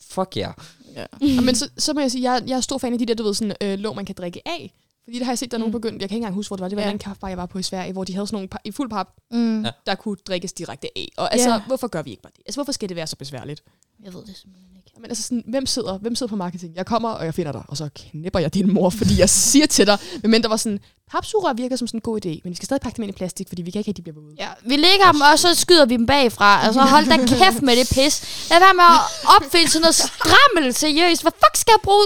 fuck 0.10 0.38
ja. 0.38 0.52
Ja. 0.96 1.06
Men 1.42 1.56
så, 1.56 1.70
så 1.78 1.94
må 1.94 2.00
jeg 2.00 2.12
sige, 2.12 2.32
jeg, 2.32 2.44
jeg 2.48 2.56
er 2.58 2.62
stor 2.62 2.78
fan 2.78 2.94
af 2.94 3.00
de 3.00 3.06
der, 3.06 3.14
du 3.14 3.24
ved, 3.24 3.34
sådan, 3.34 3.56
øh, 3.62 3.80
låg, 3.80 3.96
man 3.96 4.06
kan 4.06 4.16
drikke 4.18 4.42
af. 4.48 4.74
Fordi 5.04 5.18
det 5.18 5.26
har 5.26 5.32
jeg 5.34 5.38
set, 5.40 5.52
der 5.52 5.58
er 5.58 5.60
nogen 5.60 5.72
Mm. 5.76 5.82
begyndt. 5.82 6.02
Jeg 6.02 6.10
kan 6.10 6.16
ikke 6.16 6.22
engang 6.24 6.36
huske, 6.36 6.50
hvor 6.50 6.56
det 6.58 6.62
var. 6.62 6.70
Det 6.70 6.76
var 6.78 6.84
Ja. 6.84 6.92
en 6.92 7.00
kaffebar, 7.00 7.28
jeg 7.28 7.38
var 7.38 7.46
på 7.46 7.60
i 7.60 7.64
Sverige, 7.64 7.94
hvor 7.94 8.04
de 8.04 8.14
havde 8.14 8.28
sådan 8.28 8.36
nogle 8.36 8.50
i 8.66 8.72
fuld 8.72 8.90
pap, 8.90 9.08
Mm. 9.32 9.66
Der 9.86 9.96
kunne 9.96 10.18
drikkes 10.28 10.54
direkte 10.54 10.88
af. 10.96 11.10
Og 11.18 11.34
altså, 11.34 11.50
Ja. 11.50 11.62
hvorfor 11.68 11.88
gør 11.88 12.02
vi 12.02 12.10
ikke 12.12 12.22
bare 12.24 12.32
det? 12.36 12.42
Altså, 12.46 12.58
hvorfor 12.58 12.72
skal 12.72 12.90
det 12.90 12.96
være 12.98 13.08
så 13.08 13.16
besværligt? 13.16 13.64
Jeg 14.04 14.14
ved 14.14 14.22
det 14.26 14.36
simpelthen 14.38 14.70
ikke. 14.76 14.83
Men 15.02 15.10
altså 15.10 15.24
sådan, 15.24 15.44
hvem 15.48 15.66
sidder, 15.66 15.98
hvem 15.98 16.16
sidder 16.16 16.30
på 16.30 16.36
marketing? 16.36 16.76
Jeg 16.76 16.86
kommer, 16.86 17.10
og 17.10 17.26
jeg 17.26 17.34
finder 17.34 17.52
dig, 17.52 17.64
og 17.68 17.78
så 17.78 17.90
knipper 17.96 18.40
jeg 18.40 18.54
din 18.54 18.74
mor, 18.74 18.90
fordi 18.90 19.20
jeg 19.20 19.30
siger 19.30 19.66
til 19.66 19.88
dig, 19.88 19.98
men 20.24 20.42
der 20.44 20.50
var 20.50 20.58
sådan, 20.58 20.80
papsugerør 21.12 21.54
virker 21.54 21.76
som 21.76 21.88
sådan 21.88 21.98
en 21.98 22.02
god 22.02 22.26
idé, 22.26 22.30
men 22.44 22.50
vi 22.50 22.56
skal 22.56 22.66
stadig 22.66 22.82
pakke 22.82 22.98
dem 22.98 23.04
ind 23.04 23.10
i 23.10 23.18
plastik, 23.18 23.48
fordi 23.48 23.62
vi 23.62 23.72
kan 23.72 23.80
ikke 23.80 23.88
have, 23.88 23.94
de 23.94 24.02
bliver 24.02 24.18
ude. 24.20 24.36
Ja, 24.40 24.50
vi 24.66 24.76
lægger 24.76 25.12
dem, 25.12 25.22
og 25.22 25.40
så 25.40 25.56
skyder 25.56 25.86
vi 25.86 25.98
dem 25.98 26.06
bagfra. 26.06 26.66
Altså, 26.66 26.82
hold 26.82 27.06
da 27.06 27.18
kæft 27.18 27.62
med 27.62 27.76
det 27.76 27.88
pis. 27.96 28.16
Lad 28.50 28.60
være 28.60 28.74
med 28.74 28.84
at 28.84 29.02
opfinde 29.36 29.70
sådan 29.72 29.82
noget 29.82 29.96
skrammel, 29.96 30.74
seriøst. 30.74 31.22
Hvad 31.22 31.32
fuck 31.32 31.56
skal 31.56 31.72
jeg 31.72 31.82
bruge 31.84 32.06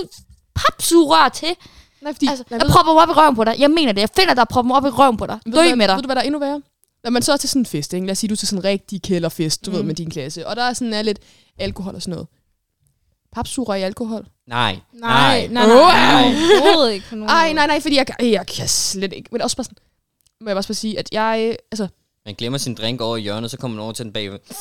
papsugerør 0.55 1.29
til? 1.29 1.55
Nej, 2.01 2.13
fordi, 2.13 2.27
Altså, 2.27 2.43
jeg 2.49 2.59
ved, 2.61 2.69
propper 2.69 2.91
dem 2.91 2.97
op 2.97 3.09
i 3.09 3.11
røven 3.11 3.35
på 3.35 3.43
dig. 3.43 3.55
Jeg 3.59 3.71
mener 3.71 3.91
det. 3.91 4.01
Jeg 4.01 4.09
finder 4.15 4.33
dig 4.33 4.41
og 4.41 4.47
propper 4.47 4.67
dem 4.67 4.71
op 4.71 4.85
i 4.85 4.89
røven 4.89 5.17
på 5.17 5.25
dig. 5.25 5.39
Dø 5.45 5.75
med 5.75 5.87
dig. 5.87 5.95
ved 5.95 6.03
du, 6.03 6.07
hvad 6.07 6.15
der 6.15 6.21
er 6.21 6.25
endnu 6.25 6.39
værre? 6.39 6.61
Når 7.03 7.11
man 7.11 7.21
så 7.21 7.33
er 7.33 7.37
til 7.37 7.49
sådan 7.49 7.61
en 7.61 7.65
fest, 7.65 7.93
ikke? 7.93 8.05
lad 8.05 8.11
os 8.11 8.17
sige, 8.17 8.27
du 8.27 8.33
er 8.33 8.37
til 8.37 8.47
sådan 8.47 8.59
en 8.59 8.63
rigtig 8.63 9.01
kælderfest, 9.01 9.65
du 9.65 9.71
mm. 9.71 9.77
ved, 9.77 9.83
med 9.83 9.95
din 9.95 10.09
klasse, 10.09 10.47
og 10.47 10.55
der 10.55 10.63
er 10.63 10.73
sådan 10.73 10.93
er 10.93 11.01
lidt 11.01 11.19
alkohol 11.57 11.95
og 11.95 12.01
sådan 12.01 12.11
noget. 12.11 12.27
Papsugerør 13.37 13.75
i 13.75 13.81
alkohol? 13.81 14.25
Nej. 14.47 14.79
Nej, 14.93 15.47
nej, 15.47 15.65
Wow. 15.65 15.75
nej. 15.75 16.23
Overhovedet 16.61 16.93
ikke 16.93 17.05
på 17.09 17.15
nogen 17.15 17.29
Ej, 17.29 17.53
nej, 17.53 17.67
nej, 17.67 17.79
fordi 17.81 17.95
jeg, 17.95 18.05
jeg 18.21 18.47
kan 18.47 18.67
slet 18.67 19.13
ikke. 19.13 19.29
Men 19.31 19.41
også 19.41 19.57
bare 19.57 19.63
sådan, 19.63 19.77
må 20.41 20.49
jeg 20.49 20.57
også 20.57 20.69
bare 20.69 20.75
sige, 20.75 20.99
at 20.99 21.09
jeg, 21.11 21.55
altså, 21.71 21.87
Man 22.25 22.35
glemmer 22.35 22.57
sin 22.59 22.75
drink 22.75 23.01
over 23.01 23.17
i 23.17 23.21
hjørnet, 23.21 23.51
så 23.51 23.57
kommer 23.57 23.75
man 23.75 23.83
over 23.83 23.93
til 23.93 24.05
den 24.05 24.13
bagved. 24.13 24.39
så 24.49 24.55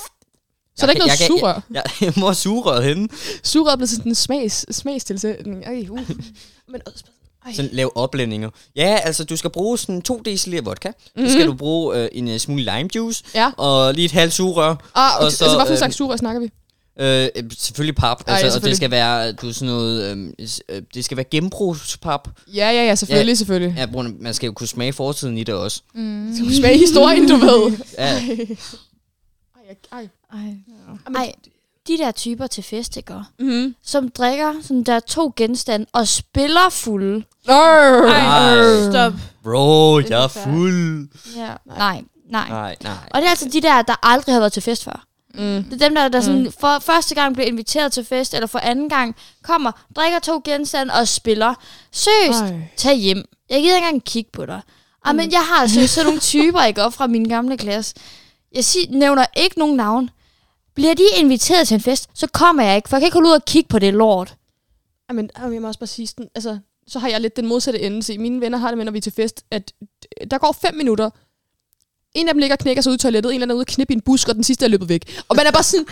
er 0.82 0.86
der 0.86 0.90
ikke 0.92 0.98
noget 1.06 1.18
sugerør. 1.18 1.60
Jeg, 1.70 1.82
jeg, 2.00 2.12
må 2.16 2.26
have 2.26 2.34
sugerøret 2.34 2.84
henne. 2.84 3.08
Sugerør 3.44 3.72
er 3.72 3.76
blevet 3.76 3.90
sådan 3.90 4.10
en 4.10 4.14
smags, 4.14 4.76
smagstilsætning. 4.76 5.64
Ej, 5.64 5.86
uh. 5.90 5.98
Men 6.72 6.80
også 6.86 7.04
ej. 7.46 7.52
Sådan 7.52 7.70
lave 7.72 7.96
oplændinger. 7.96 8.50
Ja, 8.76 8.98
altså 9.04 9.24
du 9.24 9.36
skal 9.36 9.50
bruge 9.50 9.78
sådan 9.78 10.02
2 10.02 10.20
dl 10.24 10.56
vodka. 10.64 10.88
Mm-hmm. 10.88 11.12
Så 11.14 11.20
Mhm. 11.22 11.30
skal 11.30 11.46
du 11.46 11.54
bruge 11.54 11.96
øh, 11.96 12.08
en 12.12 12.28
uh, 12.28 12.36
smule 12.36 12.62
lime 12.62 12.88
juice. 12.94 13.24
Ja. 13.34 13.52
Og 13.56 13.94
lige 13.94 14.04
et 14.04 14.12
halvt 14.12 14.32
sugerør. 14.32 14.68
Ah, 14.70 14.76
og 15.16 15.26
okay, 15.26 15.30
så, 15.30 15.44
altså, 15.44 15.56
hvad 15.56 15.66
for 15.66 15.72
en 15.72 15.78
slags 15.78 15.96
sugerør 15.96 16.16
snakker 16.16 16.40
vi? 16.40 16.50
Øh, 17.00 17.28
øh, 17.36 17.42
selvfølgelig 17.58 17.94
pap. 17.96 18.22
Ej, 18.26 18.32
altså, 18.34 18.46
og 18.46 18.46
det 18.46 18.52
selvfølgelig. 18.52 18.76
skal 18.76 18.90
være, 18.90 19.32
du 19.32 19.52
sådan 19.52 19.66
noget, 19.74 20.16
øh, 20.38 20.48
s- 20.48 20.60
øh, 20.68 20.82
det 20.94 21.04
skal 21.04 21.16
være 21.16 21.24
genbrugspap. 21.30 22.28
Ja, 22.54 22.70
ja, 22.70 22.84
ja, 22.86 22.94
selvfølgelig, 22.94 23.30
ja. 23.32 23.34
selvfølgelig. 23.34 23.74
Ja, 23.78 23.86
brug- 23.86 24.22
man 24.22 24.34
skal 24.34 24.46
jo 24.46 24.52
kunne 24.52 24.66
smage 24.66 24.92
fortiden 24.92 25.38
i 25.38 25.44
det 25.44 25.54
også. 25.54 25.82
Skal 26.34 26.44
du 26.48 26.54
smage 26.54 26.78
historien, 26.78 27.28
du 27.28 27.36
ved? 27.36 27.72
Ja, 27.98 28.12
Ej, 28.12 29.76
ej. 29.92 30.08
Ej. 30.32 31.14
Ej, 31.16 31.32
de 31.88 31.98
der 31.98 32.10
typer 32.10 32.46
til 32.46 32.62
fest, 32.64 32.96
ikke? 32.96 33.14
Mm-hmm. 33.38 33.74
Som 33.84 34.08
drikker 34.08 34.52
sådan 34.62 34.82
der 34.82 35.00
to 35.00 35.32
genstande 35.36 35.86
og 35.92 36.08
spiller 36.08 36.70
fulde. 36.70 37.24
Ej, 37.48 38.90
stop. 38.90 39.12
bro, 39.44 39.98
jeg 40.00 40.24
er 40.24 40.28
fuld. 40.28 41.08
Ja. 41.36 41.52
Nej, 41.66 42.02
nej. 42.30 42.48
Nej, 42.48 42.76
nej. 42.82 42.92
Og 43.10 43.20
det 43.20 43.26
er 43.26 43.30
altså 43.30 43.48
de 43.52 43.62
der, 43.62 43.82
der 43.82 43.94
aldrig 44.02 44.34
har 44.34 44.40
været 44.40 44.52
til 44.52 44.62
fest 44.62 44.84
før. 44.84 45.06
Mm. 45.38 45.64
Det 45.64 45.72
er 45.72 45.86
dem, 45.88 45.94
der, 45.94 46.08
der 46.08 46.20
sådan 46.20 46.52
for 46.60 46.78
første 46.78 47.14
gang 47.14 47.34
bliver 47.34 47.46
inviteret 47.46 47.92
til 47.92 48.04
fest, 48.04 48.34
eller 48.34 48.46
for 48.46 48.58
anden 48.58 48.88
gang 48.88 49.16
kommer, 49.42 49.72
drikker 49.96 50.18
to 50.18 50.40
genstande 50.44 50.94
og 50.94 51.08
spiller. 51.08 51.54
Seriøst, 51.92 52.42
Ej. 52.42 52.60
tag 52.76 52.96
hjem. 52.96 53.24
Jeg 53.50 53.62
gider 53.62 53.76
ikke 53.76 53.86
engang 53.86 54.04
kigge 54.04 54.30
på 54.32 54.46
dig. 54.46 54.60
Ej, 55.04 55.12
men 55.12 55.32
jeg 55.32 55.40
har 55.40 55.62
altså 55.62 55.86
sådan 55.86 56.06
nogle 56.06 56.20
typer, 56.32 56.64
ikke 56.64 56.82
op 56.82 56.92
fra 56.92 57.06
min 57.06 57.28
gamle 57.28 57.56
klasse. 57.56 57.94
Jeg 58.54 58.64
sig, 58.64 58.86
nævner 58.90 59.24
ikke 59.36 59.58
nogen 59.58 59.76
navn. 59.76 60.10
Bliver 60.74 60.94
de 60.94 61.02
inviteret 61.16 61.68
til 61.68 61.74
en 61.74 61.80
fest, 61.80 62.10
så 62.14 62.26
kommer 62.26 62.62
jeg 62.62 62.76
ikke, 62.76 62.88
for 62.88 62.96
jeg 62.96 63.00
kan 63.00 63.06
ikke 63.06 63.14
holde 63.14 63.28
ud 63.28 63.34
og 63.34 63.44
kigge 63.44 63.68
på 63.68 63.78
det 63.78 63.94
lort. 63.94 64.36
Ej, 65.08 65.14
men 65.14 65.30
ej, 65.36 65.52
jeg 65.52 65.62
må 65.62 65.68
også 65.68 65.80
bare 65.80 65.86
sige 65.86 66.06
sådan, 66.06 66.28
altså, 66.34 66.58
så 66.88 66.98
har 66.98 67.08
jeg 67.08 67.20
lidt 67.20 67.36
den 67.36 67.46
modsatte 67.46 67.80
ende. 67.80 68.02
Se, 68.02 68.18
mine 68.18 68.40
venner 68.40 68.58
har 68.58 68.68
det 68.68 68.76
med, 68.76 68.84
når 68.84 68.92
vi 68.92 68.98
er 68.98 69.02
til 69.02 69.12
fest, 69.12 69.44
at 69.50 69.72
der 70.30 70.38
går 70.38 70.52
fem 70.52 70.74
minutter. 70.74 71.10
En 72.16 72.28
af 72.28 72.34
dem 72.34 72.38
ligger 72.38 72.54
og 72.54 72.58
knækker 72.58 72.82
sig 72.82 72.90
ud 72.90 72.96
i 72.96 72.98
toilettet, 72.98 73.30
en 73.30 73.34
eller 73.34 73.44
anden 73.44 73.50
er 73.50 73.54
ude 73.54 73.62
og 73.62 73.66
knippe 73.66 73.92
i 73.92 73.96
en 73.96 74.00
busk, 74.00 74.28
og 74.28 74.34
den 74.34 74.44
sidste 74.44 74.64
er 74.64 74.68
løbet 74.68 74.88
væk. 74.88 75.22
Og 75.28 75.36
man 75.36 75.46
er 75.46 75.50
bare 75.50 75.62
sådan, 75.62 75.86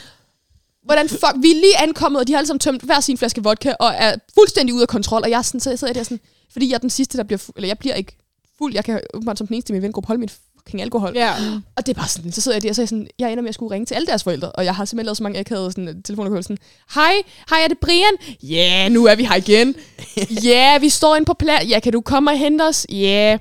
hvordan 0.85 1.09
fuck, 1.09 1.35
vi 1.43 1.51
er 1.51 1.55
lige 1.55 1.79
ankommet, 1.79 2.21
og 2.21 2.27
de 2.27 2.33
har 2.33 2.39
alle 2.39 2.47
sammen 2.47 2.61
tømt 2.61 2.83
hver 2.83 3.01
sin 3.01 3.19
flaske 3.19 3.43
vodka, 3.43 3.73
og 3.81 3.93
er 3.97 4.15
fuldstændig 4.35 4.75
ude 4.75 4.83
af 4.83 4.89
kontrol, 4.89 5.23
og 5.23 5.31
jeg 5.31 5.39
er 5.39 5.43
sådan, 5.43 5.61
så 5.61 5.71
jeg 5.71 5.79
sidder 5.79 5.93
der 5.93 6.03
sådan, 6.03 6.21
fordi 6.53 6.69
jeg 6.69 6.75
er 6.75 6.79
den 6.79 6.91
sidste, 6.91 7.19
der 7.19 7.25
bliver 7.25 7.39
fuld, 7.39 7.57
eller 7.57 7.69
jeg 7.69 7.79
bliver 7.79 7.95
ikke 7.95 8.17
fuld, 8.59 8.75
jeg 8.75 8.85
kan 8.85 9.01
åbenbart 9.15 9.39
som 9.39 9.47
den 9.47 9.55
eneste 9.55 9.71
i 9.71 9.75
min 9.75 9.83
vengruppe 9.83 10.07
holde 10.07 10.21
min 10.21 10.29
fucking 10.59 10.83
alkohol. 10.83 11.13
Ja. 11.15 11.35
Og 11.77 11.87
det 11.87 11.97
er 11.97 12.01
bare 12.01 12.09
sådan, 12.09 12.33
så 12.33 12.41
sidder 12.41 12.57
jeg 12.57 12.63
der, 12.63 12.69
og 12.69 12.75
så 12.75 12.81
er 12.81 12.83
jeg 12.83 12.89
sådan, 12.89 13.09
jeg 13.19 13.33
ender 13.33 13.43
med 13.43 13.49
at 13.49 13.55
skulle 13.55 13.75
ringe 13.75 13.87
til 13.87 13.95
alle 13.95 14.07
deres 14.07 14.23
forældre, 14.23 14.53
og 14.53 14.65
jeg 14.65 14.75
har 14.75 14.85
simpelthen 14.85 15.07
lavet 15.07 15.17
så 15.17 15.23
mange 15.23 15.39
akavede 15.39 15.73
sådan, 15.73 16.03
telefoner 16.03 16.41
sådan, 16.41 16.59
hej, 16.95 17.15
hej, 17.51 17.63
er 17.65 17.69
det 17.69 17.79
Brian? 17.79 18.37
Ja, 18.43 18.81
yeah, 18.81 18.93
nu 18.93 19.05
er 19.05 19.15
vi 19.15 19.25
her 19.25 19.35
igen. 19.37 19.75
Ja, 20.45 20.71
yeah, 20.71 20.83
vi 20.83 20.89
står 20.89 21.17
inde 21.17 21.27
på 21.27 21.35
plads. 21.35 21.69
Ja, 21.69 21.81
kan 21.81 21.93
du 21.93 22.01
komme 22.01 22.31
og 22.31 22.39
hente 22.39 22.63
os? 22.63 22.87
Ja. 22.91 22.97
Yeah. 22.97 23.39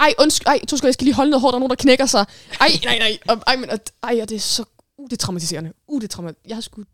Ej, 0.00 0.14
undskyld, 0.18 0.46
ej, 0.46 0.60
du 0.70 0.76
skal, 0.76 0.86
jeg 0.86 0.94
skal 0.94 1.04
lige 1.04 1.14
holde 1.14 1.30
noget 1.30 1.40
hårdt, 1.40 1.52
der 1.52 1.56
er 1.56 1.60
nogen, 1.60 1.70
der 1.70 1.76
knækker 1.76 2.06
sig. 2.06 2.26
Ej, 2.60 2.68
nej, 2.84 2.98
nej, 2.98 3.18
og, 3.28 3.42
ej, 3.46 3.56
men, 3.56 3.70
og, 3.70 3.78
ej, 4.02 4.18
og 4.22 4.28
det 4.28 4.34
er 4.34 4.40
så, 4.40 4.64
uh, 4.98 5.04
det 5.04 5.12
er 5.12 5.16
traumatiserende. 5.16 5.72
Uh, 5.88 6.00
det 6.00 6.06
er 6.06 6.08
traumatiserende. 6.08 6.48
Jeg 6.48 6.56
har 6.56 6.60
sgu, 6.60 6.84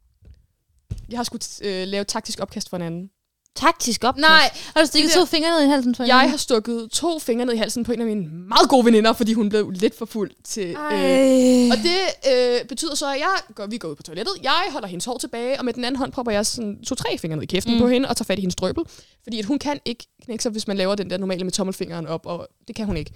jeg 1.09 1.19
har 1.19 1.25
sgu 1.25 1.38
øh, 1.62 1.88
lavet 1.88 2.07
taktisk 2.07 2.41
opkast 2.41 2.69
for 2.69 2.77
en 2.77 2.83
anden. 2.83 3.11
Taktisk 3.57 4.05
op. 4.05 4.17
Nej, 4.17 4.51
har 4.75 4.81
du 4.81 4.87
stikket 4.87 5.11
Det 5.11 5.19
to 5.19 5.25
fingre 5.25 5.51
ned 5.51 5.67
i 5.67 5.69
halsen 5.71 5.95
for 5.95 6.05
Jeg 6.05 6.21
hende? 6.21 6.31
har 6.31 6.37
stukket 6.37 6.88
to 6.93 7.19
fingre 7.19 7.47
ned 7.47 7.55
i 7.55 7.57
halsen 7.57 7.85
på 7.85 7.93
en 7.93 8.01
af 8.01 8.07
mine 8.07 8.29
meget 8.49 8.69
gode 8.69 8.85
veninder, 8.85 9.12
fordi 9.12 9.33
hun 9.33 9.49
blev 9.49 9.71
lidt 9.71 9.99
for 9.99 10.07
fuld 10.07 10.31
til... 10.45 10.69
Øh, 10.71 11.71
og 11.73 11.77
det 11.77 12.01
øh, 12.33 12.65
betyder 12.69 12.95
så, 12.95 13.07
at 13.12 13.19
jeg 13.19 13.55
går, 13.55 13.67
vi 13.67 13.79
går 13.79 13.88
ud 13.88 13.95
på 13.97 14.03
toilettet. 14.03 14.35
Jeg 14.43 14.62
holder 14.71 14.88
hendes 14.88 15.05
hår 15.05 15.19
tilbage, 15.19 15.59
og 15.59 15.65
med 15.65 15.73
den 15.73 15.85
anden 15.85 15.99
hånd 15.99 16.12
propper 16.12 16.33
jeg 16.33 16.47
sådan 16.47 16.85
to-tre 16.85 17.19
fingre 17.19 17.37
ned 17.37 17.43
i 17.43 17.47
kæften 17.47 17.73
mm. 17.75 17.81
på 17.81 17.88
hende 17.88 18.09
og 18.09 18.17
tager 18.17 18.25
fat 18.25 18.38
i 18.38 18.41
hendes 18.41 18.57
drøbel. 18.57 18.85
Fordi 19.23 19.38
at 19.38 19.45
hun 19.45 19.59
kan 19.59 19.81
ikke 19.85 20.07
knække 20.25 20.43
sig, 20.43 20.53
hvis 20.53 20.69
man 20.69 20.77
laver 20.77 20.95
den 20.95 21.11
der 21.11 21.17
normale 21.17 21.45
med 21.45 21.53
tommelfingeren 21.53 22.07
op, 22.07 22.27
og 22.27 22.49
det 22.69 22.77
kan 22.77 22.87
hun 22.87 22.97
ikke. 22.97 23.11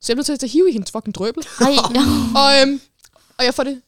Så 0.00 0.12
jeg 0.12 0.16
nødt 0.16 0.26
til 0.26 0.46
at 0.46 0.50
hive 0.50 0.68
i 0.70 0.72
hendes 0.72 0.90
fucking 0.90 1.14
drøbel. 1.14 1.44
Ej, 1.60 1.66
Og, 2.36 2.60
øhm, 2.62 2.80
og 3.38 3.44
jeg 3.44 3.54
får 3.54 3.62
det 3.62 3.82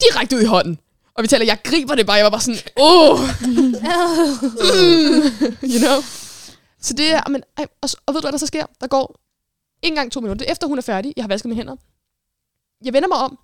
direkte 0.00 0.36
ud 0.36 0.42
i 0.42 0.44
hånden. 0.44 0.78
Og 1.16 1.22
vi 1.22 1.28
taler, 1.28 1.44
jeg 1.44 1.58
griber 1.64 1.94
det 1.94 2.06
bare. 2.06 2.16
Jeg 2.16 2.24
var 2.24 2.30
bare 2.30 2.40
sådan, 2.40 2.60
åh, 2.76 3.20
you 5.72 5.78
know. 5.78 6.00
Så 6.80 6.94
det 6.94 7.10
er, 7.12 7.28
men, 7.28 7.42
ej, 7.56 7.66
og, 7.80 7.88
og 8.06 8.14
ved 8.14 8.20
du, 8.20 8.24
hvad 8.24 8.32
der 8.32 8.38
så 8.38 8.46
sker? 8.46 8.66
Der 8.80 8.86
går 8.86 9.20
en 9.82 9.94
gang 9.94 10.12
to 10.12 10.20
minutter. 10.20 10.38
Det 10.44 10.48
er 10.48 10.52
efter, 10.52 10.66
hun 10.66 10.78
er 10.78 10.82
færdig. 10.82 11.12
Jeg 11.16 11.24
har 11.24 11.28
vasket 11.28 11.48
mine 11.48 11.56
hænder. 11.56 11.76
Jeg 12.84 12.92
vender 12.92 13.08
mig 13.08 13.18
om. 13.18 13.38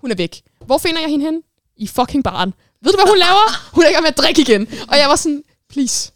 Hun 0.00 0.10
er 0.10 0.14
væk. 0.14 0.42
Hvor 0.66 0.78
finder 0.78 1.00
jeg 1.00 1.10
hende 1.10 1.24
hen? 1.24 1.42
I 1.76 1.86
fucking 1.86 2.24
baren. 2.24 2.54
Ved 2.82 2.92
du, 2.92 2.96
hvad 2.98 3.08
hun 3.08 3.18
laver? 3.26 3.70
Hun 3.74 3.84
er 3.84 3.88
i 3.88 3.92
gang 3.92 4.02
med 4.02 4.10
at 4.10 4.18
drikke 4.18 4.40
igen. 4.40 4.68
Og 4.88 4.96
jeg 4.98 5.08
var 5.08 5.16
sådan, 5.16 5.42
please. 5.68 6.12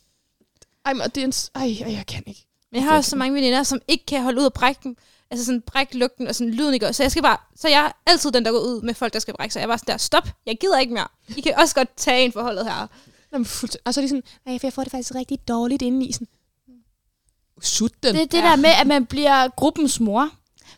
Ej, 0.85 0.93
men 0.93 1.03
det 1.15 1.17
er 1.17 1.25
en... 1.25 1.33
Ej, 1.55 1.87
ej, 1.87 1.93
jeg 1.93 2.05
kan 2.07 2.23
ikke. 2.27 2.47
Men 2.73 2.81
jeg 2.81 2.89
har 2.91 2.97
også 2.97 3.11
så 3.11 3.17
mange 3.17 3.35
veninder, 3.35 3.63
som 3.63 3.81
ikke 3.89 4.07
kan 4.07 4.23
holde 4.23 4.41
ud 4.41 4.45
og 4.45 4.53
brække 4.53 4.81
dem. 4.85 4.97
Altså 5.31 5.47
sådan 5.47 5.61
brække 5.61 5.99
lugten 5.99 6.27
og 6.27 6.35
sådan 6.35 6.55
lyden 6.55 6.75
ikke 6.75 6.93
Så 6.93 7.03
jeg 7.03 7.11
skal 7.11 7.23
bare, 7.23 7.37
så 7.57 7.69
jeg 7.69 7.85
er 7.87 8.11
altid 8.11 8.33
den, 8.33 8.45
der 8.45 8.51
går 8.51 8.59
ud 8.59 8.83
med 8.83 8.95
folk, 8.95 9.13
der 9.13 9.19
skal 9.19 9.35
brække 9.35 9.53
sig. 9.53 9.61
Jeg 9.61 9.65
er 9.65 9.69
bare 9.69 9.79
sådan 9.79 9.93
der, 9.93 9.99
stop, 9.99 10.29
jeg 10.47 10.57
gider 10.61 10.79
ikke 10.79 10.95
mere. 10.95 11.09
I 11.37 11.41
kan 11.41 11.55
også 11.59 11.75
godt 11.75 11.89
tage 11.97 12.25
en 12.25 12.33
forholdet 12.33 12.65
her. 12.65 12.87
Jamen, 13.33 13.47
fuldt, 13.47 13.77
og 13.85 13.95
så 13.95 14.01
er 14.01 14.03
de 14.03 14.09
sådan, 14.09 14.23
nej, 14.47 14.59
for 14.59 14.67
jeg 14.67 14.73
får 14.73 14.83
det 14.83 14.91
faktisk 14.91 15.15
rigtig 15.15 15.49
dårligt 15.49 15.83
inde 15.83 16.07
i. 16.07 16.13
Sådan, 16.13 16.29
Sut 17.63 17.93
den. 18.03 18.15
det 18.15 18.23
er 18.23 18.27
det 18.27 18.43
der 18.43 18.57
med, 18.57 18.71
at 18.81 18.87
man 18.87 19.07
bliver 19.07 19.49
gruppens 19.49 20.01
mor. 20.01 20.31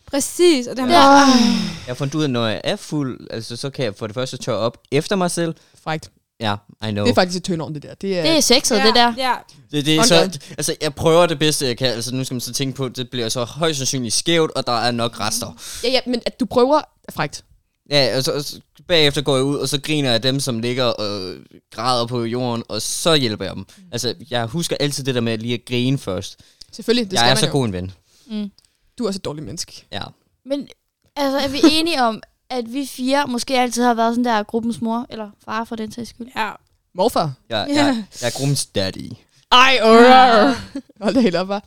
Præcis, 0.05 0.67
og 0.67 0.77
det 0.77 0.85
har 0.85 0.91
Ja. 0.91 0.99
Jeg 0.99 1.85
har 1.87 1.93
fundet 1.93 2.15
ud 2.15 2.23
af, 2.23 2.29
når 2.29 2.47
jeg 2.47 2.61
er 2.63 2.75
fuld, 2.75 3.27
altså 3.31 3.55
så 3.55 3.69
kan 3.69 3.85
jeg 3.85 3.95
for 3.95 4.07
det 4.07 4.13
første 4.13 4.37
tørre 4.37 4.57
op 4.57 4.77
efter 4.91 5.15
mig 5.15 5.31
selv. 5.31 5.55
Frækt. 5.83 6.11
Ja, 6.39 6.55
I 6.87 6.91
know. 6.91 7.05
Det 7.05 7.11
er 7.11 7.15
faktisk 7.15 7.37
et 7.37 7.43
tønord, 7.43 7.73
det 7.73 7.83
der. 7.83 7.93
Det 7.93 8.17
er, 8.17 8.21
Det 8.21 8.31
er 8.37 8.39
sexet, 8.39 8.77
ja, 8.77 8.85
det 8.87 8.95
der. 8.95 9.13
Ja, 9.17 9.33
Det, 9.71 9.85
det 9.85 9.95
er 9.95 9.99
On 9.99 10.05
så, 10.05 10.39
altså, 10.49 10.75
jeg 10.81 10.93
prøver 10.95 11.25
det 11.25 11.39
bedste, 11.39 11.65
jeg 11.65 11.77
kan. 11.77 11.87
Altså, 11.87 12.15
nu 12.15 12.23
skal 12.23 12.35
man 12.35 12.41
så 12.41 12.53
tænke 12.53 12.75
på, 12.75 12.89
det 12.89 13.09
bliver 13.09 13.29
så 13.29 13.43
højst 13.43 13.77
sandsynligt 13.77 14.13
skævt, 14.15 14.51
og 14.51 14.67
der 14.67 14.73
er 14.73 14.91
nok 14.91 15.19
rester. 15.19 15.57
ja, 15.83 15.89
ja, 15.89 15.99
men 16.05 16.21
at 16.25 16.39
du 16.39 16.45
prøver 16.45 16.77
er 17.07 17.11
frækt. 17.11 17.43
Ja, 17.91 18.17
og 18.17 18.23
så, 18.23 18.31
og 18.31 18.43
så 18.43 18.59
bagefter 18.87 19.21
går 19.21 19.35
jeg 19.35 19.43
ud, 19.45 19.55
og 19.57 19.69
så 19.69 19.81
griner 19.81 20.11
jeg 20.11 20.23
dem, 20.23 20.39
som 20.39 20.59
ligger 20.59 20.83
og 20.85 21.35
græder 21.71 22.05
på 22.05 22.23
jorden, 22.23 22.63
og 22.69 22.81
så 22.81 23.15
hjælper 23.15 23.45
jeg 23.45 23.55
dem. 23.55 23.65
Altså, 23.91 24.15
jeg 24.29 24.45
husker 24.45 24.75
altid 24.79 25.03
det 25.03 25.15
der 25.15 25.21
med 25.21 25.37
lige 25.37 25.53
at 25.53 25.65
grine 25.65 25.97
først. 25.97 26.39
Selvfølgelig, 26.71 27.03
det 27.05 27.11
Det 27.11 27.19
skal 27.19 27.25
jeg 27.27 27.31
er 27.31 27.35
så 27.39 27.45
jo. 27.45 27.51
god 27.51 27.65
en 27.65 27.73
ven. 27.73 27.91
Mm. 28.27 28.51
Du 28.97 29.03
er 29.03 29.07
også 29.07 29.17
et 29.17 29.25
dårligt 29.25 29.45
menneske. 29.45 29.85
Ja. 29.91 30.01
Men 30.45 30.67
altså, 31.15 31.37
er 31.39 31.47
vi 31.47 31.59
enige 31.71 32.03
om, 32.03 32.21
at 32.49 32.73
vi 32.73 32.85
fire 32.85 33.27
måske 33.27 33.59
altid 33.59 33.83
har 33.83 33.93
været 33.93 34.15
sådan 34.15 34.25
der 34.25 34.43
gruppens 34.43 34.81
mor, 34.81 35.05
eller 35.09 35.29
far 35.45 35.63
for 35.63 35.75
den 35.75 35.91
sags 35.91 36.09
skyld? 36.09 36.27
ja. 36.35 36.51
Morfar. 36.93 37.33
Jeg, 37.49 37.65
jeg, 37.69 38.03
jeg 38.21 38.27
er 38.27 38.31
gruppens 38.37 38.65
daddy. 38.65 39.11
Ej, 39.51 39.79
øh. 39.83 40.55
Hold 41.01 41.13
da 41.13 41.19
helt 41.19 41.35
op, 41.35 41.47
var. 41.47 41.63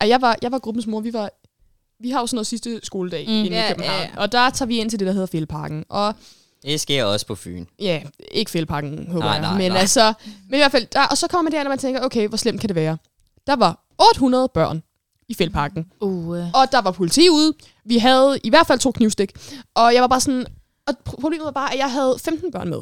Ej, 0.00 0.08
jeg 0.08 0.20
var, 0.22 0.36
jeg 0.42 0.52
var 0.52 0.58
gruppens 0.58 0.86
mor. 0.86 1.00
Vi 1.00 1.12
var 1.12 1.30
vi 2.00 2.10
har 2.10 2.20
jo 2.20 2.26
sådan 2.26 2.36
noget 2.36 2.46
sidste 2.46 2.80
skoledag 2.82 3.24
Mm. 3.26 3.32
inde 3.32 3.48
Ja, 3.56 3.64
i 3.64 3.68
København. 3.68 4.00
ja, 4.00 4.08
ja. 4.14 4.20
Og 4.20 4.32
der 4.32 4.50
tager 4.50 4.66
vi 4.66 4.78
ind 4.78 4.90
til 4.90 4.98
det, 4.98 5.06
der 5.06 5.12
hedder 5.12 5.26
Fældeparken. 5.26 5.84
Og 5.88 6.14
Det 6.62 6.80
sker 6.80 7.04
også 7.04 7.26
på 7.26 7.34
Fyn. 7.34 7.64
ja, 7.78 8.02
ikke 8.30 8.50
Fældeparken, 8.50 9.06
håber 9.12 9.18
Nej, 9.26 9.32
jeg. 9.32 9.40
nej, 9.40 9.58
men 9.58 9.70
nej. 9.72 9.80
altså, 9.80 10.12
men 10.48 10.54
i 10.54 10.56
hvert 10.56 10.72
fald, 10.72 10.86
der, 10.92 11.02
og 11.06 11.18
så 11.18 11.28
kommer 11.28 11.42
man 11.42 11.52
derhen, 11.52 11.66
og 11.66 11.70
man 11.70 11.78
tænker, 11.78 12.00
okay, 12.04 12.28
hvor 12.28 12.36
slemt 12.36 12.60
kan 12.60 12.68
det 12.68 12.74
være? 12.76 12.98
Der 13.46 13.56
var 13.56 13.80
800 14.10 14.48
børn 14.48 14.82
i 15.28 15.34
Fældeparken. 15.34 15.86
Uh, 16.00 16.28
Og 16.54 16.72
der 16.72 16.80
var 16.80 16.90
politi 16.90 17.28
ude. 17.30 17.52
Vi 17.86 17.98
havde 17.98 18.38
i 18.44 18.50
hvert 18.50 18.66
fald 18.66 18.78
to 18.78 18.90
knivstik. 18.90 19.32
Og 19.74 19.94
jeg 19.94 20.02
var 20.02 20.08
bare 20.08 20.20
sådan... 20.20 20.46
Og 20.86 20.94
problemet 21.04 21.44
var 21.44 21.50
bare, 21.50 21.72
at 21.72 21.78
jeg 21.78 21.90
havde 21.90 22.16
15 22.24 22.52
børn 22.52 22.68
med. 22.68 22.78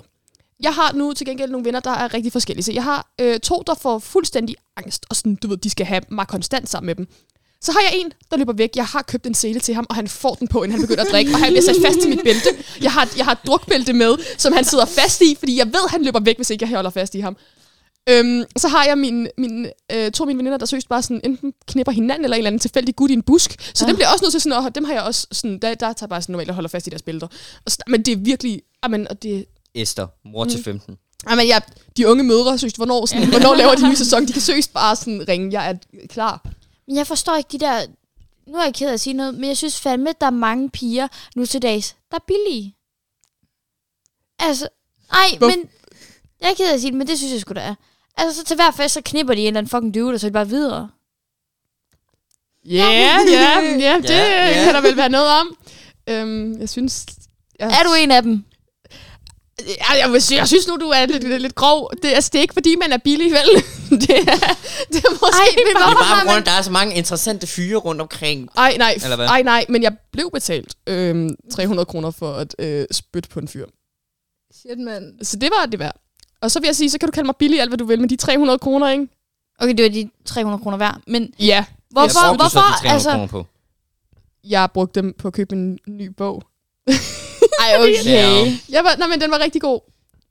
Jeg 0.61 0.75
har 0.75 0.93
nu 0.93 1.13
til 1.13 1.27
gengæld 1.27 1.51
nogle 1.51 1.65
venner, 1.65 1.81
der 1.81 1.91
er 1.91 2.15
rigtig 2.15 2.33
forskellige. 2.33 2.65
Så 2.65 2.73
jeg 2.73 2.85
har 2.85 3.13
øh, 3.21 3.39
to, 3.41 3.63
der 3.67 3.75
får 3.75 3.99
fuldstændig 3.99 4.57
angst. 4.77 5.07
Og 5.11 5.17
sådan, 5.17 5.35
du 5.35 5.49
ved, 5.49 5.57
de 5.57 5.71
skal 5.71 5.87
have 5.87 6.03
mig 6.09 6.27
konstant 6.27 6.69
sammen 6.69 6.87
med 6.87 6.95
dem. 6.95 7.09
Så 7.61 7.73
har 7.73 7.81
jeg 7.81 8.01
en, 8.01 8.13
der 8.31 8.37
løber 8.37 8.53
væk. 8.53 8.71
Jeg 8.77 8.87
har 8.87 9.03
købt 9.03 9.27
en 9.27 9.35
sele 9.35 9.61
til 9.61 9.75
ham, 9.75 9.87
og 9.89 9.95
han 9.95 10.09
får 10.09 10.35
den 10.35 10.49
på, 10.49 10.63
inden 10.63 10.73
han 10.73 10.81
begynder 10.81 11.05
at 11.05 11.11
drikke. 11.11 11.33
Og 11.35 11.39
han 11.39 11.49
bliver 11.49 11.63
sat 11.63 11.77
fast 11.87 12.01
til 12.01 12.11
mit 12.11 12.21
bælte. 12.25 12.49
Jeg 12.83 12.93
har, 12.93 13.09
jeg 13.17 13.25
har 13.25 13.33
et 13.33 13.47
drukbælte 13.47 13.93
med, 13.93 14.17
som 14.39 14.53
han 14.53 14.65
sidder 14.65 14.85
fast 14.85 15.21
i, 15.21 15.37
fordi 15.39 15.59
jeg 15.59 15.67
ved, 15.67 15.89
han 15.89 16.03
løber 16.03 16.21
væk, 16.21 16.37
hvis 16.37 16.51
ikke 16.51 16.63
jeg 16.63 16.75
holder 16.75 16.91
fast 16.91 17.15
i 17.15 17.21
ham. 17.21 17.37
Øhm, 18.09 18.45
så 18.57 18.69
har 18.69 18.85
jeg 18.85 18.99
min, 18.99 19.29
min, 19.39 19.67
øh, 19.93 20.13
to 20.13 20.23
af 20.23 20.27
mine 20.27 20.39
veninder, 20.39 20.59
der 20.59 20.67
søst 20.67 20.89
bare 20.89 21.03
sådan, 21.03 21.21
enten 21.25 21.55
knipper 21.67 21.93
hinanden, 21.93 22.25
eller 22.25 22.35
en 22.35 22.39
eller 22.39 22.49
anden 22.49 22.59
tilfældig 22.61 22.97
gut 22.97 23.11
i 23.11 23.13
en 23.13 23.23
busk. 23.23 23.51
Så 23.75 23.85
Ja. 23.85 23.87
ja. 23.87 23.89
dem 23.89 23.97
bliver 23.97 24.09
også 24.09 24.25
nødt 24.25 24.33
til 24.33 24.41
sådan, 24.41 24.67
at 24.67 24.75
dem 24.75 24.85
har 24.85 24.93
jeg 24.93 25.03
også 25.03 25.27
sådan, 25.33 25.59
der, 25.59 25.75
der 25.75 25.93
tager 25.93 26.09
bare 26.09 26.23
sådan 26.23 26.33
normalt 26.33 26.49
og 26.49 26.55
holder 26.55 26.69
fast 26.69 26.87
i 26.87 26.91
deres 26.91 27.03
bælter. 27.03 27.27
Og 27.65 27.71
så, 27.73 27.79
men 27.87 28.03
det 28.03 28.13
er 28.13 28.17
virkelig, 28.17 28.63
amen, 28.83 29.09
og 29.09 29.23
det, 29.23 29.47
Esther, 29.75 30.07
mor 30.25 30.45
til 30.45 30.65
15. 30.65 30.97
amen, 31.27 31.49
jeg, 31.49 31.63
de 31.97 32.09
unge 32.09 32.25
mødre, 32.25 32.59
søst, 32.59 32.77
hvornår, 32.77 33.07
sådan, 33.07 33.29
hvornår 33.29 33.55
laver 33.55 33.75
de 33.75 33.89
nye 33.89 33.97
sæson? 33.97 34.27
De 34.27 34.33
kan 34.33 34.43
søst 34.43 34.73
bare 34.73 34.97
sådan 34.97 35.29
ringe, 35.29 35.61
jeg 35.61 35.71
er 35.71 36.07
klar. 36.09 36.47
Men 36.87 36.97
jeg 36.97 37.07
forstår 37.07 37.37
ikke 37.37 37.49
de 37.53 37.59
der... 37.59 37.87
Nu 38.47 38.59
er 38.59 38.65
jeg 38.65 38.75
ked 38.75 38.89
af 38.89 38.93
at 38.93 39.01
sige 39.01 39.15
noget, 39.15 39.35
men 39.35 39.45
jeg 39.45 39.57
synes 39.57 39.81
fandme, 39.81 40.11
at 40.11 40.21
der 40.21 40.27
er 40.27 40.31
mange 40.31 40.71
piger 40.71 41.09
nu 41.37 41.47
til 41.47 41.63
dags, 41.63 41.97
der 42.11 42.17
er 42.17 42.25
billige. 42.27 42.77
Altså, 44.39 44.69
nej, 45.13 45.39
men... 45.41 45.69
Jeg 46.41 46.51
er 46.51 46.55
ked 46.55 46.69
af 46.69 46.75
at 46.75 46.81
sige 46.81 46.91
det, 46.91 46.99
men 46.99 47.07
det 47.07 47.19
synes 47.19 47.33
jeg 47.33 47.41
sgu 47.41 47.55
da 47.55 47.61
er. 47.61 47.75
Altså, 48.17 48.41
så 48.41 48.45
til 48.45 48.57
hver 48.57 48.71
fest, 48.71 48.95
så 48.95 49.01
knipper 49.05 49.35
de 49.35 49.41
en 49.41 49.47
eller 49.47 49.59
anden 49.59 49.71
fucking 49.71 49.95
dude, 49.95 50.15
og 50.15 50.21
så 50.21 50.27
er 50.27 50.29
de 50.29 50.33
bare 50.33 50.49
videre. 50.49 50.91
Ja, 52.65 52.85
ja, 52.85 53.19
ja, 53.29 53.61
det 54.03 54.11
Ja, 54.11 54.49
ja. 54.49 54.65
kan 54.65 54.75
der 54.75 54.81
vel 54.81 54.97
være 54.97 55.09
noget 55.09 55.29
om. 55.41 55.57
Øhm, 56.09 56.61
jeg 56.61 56.69
synes... 56.69 57.07
Jeg, 57.61 57.67
Er 57.81 57.83
du 57.85 57.95
en 57.99 58.11
af 58.11 58.23
dem? 58.23 58.45
Ja, 59.67 59.93
jeg, 60.03 60.13
vil 60.13 60.23
sige, 60.23 60.39
jeg 60.39 60.49
synes 60.49 60.67
nu, 60.69 60.77
du 60.77 60.89
er 60.89 61.07
lidt, 61.07 61.25
lidt, 61.25 61.43
lidt 61.43 61.55
grov. 61.55 61.91
Det, 62.03 62.09
altså, 62.09 62.31
det 62.33 62.39
er 62.39 62.43
ikke, 62.43 62.55
fordi 62.55 62.77
man 62.77 62.93
er 62.93 62.99
billig, 62.99 63.31
vel? 63.33 63.63
det, 64.01 64.11
er, 64.11 64.55
det 64.93 65.05
er 65.05 65.11
måske 65.11 65.39
Ej, 65.39 65.47
men 65.57 65.67
Det 65.67 65.77
er 65.77 65.81
bare 65.81 65.95
på 65.95 66.27
grund 66.27 66.31
af, 66.31 66.41
at 66.41 66.47
der 66.47 66.53
er 66.53 66.63
så 66.63 66.71
mange 66.71 66.95
interessante 66.97 67.47
fyre 67.47 67.77
rundt 67.77 68.01
omkring. 68.01 68.49
Ej, 68.57 68.77
nej, 68.79 68.99
Eller 69.03 69.17
hvad? 69.17 69.27
ej, 69.27 69.43
nej, 69.43 69.65
men 69.69 69.83
jeg 69.83 69.97
blev 70.13 70.31
betalt 70.33 70.75
øhm, 70.87 71.31
300 71.53 71.87
kroner 71.87 72.11
for 72.11 72.33
at 72.35 72.55
øh, 72.59 72.87
spytte 72.93 73.29
på 73.29 73.41
en 73.41 73.49
fyr. 73.49 73.67
Shit, 74.55 74.79
mand. 74.79 75.25
Så 75.25 75.37
det 75.37 75.51
var 75.59 75.67
det 75.67 75.79
værd. 75.79 75.97
Og 76.45 76.51
så 76.51 76.61
vil 76.61 76.67
jeg 76.67 76.77
sige, 76.77 76.91
så 76.91 76.99
kan 76.99 77.09
du 77.09 77.11
kalde 77.13 77.27
mig 77.27 77.37
billig 77.37 77.61
alt, 77.61 77.71
hvad 77.71 77.79
du 77.79 77.85
vil, 77.85 78.01
men 78.01 78.11
de 78.11 78.17
300 78.17 78.59
kroner, 78.59 78.89
ikke? 78.91 79.09
Okay, 79.59 79.75
det 79.75 79.83
var 79.83 79.89
de 79.91 80.11
300 80.25 80.63
kroner 80.63 80.77
værd, 80.79 81.01
men 81.07 81.35
Ja. 81.39 81.65
hvorfor, 81.91 82.29
Hvad 82.29 82.39
brugte 82.39 82.45
du 82.45 82.51
så 82.51 82.61
hvorfor, 82.61 82.73
de 82.73 82.89
300 82.89 82.95
altså... 82.95 83.11
kroner 83.11 83.27
på? 83.27 83.47
Jeg 84.45 84.69
brugte 84.75 85.01
dem 85.01 85.15
på 85.19 85.29
at 85.29 85.35
købe 85.35 85.55
en 85.55 85.79
ny 85.89 86.07
bog. 86.07 86.43
Ej, 87.65 87.71
okay. 87.79 88.05
Ja. 88.05 88.57
Jeg 88.69 88.85
var, 88.85 88.97
nej, 88.99 89.09
men 89.09 89.21
den 89.21 89.31
var 89.31 89.39
rigtig 89.39 89.61
god. 89.61 89.81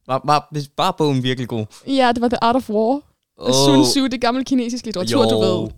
Var, 0.07 0.21
var, 0.25 0.47
var 0.51 0.61
bare 0.75 0.93
bogen 0.97 1.23
virkelig 1.23 1.47
god? 1.47 1.65
Ja, 1.87 2.11
det 2.15 2.21
var 2.21 2.27
The 2.27 2.43
Art 2.43 2.55
of 2.55 2.69
War. 2.69 3.01
Oh. 3.37 3.53
Sun 3.53 3.85
Tzu, 3.85 4.07
det 4.07 4.21
gamle 4.21 4.43
kinesiske 4.45 4.87
litteratur, 4.87 5.23
du 5.25 5.39
ved. 5.39 5.69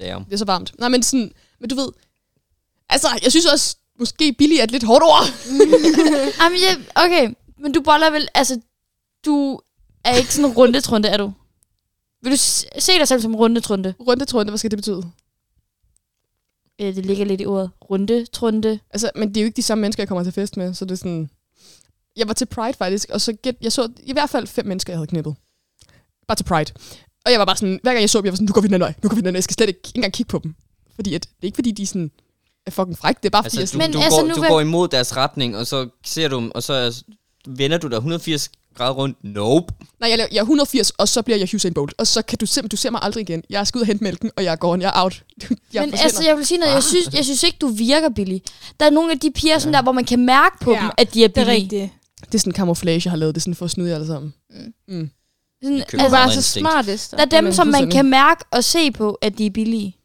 Damn. 0.00 0.24
Det 0.24 0.32
er 0.32 0.36
så 0.36 0.44
varmt. 0.44 0.72
Nej, 0.78 0.88
men 0.88 1.02
sådan, 1.02 1.32
men 1.60 1.70
du 1.70 1.74
ved, 1.76 1.88
altså, 2.88 3.08
jeg 3.22 3.30
synes 3.32 3.46
også, 3.46 3.76
måske 3.98 4.32
billig 4.32 4.58
er 4.58 4.64
et 4.64 4.70
lidt 4.70 4.84
hårdt 4.84 5.04
ord. 5.04 5.24
Jamen, 6.42 6.58
ja, 6.58 7.02
okay, 7.04 7.34
men 7.58 7.72
du 7.72 7.80
boller 7.80 8.10
vel, 8.10 8.28
altså, 8.34 8.60
du 9.26 9.60
er 10.04 10.14
ikke 10.16 10.34
sådan 10.34 10.50
en 10.50 10.56
rundetrunde, 10.56 11.08
er 11.08 11.16
du? 11.16 11.32
Vil 12.22 12.32
du 12.32 12.36
se 12.36 12.92
dig 12.98 13.08
selv 13.08 13.20
som 13.20 13.34
rundetrunde? 13.34 13.94
Rundetrunde, 14.00 14.50
hvad 14.50 14.58
skal 14.58 14.70
det 14.70 14.78
betyde? 14.78 15.10
Øh, 16.80 16.94
det 16.96 17.06
ligger 17.06 17.24
lidt 17.24 17.40
i 17.40 17.46
ordet. 17.46 17.70
Rundetrunde. 17.90 18.80
Altså, 18.90 19.10
men 19.14 19.28
det 19.28 19.36
er 19.36 19.40
jo 19.40 19.46
ikke 19.46 19.56
de 19.56 19.62
samme 19.62 19.82
mennesker, 19.82 20.02
jeg 20.02 20.08
kommer 20.08 20.24
til 20.24 20.32
fest 20.32 20.56
med, 20.56 20.74
så 20.74 20.84
det 20.84 20.90
er 20.90 20.96
sådan... 20.96 21.30
Jeg 22.16 22.28
var 22.28 22.34
til 22.34 22.46
Pride 22.46 22.74
faktisk, 22.78 23.10
og 23.10 23.20
så 23.20 23.32
gæt, 23.32 23.56
jeg 23.60 23.72
så 23.72 23.92
i 24.02 24.12
hvert 24.12 24.30
fald 24.30 24.46
fem 24.46 24.66
mennesker, 24.66 24.92
jeg 24.92 24.98
havde 24.98 25.06
knippet. 25.06 25.34
Bare 26.28 26.36
til 26.36 26.44
Pride. 26.44 26.72
Og 27.24 27.30
jeg 27.32 27.38
var 27.38 27.44
bare 27.44 27.56
sådan, 27.56 27.80
hver 27.82 27.92
gang 27.92 28.00
jeg 28.00 28.10
så 28.10 28.18
dem, 28.18 28.24
jeg 28.24 28.32
var 28.32 28.36
sådan, 28.36 28.46
nu 28.46 28.52
går 28.52 28.60
vi 28.60 28.66
den 28.66 28.74
anden 28.74 28.84
vej, 28.86 28.94
nu 29.02 29.08
går 29.08 29.14
vi 29.14 29.20
den 29.20 29.26
anden 29.26 29.32
vej. 29.34 29.38
Jeg 29.38 29.44
skal 29.44 29.54
slet 29.54 29.68
ikke, 29.68 29.80
ikke 29.84 29.96
engang 29.96 30.12
kigge 30.12 30.30
på 30.30 30.38
dem. 30.38 30.54
Fordi 30.94 31.14
at, 31.14 31.22
det 31.22 31.42
er 31.42 31.46
ikke 31.46 31.56
fordi, 31.56 31.70
de 31.70 31.82
er 31.82 31.86
sådan, 31.86 32.10
er 32.66 32.70
fucking 32.70 32.98
frække, 32.98 33.18
det 33.22 33.26
er 33.26 33.30
bare 33.30 33.42
fordi, 33.42 33.58
Altså, 33.58 33.78
jeg 33.78 33.82
du, 33.82 33.84
sådan, 33.84 33.90
Men 33.90 33.92
du, 33.92 34.04
altså, 34.04 34.20
går, 34.20 34.28
nu 34.28 34.34
du 34.34 34.48
går 34.48 34.60
imod 34.60 34.88
deres 34.88 35.16
retning, 35.16 35.56
og 35.56 35.66
så 35.66 35.88
ser 36.04 36.28
du 36.28 36.36
dem, 36.36 36.50
og 36.54 36.62
så 36.62 36.72
er- 36.72 37.02
vender 37.46 37.78
du 37.78 37.88
dig 37.88 37.96
180 37.96 38.50
grader 38.74 38.92
rundt. 38.92 39.18
Nope. 39.24 39.74
nej, 40.00 40.10
jeg, 40.10 40.18
laver- 40.18 40.28
jeg 40.32 40.38
er 40.38 40.42
180, 40.42 40.90
og 40.90 41.08
så 41.08 41.22
bliver 41.22 41.38
jeg 41.38 41.48
Usain 41.54 41.74
Bolt. 41.74 41.94
Og 41.98 42.06
så 42.06 42.22
kan 42.22 42.38
du 42.38 42.46
se, 42.46 42.62
du 42.62 42.76
ser 42.76 42.90
mig 42.90 43.00
aldrig 43.02 43.20
igen. 43.22 43.42
Jeg 43.50 43.66
skal 43.66 43.78
ud 43.78 43.80
og 43.82 43.86
hente 43.86 44.04
mælken, 44.04 44.30
og 44.36 44.44
jeg 44.44 44.52
er 44.52 44.56
gone, 44.56 44.82
jeg 44.82 44.92
er 44.96 45.02
out. 45.04 45.22
Jeg 45.42 45.48
men 45.48 45.90
forsvinder. 45.90 45.98
altså, 46.04 46.24
jeg 46.24 46.36
vil 46.36 46.46
sige 46.46 46.58
noget. 46.58 46.74
Jeg 46.74 46.82
synes, 46.82 47.08
jeg 47.14 47.24
synes 47.24 47.42
ikke, 47.42 47.58
du 47.60 47.68
virker 47.68 48.08
billig. 48.08 48.42
Der 48.80 48.86
er 48.86 48.90
nogle 48.90 49.12
af 49.12 49.18
de 49.18 49.30
piger, 49.30 49.58
sådan 49.58 49.74
der, 49.74 49.82
hvor 49.82 49.92
man 49.92 50.04
kan 50.04 50.24
mærke 50.24 50.56
på 50.60 50.72
Ja, 50.72 50.80
dem, 50.80 50.90
at 50.98 51.14
de 51.14 51.24
er 51.24 51.28
Det 51.28 51.38
er 51.38 51.44
billige. 51.44 51.62
rigtigt. 51.62 51.92
Det 52.26 52.34
er 52.34 52.38
sådan 52.38 52.50
en 52.50 52.54
camouflage, 52.54 53.02
jeg 53.04 53.10
har 53.12 53.16
lavet. 53.16 53.34
Det 53.34 53.40
er 53.40 53.42
sådan 53.42 53.54
for 53.54 53.64
at 53.64 53.70
snyde 53.70 53.88
jer 53.88 53.94
alle 53.94 54.06
sammen. 54.06 54.34
Mm. 54.88 55.10
Sådan, 55.62 55.82
køber 55.88 56.02
altså, 56.04 56.16
bare 56.16 56.30
så 56.32 56.38
instinkt. 56.38 56.68
smartest. 56.70 57.10
der 57.10 57.18
er 57.18 57.24
dem, 57.24 57.52
som 57.52 57.66
man 57.66 57.90
kan 57.90 58.04
mærke 58.06 58.44
og 58.50 58.64
se 58.64 58.90
på, 58.92 59.12
at 59.22 59.38
de 59.38 59.46
er 59.46 59.50
billige. 59.50 59.96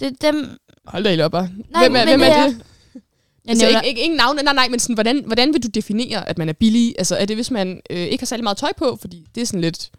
Det 0.00 0.06
er 0.22 0.32
dem... 0.32 0.48
Hold 0.86 1.04
da 1.04 1.24
op, 1.24 1.30
bare. 1.30 1.48
Nej, 1.70 1.82
hvem 1.82 1.96
er, 1.96 2.04
men 2.04 2.08
hvem 2.08 2.20
det 2.20 2.28
er- 2.38 2.46
det? 2.46 2.62
Jeg 3.44 3.50
Altså, 3.50 3.66
ikke, 3.68 3.88
ikke, 3.88 4.00
ingen 4.00 4.16
navne, 4.16 4.42
nej, 4.42 4.54
nej, 4.54 4.68
men 4.68 4.80
sådan, 4.80 4.94
hvordan, 4.94 5.24
hvordan 5.24 5.52
vil 5.54 5.62
du 5.62 5.68
definere, 5.68 6.28
at 6.28 6.38
man 6.38 6.48
er 6.48 6.52
billig? 6.52 6.94
Altså, 6.98 7.16
er 7.16 7.24
det, 7.24 7.36
hvis 7.36 7.50
man 7.50 7.80
øh, 7.90 7.98
ikke 7.98 8.22
har 8.22 8.26
særlig 8.26 8.44
meget 8.44 8.56
tøj 8.56 8.72
på? 8.76 8.96
Fordi 9.00 9.26
det 9.34 9.40
er 9.40 9.44
sådan 9.46 9.60
lidt... 9.60 9.90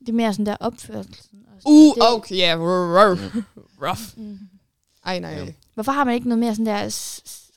det 0.00 0.08
er 0.08 0.12
mere 0.12 0.32
sådan 0.32 0.46
der 0.46 0.56
opførsel. 0.60 1.16
Uh, 1.64 1.94
det- 1.94 2.02
okay, 2.02 2.36
ja, 2.36 2.56
yeah, 2.56 2.60
rough. 3.84 4.00
Mm. 4.16 4.38
Ej, 5.06 5.18
nej. 5.18 5.30
Ja. 5.30 5.46
Hvorfor 5.74 5.92
har 5.92 6.04
man 6.04 6.14
ikke 6.14 6.28
noget 6.28 6.38
mere 6.38 6.54
sådan 6.54 6.66
der 6.66 6.84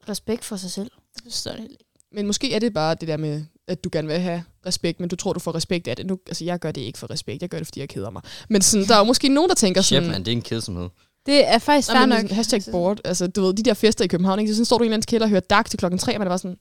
respekt 0.09 0.45
for 0.45 0.55
sig 0.55 0.71
selv? 0.71 0.91
Jeg 1.15 1.23
forstår 1.31 1.51
det 1.51 1.63
ikke. 1.63 1.75
Men 2.11 2.27
måske 2.27 2.53
er 2.53 2.59
det 2.59 2.73
bare 2.73 2.95
det 2.95 3.07
der 3.07 3.17
med, 3.17 3.43
at 3.67 3.83
du 3.83 3.89
gerne 3.91 4.07
vil 4.07 4.19
have 4.19 4.43
respekt, 4.65 4.99
men 4.99 5.09
du 5.09 5.15
tror, 5.15 5.33
du 5.33 5.39
får 5.39 5.55
respekt 5.55 5.87
af 5.87 5.95
det. 5.95 6.05
Nu, 6.05 6.19
altså, 6.27 6.45
jeg 6.45 6.59
gør 6.59 6.71
det 6.71 6.81
ikke 6.81 6.99
for 6.99 7.09
respekt, 7.11 7.41
jeg 7.41 7.49
gør 7.49 7.57
det, 7.57 7.67
fordi 7.67 7.79
jeg 7.79 7.89
keder 7.89 8.09
mig. 8.09 8.21
Men 8.49 8.61
sådan, 8.61 8.87
der 8.87 8.93
er 8.95 8.99
jo 8.99 9.03
måske 9.03 9.29
nogen, 9.29 9.49
der 9.49 9.55
tænker 9.55 9.81
Shit, 9.81 9.95
sådan... 9.95 10.09
man, 10.09 10.19
det 10.25 10.27
er 10.27 10.35
en 10.35 10.41
kedsomhed. 10.41 10.89
Det 11.25 11.47
er 11.47 11.57
faktisk 11.59 11.91
fair 11.91 12.05
nok. 12.05 12.17
sådan, 12.19 12.35
hashtag 12.35 12.57
Altså, 12.57 12.71
board. 12.71 12.99
Altså, 13.05 13.27
du 13.27 13.41
ved, 13.41 13.53
de 13.53 13.63
der 13.63 13.73
fester 13.73 14.05
i 14.05 14.07
København, 14.07 14.39
ikke? 14.39 14.51
Så 14.51 14.55
sådan 14.55 14.65
står 14.65 14.77
du 14.77 14.83
i 14.83 14.85
en 14.85 14.89
eller 14.91 14.95
anden 14.95 15.05
kælder 15.07 15.25
og 15.25 15.29
hører 15.29 15.39
dark 15.41 15.69
til 15.69 15.79
klokken 15.79 15.99
tre, 15.99 16.13
og 16.15 16.19
man 16.19 16.27
er 16.27 16.29
bare 16.29 16.39
sådan... 16.39 16.57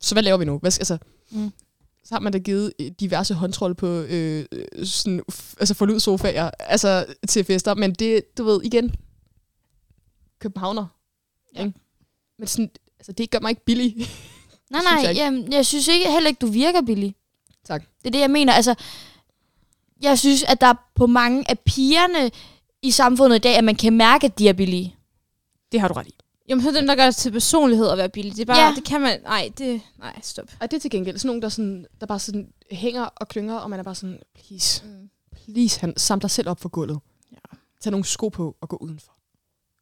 Så 0.00 0.14
hvad 0.14 0.22
laver 0.22 0.36
vi 0.38 0.44
nu? 0.44 0.58
Hvad, 0.58 0.70
skal- 0.70 0.80
altså, 0.82 0.98
Mm. 1.30 1.52
så 2.04 2.14
har 2.14 2.20
man 2.20 2.32
da 2.32 2.38
givet 2.38 2.72
øh, 2.80 2.90
diverse 3.00 3.34
håndtrol 3.34 3.74
på 3.74 3.86
øh, 3.86 4.44
øh, 4.52 4.86
sådan, 4.86 5.22
altså 5.60 5.74
forlud 5.74 6.00
sofaer, 6.00 6.50
altså 6.60 7.06
til 7.28 7.44
fester, 7.44 7.74
men 7.74 7.92
det, 7.94 8.38
du 8.38 8.44
ved, 8.44 8.60
igen, 8.64 8.94
københavner. 10.38 10.86
Ja. 11.54 11.64
Ikke? 11.64 11.78
Men 12.38 12.46
sådan, 12.48 12.70
altså, 12.98 13.12
det 13.12 13.30
gør 13.30 13.38
mig 13.40 13.50
ikke 13.50 13.64
billig. 13.64 13.94
Nej, 14.70 14.82
nej, 14.82 15.02
jeg 15.04 15.14
jamen, 15.14 15.52
jeg 15.52 15.66
synes 15.66 15.88
ikke, 15.88 16.10
heller 16.12 16.28
ikke, 16.28 16.38
du 16.38 16.46
virker 16.46 16.82
billig. 16.82 17.14
Tak. 17.64 17.82
Det 17.98 18.06
er 18.06 18.10
det, 18.10 18.20
jeg 18.20 18.30
mener. 18.30 18.52
Altså, 18.52 18.74
jeg 20.02 20.18
synes, 20.18 20.42
at 20.42 20.60
der 20.60 20.66
er 20.66 20.90
på 20.94 21.06
mange 21.06 21.50
af 21.50 21.58
pigerne 21.58 22.30
i 22.84 22.90
samfundet 22.90 23.36
i 23.36 23.38
dag, 23.38 23.56
at 23.56 23.64
man 23.64 23.74
kan 23.76 23.92
mærke, 23.92 24.26
at 24.26 24.38
de 24.38 24.48
er 24.48 24.52
billige. 24.52 24.96
Det 25.72 25.80
har 25.80 25.88
du 25.88 25.94
ret 25.94 26.06
i. 26.06 26.14
Jamen, 26.48 26.62
så 26.62 26.68
er 26.68 26.72
dem, 26.72 26.86
der 26.86 26.94
gør 26.94 27.04
det 27.04 27.16
til 27.16 27.32
personlighed 27.32 27.88
at 27.88 27.98
være 27.98 28.08
billig. 28.08 28.32
Det 28.36 28.40
er 28.40 28.44
bare, 28.46 28.66
Ja. 28.68 28.74
det 28.76 28.84
kan 28.84 29.00
man, 29.00 29.20
nej, 29.22 29.50
det, 29.58 29.80
nej, 29.98 30.18
stop. 30.22 30.44
Og 30.60 30.70
det 30.70 30.76
er 30.76 30.80
til 30.80 30.90
gengæld 30.90 31.18
sådan 31.18 31.26
nogen, 31.26 31.42
der, 31.42 31.48
sådan, 31.48 31.86
der 32.00 32.06
bare 32.06 32.18
sådan 32.18 32.52
hænger 32.70 33.02
og 33.04 33.28
klynger, 33.28 33.54
og 33.56 33.70
man 33.70 33.78
er 33.78 33.82
bare 33.84 33.94
sådan, 33.94 34.18
please, 34.34 34.82
Mm. 34.86 35.10
please, 35.32 35.80
han, 35.80 35.94
sam 35.96 36.20
dig 36.20 36.30
selv 36.30 36.48
op 36.48 36.60
for 36.60 36.68
gulvet. 36.68 36.98
Ja. 37.32 37.56
Tag 37.80 37.90
nogle 37.90 38.04
sko 38.04 38.28
på 38.28 38.56
og 38.60 38.68
gå 38.68 38.76
udenfor. 38.76 39.12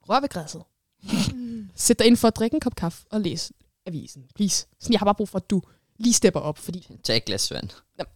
Rør 0.09 0.21
ved 0.21 0.29
græsset. 0.29 0.63
Sæt 1.75 1.99
dig 1.99 2.07
ind 2.07 2.17
for 2.17 2.29
at 2.29 2.37
drikke 2.37 2.55
en 2.55 2.61
kop 2.61 2.75
kaffe 2.77 3.05
og 3.11 3.21
læse 3.21 3.53
avisen. 3.87 4.23
Please. 4.35 4.67
Sådan, 4.81 4.93
jeg 4.93 5.01
har 5.01 5.05
bare 5.05 5.15
brug 5.15 5.29
for, 5.29 5.39
at 5.39 5.51
du 5.51 5.63
lige 5.99 6.13
stepper 6.13 6.41
op, 6.41 6.59
fordi... 6.59 6.87
Tag 7.05 7.17
et 7.17 7.25
glas 7.25 7.51
vand. 7.51 7.69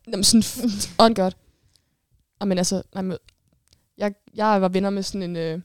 Jamen, 0.09 0.25
sådan, 0.25 0.43
on 0.99 1.15
God. 1.15 1.31
Og 2.41 2.49
men 2.49 2.59
altså, 2.59 2.83
nej, 2.95 3.03
men, 3.03 3.19
jeg, 3.99 4.13
jeg 4.35 4.63
var 4.63 4.69
venner 4.69 4.91
med 4.91 5.03
sådan 5.03 5.23
en, 5.23 5.37
øh, 5.37 5.61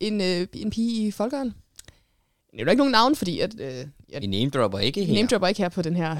en, 0.00 0.20
øh, 0.20 0.46
en 0.54 0.70
pige 0.70 1.06
i 1.06 1.10
Folkeren. 1.10 1.54
Jeg 2.52 2.56
nævner 2.56 2.70
ikke 2.72 2.78
nogen 2.80 2.92
navn, 2.92 3.16
fordi 3.16 3.40
at, 3.40 3.60
øh, 3.60 3.86
jeg 4.08 4.20
Vi 4.22 4.26
name 4.26 4.50
dropper 4.50 4.78
ikke 4.78 5.04
her. 5.04 5.14
name 5.14 5.28
dropper 5.28 5.48
ikke 5.48 5.62
her 5.62 5.68
på 5.68 5.82
den 5.82 5.96
her 5.96 6.16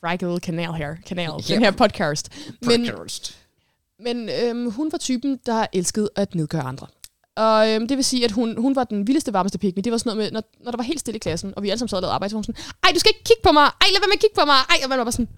Fraggle 0.00 0.40
kanal 0.40 0.72
her, 0.72 0.96
kanal, 1.06 1.30
Ja. 1.48 1.54
den 1.54 1.62
her 1.64 1.70
podcast. 1.70 2.32
Men, 2.62 2.86
Podcast. 2.86 3.38
men 4.00 4.28
øhm, 4.42 4.70
hun 4.70 4.92
var 4.92 4.98
typen, 4.98 5.40
der 5.46 5.66
elskede 5.72 6.08
at 6.16 6.34
nedgøre 6.34 6.62
andre. 6.62 6.86
Og 7.36 7.70
øhm, 7.70 7.88
det 7.88 7.96
vil 7.96 8.04
sige, 8.04 8.24
at 8.24 8.30
hun, 8.30 8.58
hun 8.58 8.76
var 8.76 8.84
den 8.84 9.06
vildeste, 9.06 9.32
varmeste 9.32 9.58
pik, 9.58 9.74
men 9.76 9.84
det 9.84 9.92
var 9.92 9.98
sådan 9.98 10.16
noget 10.16 10.32
med, 10.32 10.40
når, 10.40 10.64
når 10.64 10.70
der 10.70 10.76
var 10.78 10.84
helt 10.84 11.00
stille 11.00 11.16
i 11.16 11.18
klassen, 11.18 11.52
og 11.56 11.62
vi 11.62 11.70
alle 11.70 11.78
sammen 11.78 11.88
sad 11.88 11.98
og 11.98 12.02
lavede 12.02 12.14
arbejde, 12.14 12.30
så 12.30 12.34
var 12.36 12.38
hun 12.38 12.44
sådan, 12.44 12.62
ej, 12.84 12.90
du 12.94 12.98
skal 12.98 13.10
ikke 13.14 13.24
kigge 13.24 13.42
på 13.42 13.52
mig, 13.52 13.62
ej, 13.62 13.88
lad 13.92 14.00
være 14.00 14.08
med 14.08 14.14
at 14.14 14.20
kigge 14.20 14.34
på 14.34 14.44
mig, 14.46 14.54
ej, 14.70 14.76
og 14.84 14.88
man 14.88 14.98
var 14.98 15.04
bare 15.04 15.12
sådan, 15.12 15.28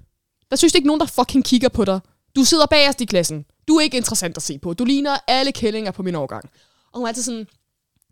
der 0.51 0.57
synes 0.57 0.75
ikke 0.75 0.87
nogen, 0.87 1.01
der 1.01 1.07
fucking 1.07 1.45
kigger 1.45 1.69
på 1.69 1.85
dig. 1.85 2.01
Du 2.37 2.45
sidder 2.45 2.67
bagerst 2.67 3.01
i 3.01 3.05
klassen. 3.05 3.45
Du 3.69 3.77
er 3.77 3.81
ikke 3.81 3.97
interessant 3.97 4.37
at 4.37 4.43
se 4.43 4.59
på. 4.59 4.75
Du 4.75 4.85
ligner 4.85 5.17
alle 5.27 5.53
kællinger 5.53 5.91
på 5.91 6.03
min 6.03 6.15
årgang. 6.15 6.45
Og 6.93 6.99
hun 6.99 7.03
var 7.03 7.09
altid 7.09 7.23
sådan, 7.23 7.47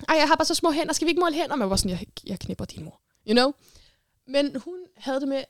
ej, 0.08 0.16
jeg 0.16 0.28
har 0.28 0.36
bare 0.36 0.44
så 0.44 0.54
små 0.54 0.70
hænder, 0.70 0.92
skal 0.92 1.06
vi 1.06 1.10
ikke 1.10 1.20
måle 1.20 1.34
hænder? 1.34 1.56
Men 1.56 1.60
jeg 1.60 1.70
var 1.70 1.76
sådan, 1.76 1.90
jeg, 1.90 2.06
jeg 2.26 2.38
knipper 2.38 2.64
din 2.64 2.84
mor. 2.84 3.00
You 3.28 3.34
know? 3.34 3.52
Men 4.26 4.56
hun 4.64 4.74
havde 4.96 5.20
det 5.20 5.28
med, 5.28 5.42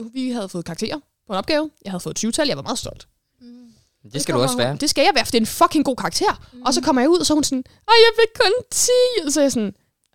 uh, 0.00 0.14
vi 0.14 0.30
havde 0.30 0.48
fået 0.48 0.64
karakterer 0.64 0.98
på 1.26 1.32
en 1.32 1.36
opgave. 1.36 1.70
Jeg 1.84 1.92
havde 1.92 2.00
fået 2.00 2.24
20-tal, 2.24 2.48
jeg 2.48 2.56
var 2.56 2.62
meget 2.62 2.78
stolt. 2.78 3.08
Det 4.12 4.22
skal 4.22 4.34
du 4.34 4.40
også 4.40 4.56
være. 4.56 4.76
Det 4.76 4.90
skal 4.90 5.02
jeg 5.02 5.12
være, 5.14 5.24
for 5.24 5.30
det 5.30 5.38
er 5.38 5.42
en 5.42 5.46
fucking 5.46 5.84
god 5.84 5.96
karakter. 5.96 6.32
Mm. 6.52 6.62
Og 6.62 6.74
så 6.74 6.80
kommer 6.80 7.02
jeg 7.02 7.10
ud, 7.10 7.18
og 7.18 7.26
så 7.26 7.32
er 7.32 7.36
hun 7.36 7.44
sådan, 7.44 7.64
ej, 7.88 7.94
jeg 8.06 8.12
fik 8.20 8.32
kun 8.42 8.52
10. 8.70 8.90
Så 9.28 9.40
er 9.40 9.44
jeg 9.44 9.52
sådan, 9.52 9.74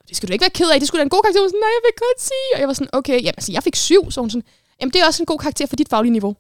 det 0.09 0.17
skal 0.17 0.29
du 0.29 0.33
ikke 0.33 0.43
være 0.43 0.57
ked 0.59 0.69
af, 0.73 0.79
det 0.79 0.87
skulle 0.87 0.99
da 0.99 1.03
en 1.03 1.09
god 1.09 1.21
karakter. 1.23 1.41
Hun 1.41 1.49
sådan, 1.49 1.59
nej, 1.59 1.71
jeg 1.77 1.83
fik 1.87 1.97
kun 2.03 2.15
10. 2.19 2.31
Og 2.53 2.59
jeg 2.59 2.67
var 2.67 2.73
sådan, 2.73 2.89
okay, 2.93 3.17
jamen, 3.25 3.37
altså, 3.37 3.51
jeg 3.51 3.63
fik 3.63 3.75
7. 3.75 4.11
Så 4.11 4.21
hun 4.21 4.29
sådan, 4.29 4.47
jamen, 4.79 4.93
det 4.93 5.01
er 5.01 5.05
også 5.05 5.23
en 5.23 5.25
god 5.25 5.39
karakter 5.39 5.65
for 5.65 5.75
dit 5.75 5.89
faglige 5.89 6.11
niveau. 6.11 6.35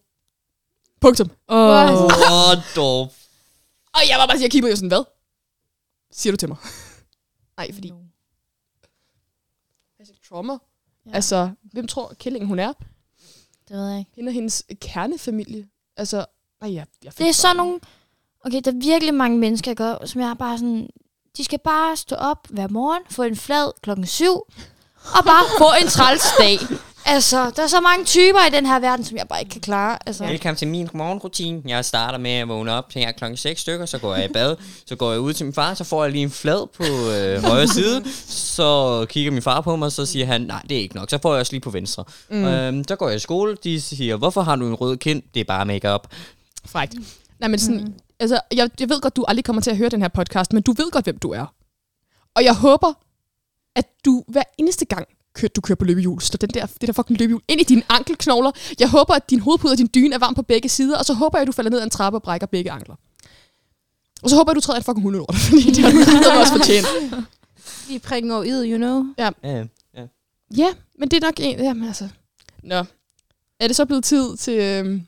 Punktum. 1.01 1.29
Oh. 1.47 1.57
What 1.57 2.57
the 2.73 2.81
Og 3.93 4.01
jeg 4.09 4.17
var 4.19 4.25
bare, 4.27 4.37
jeg 4.41 4.51
kiggede 4.51 4.61
på, 4.61 4.67
jeg 4.67 4.77
sådan, 4.77 4.87
hvad? 4.89 5.03
Siger 6.11 6.33
du 6.33 6.37
til 6.37 6.47
mig? 6.49 6.57
Nej, 7.57 7.73
fordi... 7.73 7.93
Altså, 9.99 10.13
trauma. 10.29 10.53
Ja. 11.05 11.11
Altså, 11.13 11.49
hvem 11.63 11.87
tror 11.87 12.13
kællingen 12.19 12.47
hun 12.47 12.59
er? 12.59 12.73
Det 13.67 13.77
ved 13.77 13.89
jeg 13.89 13.99
ikke. 13.99 14.11
Hende 14.15 14.29
og 14.29 14.33
hendes 14.33 14.63
kernefamilie. 14.81 15.67
Altså, 15.97 16.25
nej, 16.61 16.73
jeg, 16.73 16.85
jeg 17.03 17.13
fik 17.13 17.17
Det 17.17 17.23
er 17.23 17.27
bare- 17.27 17.33
sådan 17.33 17.55
nogle... 17.55 17.79
Okay, 18.45 18.61
der 18.65 18.71
er 18.71 18.75
virkelig 18.83 19.13
mange 19.13 19.37
mennesker, 19.37 19.73
gør, 19.73 20.05
som 20.05 20.21
jeg 20.21 20.29
er 20.29 20.33
bare 20.33 20.57
sådan... 20.57 20.89
De 21.37 21.43
skal 21.43 21.59
bare 21.59 21.97
stå 21.97 22.15
op 22.15 22.47
hver 22.49 22.67
morgen, 22.67 23.01
få 23.09 23.23
en 23.23 23.35
flad 23.35 23.71
klokken 23.81 24.05
syv, 24.07 24.33
og 25.17 25.23
bare 25.25 25.43
få 25.57 25.69
en 25.81 25.87
træls 25.87 26.23
dag. 26.39 26.57
Altså, 27.11 27.51
der 27.55 27.63
er 27.63 27.67
så 27.67 27.81
mange 27.81 28.05
typer 28.05 28.47
i 28.47 28.49
den 28.49 28.65
her 28.65 28.79
verden, 28.79 29.05
som 29.05 29.17
jeg 29.17 29.27
bare 29.27 29.39
ikke 29.39 29.49
kan 29.49 29.61
klare. 29.61 29.97
Altså, 30.05 30.25
Velkommen 30.25 30.55
til 30.55 30.67
min 30.67 30.89
morgenrutine. 30.93 31.61
Jeg 31.65 31.85
starter 31.85 32.17
med 32.17 32.31
at 32.31 32.47
vågne 32.47 32.71
op 32.71 32.89
til 32.89 33.13
klokken 33.17 33.37
6 33.37 33.61
stykker, 33.61 33.85
så 33.85 33.97
går 33.97 34.15
jeg 34.15 34.25
i 34.25 34.33
bad, 34.33 34.55
så 34.85 34.95
går 34.95 35.11
jeg 35.11 35.21
ud 35.21 35.33
til 35.33 35.45
min 35.45 35.53
far, 35.53 35.73
så 35.73 35.83
får 35.83 36.03
jeg 36.03 36.11
lige 36.11 36.23
en 36.23 36.31
flad 36.31 36.67
på 36.67 36.83
øh, 36.83 37.43
højre 37.43 37.67
side, 37.77 38.03
så 38.27 39.05
kigger 39.09 39.31
min 39.31 39.41
far 39.41 39.61
på 39.61 39.75
mig, 39.75 39.91
så 39.91 40.05
siger 40.05 40.25
han, 40.25 40.41
nej, 40.41 40.61
det 40.69 40.77
er 40.77 40.81
ikke 40.81 40.95
nok, 40.95 41.09
så 41.09 41.19
får 41.21 41.33
jeg 41.33 41.39
også 41.39 41.53
lige 41.53 41.61
på 41.61 41.69
venstre. 41.69 42.03
Mm. 42.29 42.43
Øhm, 42.43 42.83
så 42.87 42.95
går 42.95 43.07
jeg 43.07 43.15
i 43.15 43.19
skole, 43.19 43.57
de 43.63 43.81
siger, 43.81 44.15
hvorfor 44.15 44.41
har 44.41 44.55
du 44.55 44.67
en 44.67 44.75
rød 44.75 44.97
kind? 44.97 45.21
Det 45.33 45.39
er 45.39 45.45
bare 45.45 45.65
makeup. 45.65 46.07
Frækt. 46.65 46.95
Nej, 47.39 47.49
men 47.49 47.59
sådan, 47.59 47.83
mm. 47.83 47.93
altså, 48.19 48.39
jeg, 48.53 48.69
jeg 48.79 48.89
ved 48.89 49.01
godt, 49.01 49.15
du 49.15 49.25
aldrig 49.27 49.45
kommer 49.45 49.61
til 49.61 49.71
at 49.71 49.77
høre 49.77 49.89
den 49.89 50.01
her 50.01 50.09
podcast, 50.09 50.53
men 50.53 50.63
du 50.63 50.71
ved 50.71 50.91
godt, 50.91 51.05
hvem 51.05 51.17
du 51.17 51.31
er. 51.31 51.53
Og 52.35 52.43
jeg 52.43 52.55
håber, 52.55 52.93
at 53.75 53.85
du 54.05 54.23
hver 54.27 54.43
eneste 54.57 54.85
gang, 54.85 55.07
kører, 55.33 55.49
du 55.55 55.61
kører 55.61 55.75
på 55.75 55.85
løbehjul, 55.85 56.21
står 56.21 56.37
den 56.37 56.49
der, 56.49 56.65
det 56.65 56.87
der 56.87 56.93
fucking 56.93 57.19
løbehjul 57.19 57.41
ind 57.47 57.61
i 57.61 57.63
dine 57.63 57.83
ankelknogler. 57.89 58.51
Jeg 58.79 58.89
håber, 58.89 59.13
at 59.13 59.29
din 59.29 59.39
hovedpude 59.39 59.71
og 59.71 59.77
din 59.77 59.89
dyne 59.95 60.15
er 60.15 60.19
varm 60.19 60.35
på 60.35 60.41
begge 60.41 60.69
sider, 60.69 60.97
og 60.97 61.05
så 61.05 61.13
håber 61.13 61.37
jeg, 61.37 61.41
at 61.41 61.47
du 61.47 61.51
falder 61.51 61.71
ned 61.71 61.79
ad 61.79 61.83
en 61.83 61.89
trappe 61.89 62.17
og 62.17 62.23
brækker 62.23 62.47
begge 62.47 62.71
ankler. 62.71 62.95
Og 64.23 64.29
så 64.29 64.35
håber 64.35 64.51
jeg, 64.51 64.57
at 64.57 64.61
du 64.63 64.65
træder 64.65 64.79
en 64.79 64.83
fucking 64.83 65.03
hundelort, 65.03 65.35
fordi 65.49 65.71
det 65.71 65.83
har 65.83 66.33
du 66.33 66.39
også 66.39 66.53
fortjent. 66.53 66.87
Lige 67.87 67.99
prikken 68.09 68.31
over 68.31 68.43
id, 68.43 68.71
you 68.71 68.77
know. 68.77 69.05
Ja, 69.17 69.29
Ja, 70.57 70.73
men 70.99 71.09
det 71.11 71.23
er 71.23 71.27
nok 71.27 71.39
en... 71.39 71.59
Jamen 71.59 71.87
altså... 71.87 72.07
Nå. 72.63 72.83
Er 73.59 73.67
det 73.67 73.75
så 73.75 73.85
blevet 73.85 74.03
tid 74.03 74.37
til, 74.37 74.59
øhm, 74.59 75.01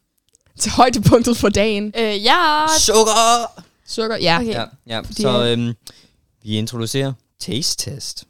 til 0.60 0.72
højdepunktet 0.72 1.38
for 1.38 1.50
dagen? 1.50 1.94
øh, 1.98 2.24
ja, 2.24 2.66
Sukker! 2.80 3.62
Sukker? 3.88 4.18
Ja. 4.18 4.40
Okay. 4.40 4.52
Ja, 4.52 4.66
ja. 4.88 5.00
Fordi 5.00 5.22
så 5.22 5.46
øhm, 5.46 5.74
vi 6.44 6.58
introducerer 6.58 7.14
taste 7.40 7.92
test. 7.92 8.24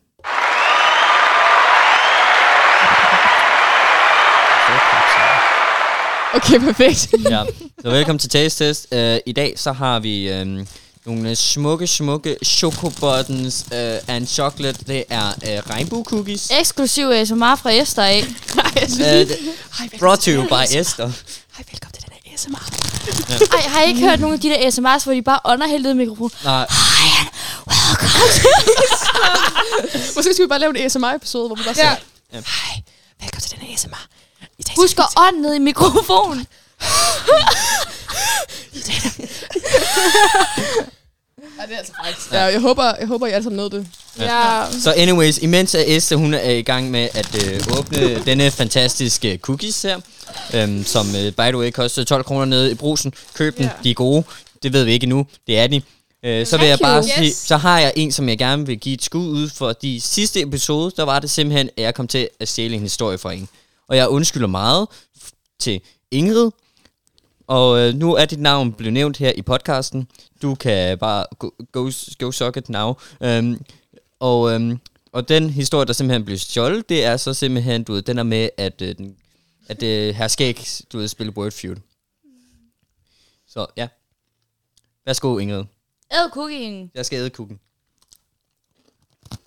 Okay, 6.34 6.60
perfekt. 6.60 7.08
ja. 7.30 7.44
Så 7.82 7.90
velkommen 7.90 8.20
til 8.20 8.30
Taste 8.30 8.68
Test. 8.68 8.88
Uh, 8.92 8.98
I 9.26 9.32
dag 9.32 9.54
så 9.58 9.72
har 9.72 10.00
vi 10.00 10.42
um, 10.42 10.68
nogle 11.06 11.36
smukke, 11.36 11.88
smukke 11.88 12.38
chocobuttons 12.46 13.66
uh, 13.72 13.78
and 14.16 14.28
chocolate. 14.28 14.80
Det 14.88 15.04
er 15.10 15.28
uh, 15.28 15.76
regnbue-cookies. 15.76 16.60
eksklusiv 16.60 17.10
ASMR 17.10 17.56
fra 17.56 17.72
Esther 17.72 18.04
af. 18.04 18.26
Nej, 18.56 18.72
jeg 18.76 18.84
synes 18.90 19.00
Uh, 19.00 19.06
lige... 19.14 19.26
det- 19.26 19.38
Hej, 19.78 19.90
brought 20.00 20.22
to 20.24 20.32
you 20.32 20.44
by 20.44 20.54
her 20.74 20.82
Esther. 20.82 21.06
Hej, 21.58 21.66
velkommen 21.72 21.94
til 21.94 22.04
den 22.04 22.12
her 22.26 22.34
ASMR. 22.34 22.70
Ej, 23.56 23.62
har 23.70 23.82
I 23.84 23.88
ikke 23.88 24.02
hørt 24.02 24.20
nogle 24.20 24.34
af 24.34 24.40
de 24.40 24.50
der 24.50 24.56
ASMR's, 24.58 25.04
hvor 25.04 25.14
de 25.14 25.22
bare 25.22 25.40
underhældede 25.46 25.96
mikrofonen? 25.96 26.32
Nej, 26.44 26.68
Måske 30.16 30.34
skal 30.34 30.44
vi 30.44 30.48
bare 30.50 30.60
lave 30.60 30.80
en 30.80 30.86
ASMR-episode, 30.86 31.48
hvor 31.48 31.56
vi 31.56 31.64
bare 31.64 31.76
Ja. 31.78 31.84
siger... 31.84 31.96
Ja. 32.34 32.38
Hej, 32.38 32.82
velkommen 33.22 33.42
til 33.42 33.52
den 33.52 33.60
her 33.68 33.74
ASMR. 33.74 34.06
I 34.60 34.61
dag 34.61 34.61
Husk 34.78 35.00
at 35.00 35.06
ånde 35.18 35.42
ned 35.42 35.54
i 35.56 35.60
mikrofonen. 35.60 36.48
Ja, 41.60 41.66
det 41.68 41.74
er 41.74 41.78
altså 41.78 41.94
faktisk. 42.06 42.32
Ja, 42.32 42.42
jeg 42.44 42.60
håber, 42.62 42.96
jeg 43.00 43.08
håber, 43.08 43.28
I 43.28 43.32
alle 43.32 43.44
sammen 43.44 43.58
nåede 43.58 43.72
det. 43.78 43.88
Ja. 44.20 44.64
Så 44.84 44.94
anyways, 44.98 45.38
imens 45.38 45.76
er 45.76 45.84
Esther, 45.88 46.18
hun 46.18 46.34
er 46.34 46.50
i 46.52 46.62
gang 46.62 46.92
med 46.92 47.10
at 47.14 47.46
øh, 47.48 47.78
åbne 47.80 48.26
denne 48.26 48.52
fantastiske 48.52 49.38
cookies 49.42 49.82
her, 49.82 50.00
øhm, 50.54 50.86
som 50.86 51.16
øh, 51.16 51.32
by 51.32 51.42
the 51.42 51.58
way 51.58 51.72
koster 51.72 52.04
12 52.04 52.24
kroner 52.24 52.46
nede 52.46 52.72
i 52.72 52.76
brusen. 52.76 53.14
Køb 53.34 53.58
den, 53.58 53.64
Ja. 53.66 53.70
de 53.84 53.90
er 53.90 53.94
gode. 53.94 54.24
Det 54.64 54.74
ved 54.74 54.84
vi 54.84 54.92
ikke 54.92 55.04
endnu, 55.04 55.26
det 55.48 55.60
er 55.60 55.68
de. 55.68 55.82
Øh, 56.26 56.48
så 56.48 56.58
vil 56.58 56.68
jeg 56.68 56.80
Thank 56.80 56.92
bare 56.94 57.04
you. 57.04 57.08
sige, 57.16 57.28
Yes. 57.28 57.36
så 57.36 57.58
har 57.58 57.80
jeg 57.80 57.94
en, 57.96 58.12
som 58.12 58.30
jeg 58.30 58.38
gerne 58.38 58.66
vil 58.66 58.78
give 58.80 58.94
et 58.94 59.04
skud 59.04 59.28
ud 59.28 59.50
for. 59.50 59.74
De 59.74 60.02
sidste 60.02 60.42
episode, 60.42 60.92
der 60.98 61.04
var 61.04 61.20
det 61.20 61.32
simpelthen, 61.32 61.70
at 61.78 61.84
jeg 61.84 61.96
kom 61.96 62.08
til 62.08 62.30
at 62.40 62.48
stjæle 62.48 62.76
en 62.76 62.82
historie 62.82 63.18
fra 63.18 63.32
en. 63.34 63.50
Og 63.92 63.98
jeg 63.98 64.10
undskylder 64.10 64.48
meget 64.48 64.88
til 65.60 65.82
Ingrid. 66.12 66.52
Og 67.48 67.80
øh, 67.80 67.94
nu 67.94 68.16
er 68.16 68.26
dit 68.26 68.40
navn 68.40 68.74
blevet 68.74 68.94
nævnt 68.94 69.18
her 69.18 69.32
i 69.36 69.42
podcasten. 69.42 70.08
Du 70.42 70.56
kan 70.56 70.98
bare 70.98 71.26
go, 71.40 71.50
go, 71.72 71.92
go 72.20 72.32
suck 72.32 72.58
it 72.58 72.70
now. 72.70 72.94
Øhm, 73.22 73.66
og, 74.20 74.52
øhm, 74.52 74.80
og 75.12 75.30
den 75.30 75.50
historie, 75.50 75.86
der 75.86 75.94
simpelthen 75.94 76.26
blev 76.26 76.38
stjålet, 76.38 76.90
det 76.90 77.06
er 77.06 77.18
så 77.18 77.34
simpelthen, 77.34 77.84
du 77.84 77.94
ved, 77.94 78.02
den 78.02 78.18
er 78.18 78.24
med, 78.24 78.50
at, 78.58 78.82
øh, 78.82 78.98
den, 78.98 79.18
at 79.68 79.84
øh, 79.84 80.16
her 80.16 80.28
skæg, 80.28 80.68
du 80.94 80.98
ved, 80.98 81.08
spille 81.08 81.38
Word 81.38 81.52
Feud. 81.52 81.76
Så 83.48 83.66
ja. 83.78 83.88
Værsgo, 85.06 85.38
Ingrid. 85.38 85.64
Æd 86.12 86.30
cookien. 86.34 86.92
Jeg 86.94 87.06
skal 87.06 87.18
æde 87.18 87.30
kukken. 87.30 87.60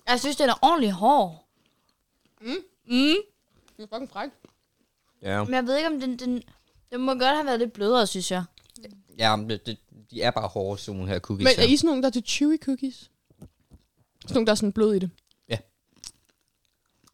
Jeg 0.07 0.19
synes, 0.19 0.35
den 0.35 0.49
er 0.49 0.59
ordentligt 0.61 0.93
hård. 0.93 1.47
Mm. 2.41 2.55
Mm. 2.87 3.15
Det 3.77 3.83
er 3.83 3.87
fucking 3.87 4.09
fræk. 4.09 4.29
Ja. 5.21 5.43
Men 5.43 5.53
jeg 5.53 5.65
ved 5.65 5.77
ikke, 5.77 5.87
om 5.89 5.99
den, 5.99 6.19
den, 6.19 6.43
den 6.91 7.01
må 7.01 7.11
godt 7.11 7.23
have 7.23 7.45
været 7.45 7.59
lidt 7.59 7.73
blødere, 7.73 8.07
synes 8.07 8.31
jeg. 8.31 8.43
Ja, 9.17 9.35
men 9.35 9.49
det, 9.49 9.65
det, 9.65 9.77
de 10.11 10.21
er 10.21 10.31
bare 10.31 10.47
hårde, 10.47 10.81
sådan 10.81 10.97
nogle 10.97 11.11
her 11.13 11.19
cookies 11.19 11.43
Men 11.45 11.53
er 11.57 11.61
her. 11.67 11.73
I 11.73 11.77
sådan 11.77 11.87
nogle, 11.87 12.01
der 12.01 12.07
er 12.07 12.11
til 12.11 12.23
chewy 12.25 12.57
cookies? 12.57 13.11
Sådan 14.21 14.33
nogle, 14.33 14.45
der 14.45 14.51
er 14.51 14.55
sådan 14.55 14.73
blød 14.73 14.93
i 14.95 14.99
det. 14.99 15.09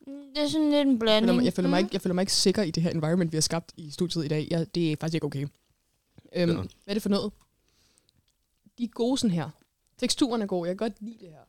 Mm, 0.08 0.34
Det 0.36 0.44
er 0.44 0.48
sådan 0.48 0.70
lidt 0.72 0.88
en 0.88 0.92
Jeg 0.92 0.98
føler, 0.98 1.00
blanding. 1.00 1.36
mig, 1.36 1.46
jeg, 1.46 1.54
føler 1.54 1.70
mig 1.70 1.80
ikke, 1.80 1.90
jeg 1.94 2.02
føler 2.02 2.14
mig 2.14 2.22
ikke 2.22 2.34
sikker 2.34 2.64
i 2.64 2.72
det 2.72 2.84
her 2.84 2.90
environment, 2.90 3.32
vi 3.32 3.36
har 3.36 3.42
skabt 3.42 3.72
i 3.78 3.92
studiet 3.92 4.26
i 4.26 4.28
dag. 4.28 4.48
Jeg, 4.52 4.76
det 4.76 4.92
er 4.92 4.96
faktisk 5.00 5.14
ikke 5.16 5.26
okay. 5.26 5.48
Øhm, 6.36 6.52
Ja. 6.52 6.56
Hvad 6.56 6.66
er 6.88 6.94
det 6.94 7.02
for 7.02 7.10
noget? 7.10 7.32
De 8.78 8.84
er 8.84 8.88
gode 8.88 9.18
sådan 9.18 9.32
her. 9.32 9.50
Teksturen 9.98 10.42
er 10.42 10.46
god. 10.46 10.68
Jeg 10.68 10.78
kan 10.78 10.90
godt 10.90 11.02
lide 11.02 11.18
det 11.20 11.28
her. 11.30 11.40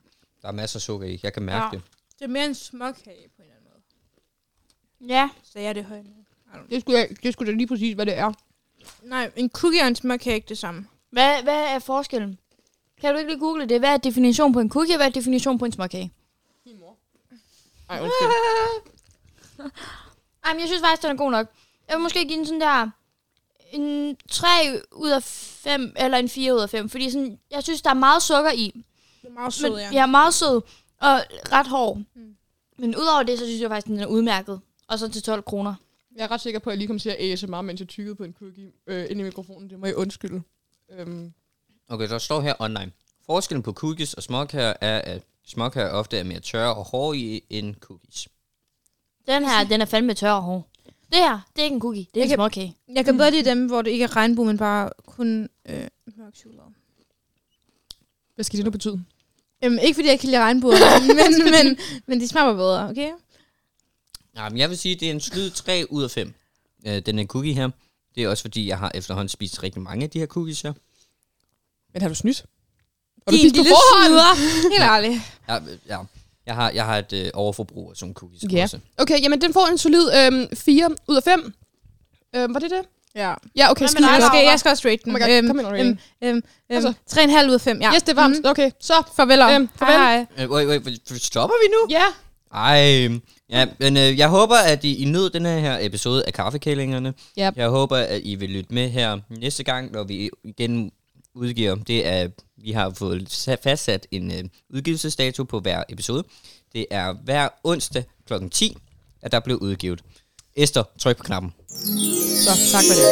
Der 0.42 0.48
er 0.48 0.52
masser 0.52 0.76
af 0.76 0.80
sukker 0.80 1.06
i. 1.06 1.20
Jeg 1.22 1.32
kan 1.32 1.42
mærke 1.42 1.64
Ja. 1.64 1.70
det. 1.82 1.82
Det 2.18 2.24
er 2.24 2.28
mere 2.28 2.44
en 2.46 2.54
småkage 2.54 3.28
på 3.36 3.42
en 3.42 3.44
eller 3.44 3.56
anden 3.56 3.70
måde. 3.72 3.82
Ja. 5.08 5.28
Så 5.42 5.58
jeg 5.58 5.68
er 5.68 5.72
det 5.72 5.84
højt. 5.84 6.06
Det 6.70 6.80
skulle, 6.80 6.98
jeg, 6.98 7.08
det 7.22 7.32
skulle 7.32 7.52
da 7.52 7.56
lige 7.56 7.66
præcis, 7.66 7.94
hvad 7.94 8.06
det 8.06 8.18
er. 8.18 8.32
Nej, 9.02 9.30
en 9.36 9.50
cookie 9.50 9.80
og 9.82 9.88
en 9.88 9.94
småkage 9.94 10.30
er 10.30 10.34
ikke 10.34 10.48
det 10.48 10.58
samme. 10.58 10.86
Hvad, 11.10 11.42
hvad 11.42 11.64
er 11.64 11.78
forskellen? 11.78 12.38
Kan 13.00 13.12
du 13.12 13.18
ikke 13.18 13.30
lige 13.30 13.40
google 13.40 13.68
det? 13.68 13.78
Hvad 13.78 13.92
er 13.92 13.96
definition 13.96 14.52
på 14.52 14.60
en 14.60 14.70
cookie, 14.70 14.94
og 14.94 14.98
hvad 14.98 15.06
er 15.06 15.10
definition 15.10 15.58
på 15.58 15.64
en 15.64 15.72
småkage? 15.72 16.12
Ej, 17.90 18.00
undskyld. 18.00 18.28
Ej, 20.44 20.52
men 20.52 20.60
jeg 20.60 20.68
synes 20.68 20.82
faktisk, 20.82 21.02
den 21.02 21.10
er 21.10 21.14
god 21.16 21.30
nok. 21.30 21.46
Jeg 21.88 21.96
vil 21.96 22.02
måske 22.02 22.24
give 22.24 22.38
den 22.38 22.46
sådan 22.46 22.60
der 22.60 22.90
en 23.72 24.16
3 24.30 24.48
ud 24.92 25.10
af 25.10 25.22
5, 25.22 25.92
eller 25.96 26.18
en 26.18 26.28
4 26.28 26.54
ud 26.54 26.60
af 26.60 26.70
5. 26.70 26.88
Fordi 26.88 27.10
sådan, 27.10 27.38
jeg 27.50 27.62
synes, 27.62 27.82
der 27.82 27.90
er 27.90 27.94
meget 27.94 28.22
sukker 28.22 28.50
i. 28.50 28.84
Det 29.22 29.28
er 29.28 29.32
meget 29.32 29.52
sød, 29.54 29.70
Men, 29.70 29.78
ja. 29.78 29.90
jeg 29.92 30.02
er 30.02 30.06
meget 30.06 30.34
sød 30.34 30.60
og 31.00 31.20
ret 31.52 31.66
hård. 31.66 31.96
Mm. 31.96 32.36
Men 32.78 32.96
udover 32.96 33.22
det, 33.22 33.38
så 33.38 33.44
synes 33.44 33.60
jeg 33.60 33.70
faktisk, 33.70 33.86
den 33.86 34.00
er 34.00 34.06
udmærket. 34.06 34.60
Og 34.92 34.98
så 34.98 35.08
til 35.08 35.22
12 35.22 35.42
kroner. 35.42 35.74
Jeg 36.16 36.24
er 36.24 36.30
ret 36.30 36.40
sikker 36.40 36.60
på, 36.60 36.70
at 36.70 36.72
jeg 36.74 36.78
lige 36.78 36.88
kom 36.88 36.98
til 36.98 37.10
at 37.10 37.32
ASMR, 37.32 37.60
mens 37.60 37.80
jeg 37.80 37.88
tykkede 37.88 38.14
på 38.14 38.24
en 38.24 38.32
cookie 38.38 38.72
øh, 38.86 39.06
ind 39.10 39.20
i 39.20 39.22
mikrofonen. 39.22 39.70
Det 39.70 39.78
må 39.78 39.86
jeg 39.86 39.96
undskylde. 39.96 40.42
Øhm, 40.90 41.32
Okay, 41.88 42.08
der 42.08 42.18
står 42.18 42.40
her 42.40 42.54
online. 42.58 42.92
Forskellen 43.26 43.62
på 43.62 43.72
cookies 43.72 44.14
og 44.14 44.22
småkager 44.22 44.72
er, 44.80 44.98
at 44.98 45.22
småkager 45.46 45.88
ofte 45.90 46.18
er 46.18 46.22
mere 46.24 46.40
tørre 46.40 46.74
og 46.74 46.84
hårde 46.84 47.18
i 47.18 47.44
end 47.50 47.74
cookies. 47.74 48.28
Den 49.26 49.44
her, 49.44 49.64
den 49.64 49.80
er 49.80 49.84
fandme 49.84 50.14
tør 50.14 50.30
og 50.32 50.42
hård. 50.42 50.68
Det 50.86 51.18
her, 51.18 51.40
det 51.56 51.60
er 51.60 51.64
ikke 51.64 51.74
en 51.74 51.80
cookie. 51.80 52.06
Det 52.14 52.16
er 52.16 52.20
Jeg 52.20 52.22
en 52.24 52.28
kan- 52.28 52.36
småkage. 52.36 52.76
Jeg 52.94 53.04
kan 53.04 53.16
bedre 53.16 53.30
lide 53.30 53.50
dem, 53.50 53.66
hvor 53.66 53.82
det 53.82 53.90
ikke 53.90 54.02
er 54.04 54.16
regnbue, 54.16 54.46
men 54.46 54.56
bare 54.58 54.90
kun 55.06 55.48
øh, 55.68 55.86
mørk 56.16 56.34
chokolade. 56.36 56.68
hvad 58.34 58.44
skal 58.44 58.56
det 58.56 58.64
nu 58.64 58.70
betyde? 58.70 59.04
Øhm, 59.64 59.78
ikke 59.82 59.94
fordi 59.94 60.08
jeg 60.08 60.20
kan 60.20 60.28
lide 60.30 60.40
regnbuer, 60.40 60.74
men, 61.18 61.50
men, 61.52 61.78
men 62.06 62.20
de 62.20 62.28
smager 62.28 62.46
bare 62.46 62.56
bedre, 62.56 62.88
okay? 62.88 63.10
Ja, 64.36 64.48
men 64.48 64.58
jeg 64.58 64.70
vil 64.70 64.78
sige, 64.78 64.94
at 64.94 65.00
det 65.00 65.08
er 65.08 65.12
en 65.12 65.20
slid 65.20 65.50
3 65.50 65.84
ud 65.90 66.02
af 66.02 66.10
5. 66.10 66.34
Øh, 66.86 66.98
den 67.06 67.18
er 67.18 67.24
cookie 67.26 67.54
her. 67.54 67.70
Det 68.14 68.22
er 68.22 68.28
også 68.28 68.42
fordi, 68.42 68.66
jeg 68.68 68.78
har 68.78 68.90
efterhånden 68.94 69.28
spist 69.28 69.62
rigtig 69.62 69.82
mange 69.82 70.04
af 70.04 70.10
de 70.10 70.18
her 70.18 70.26
cookies 70.26 70.60
her. 70.62 70.72
Men 71.92 72.02
har 72.02 72.08
du 72.08 72.14
snydt? 72.14 72.44
Har 73.26 73.30
du 73.32 73.36
Din 73.36 73.40
spist 73.40 73.54
på 73.54 73.62
lille 73.62 73.70
forhånd? 73.70 74.06
snyder. 74.06 74.34
Helt 74.70 74.82
ærligt. 74.82 75.20
Ja, 75.48 75.56
øh, 75.58 75.78
ja. 75.88 75.98
Jeg 76.46 76.54
har, 76.54 76.70
jeg 76.70 76.84
har 76.84 76.98
et 76.98 77.12
øh, 77.12 77.30
overforbrug 77.34 77.90
af 77.90 77.96
sådan 77.96 78.14
cookies 78.14 78.42
Ja. 78.52 78.62
også. 78.62 78.78
Okay, 78.98 79.22
jamen 79.22 79.40
den 79.40 79.52
får 79.52 79.66
en 79.66 79.78
solid 79.78 80.10
øhm, 80.26 80.56
4 80.56 80.90
ud 81.08 81.16
af 81.16 81.22
5. 81.22 81.54
Øhm, 82.36 82.54
var 82.54 82.60
det 82.60 82.70
det? 82.70 82.80
Ja. 83.14 83.34
Ja, 83.56 83.70
okay, 83.70 83.86
skide 83.86 84.02
dig, 84.02 84.10
Jeg 84.12 84.20
godt. 84.20 84.32
skal, 84.32 84.44
jeg 84.44 84.58
skal 84.58 84.70
også 84.70 84.88
rate 84.88 85.00
den. 85.04 85.12
Oh 85.16 85.20
my 85.20 85.24
God, 85.24 85.46
kom 85.48 85.58
ind 85.58 85.66
og 85.66 85.72
rate 85.72 85.84
øhm, 85.84 85.98
øhm, 86.22 86.42
Altså. 86.68 86.88
øhm, 86.88 87.30
3,5 87.30 87.48
ud 87.48 87.54
af 87.54 87.60
5, 87.60 87.80
ja. 87.82 87.94
Yes, 87.94 88.02
det 88.02 88.08
er 88.08 88.14
varmt. 88.14 88.36
Mhm. 88.36 88.46
Okay, 88.46 88.70
så. 88.80 88.94
Farvel. 89.16 89.40
Øhm, 89.40 89.68
farvel. 89.78 89.94
Hej, 89.96 90.26
hej. 90.36 90.44
Øh, 90.44 90.50
wait, 90.50 90.68
wait, 90.68 90.82
wait, 90.86 91.22
stopper 91.22 91.54
vi 91.64 91.68
nu? 91.68 91.86
Ja. 91.98 92.04
Ej, 92.54 93.08
ja, 93.52 93.66
men 93.78 93.96
øh, 93.96 94.18
jeg 94.18 94.28
håber, 94.28 94.56
at 94.56 94.84
I, 94.84 94.96
I 95.02 95.04
nød 95.04 95.30
den 95.30 95.46
her 95.46 95.78
episode 95.80 96.24
af 96.26 96.32
Kaffekællingerne. 96.32 97.08
Yep. 97.38 97.56
Jeg 97.56 97.68
håber, 97.68 97.96
at 97.96 98.20
I 98.24 98.34
vil 98.34 98.50
lytte 98.50 98.74
med 98.74 98.88
her 98.90 99.18
næste 99.28 99.64
gang, 99.64 99.92
når 99.92 100.04
vi 100.04 100.30
igen 100.44 100.92
udgiver, 101.34 101.74
det 101.74 102.06
er, 102.06 102.28
vi 102.56 102.72
har 102.72 102.90
fået 102.90 103.28
sa- 103.48 103.62
fastsat 103.62 104.06
en 104.10 104.32
øh, 104.32 104.44
udgivelsesdato 104.74 105.44
på 105.44 105.60
hver 105.60 105.82
episode. 105.88 106.24
Det 106.72 106.86
er 106.90 107.12
hver 107.24 107.48
onsdag 107.64 108.04
kl. 108.26 108.34
10, 108.50 108.76
at 109.22 109.32
der 109.32 109.40
bliver 109.40 109.58
udgivet. 109.58 110.00
Esther, 110.56 110.82
tryk 110.98 111.16
på 111.16 111.22
knappen. 111.22 111.54
Så, 112.44 112.50
tak 112.72 112.82
for 112.88 112.94
det. 113.00 113.08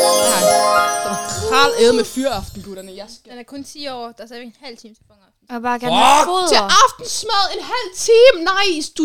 Så 1.04 1.48
kral 1.48 1.70
æde 1.80 1.92
med 1.92 2.04
fyraften, 2.04 2.62
gutterne. 2.62 2.92
Jeg 2.96 3.06
skal 3.08 3.30
Den 3.32 3.38
er 3.38 3.42
kun 3.42 3.64
10 3.64 3.88
år, 3.88 4.12
der 4.18 4.22
er 4.24 4.28
så 4.28 4.34
en 4.34 4.54
halv 4.64 4.76
time 4.76 4.94
til 4.94 5.04
fangaften. 5.08 5.54
Vil 5.54 5.60
bare 5.62 5.78
gerne 5.78 5.96
have 5.96 6.48
til 6.52 6.60
aftensmad 6.84 7.44
en 7.56 7.62
halv 7.72 7.90
time. 8.08 8.44
Nej, 8.44 8.68
du 8.98 9.04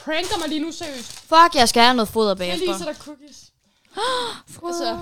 pranker 0.00 0.38
mig 0.38 0.48
lige 0.48 0.60
nu 0.60 0.72
seriøst. 0.72 1.12
Fuck, 1.12 1.54
jeg 1.54 1.68
skal 1.68 1.82
have 1.82 1.94
noget 1.94 2.08
foder 2.08 2.28
Jeg 2.28 2.36
bagefter. 2.38 2.66
lige 2.66 2.78
sætter 2.78 2.94
cookies. 2.94 3.52
Foder. 4.54 4.90
Altså, 4.90 4.98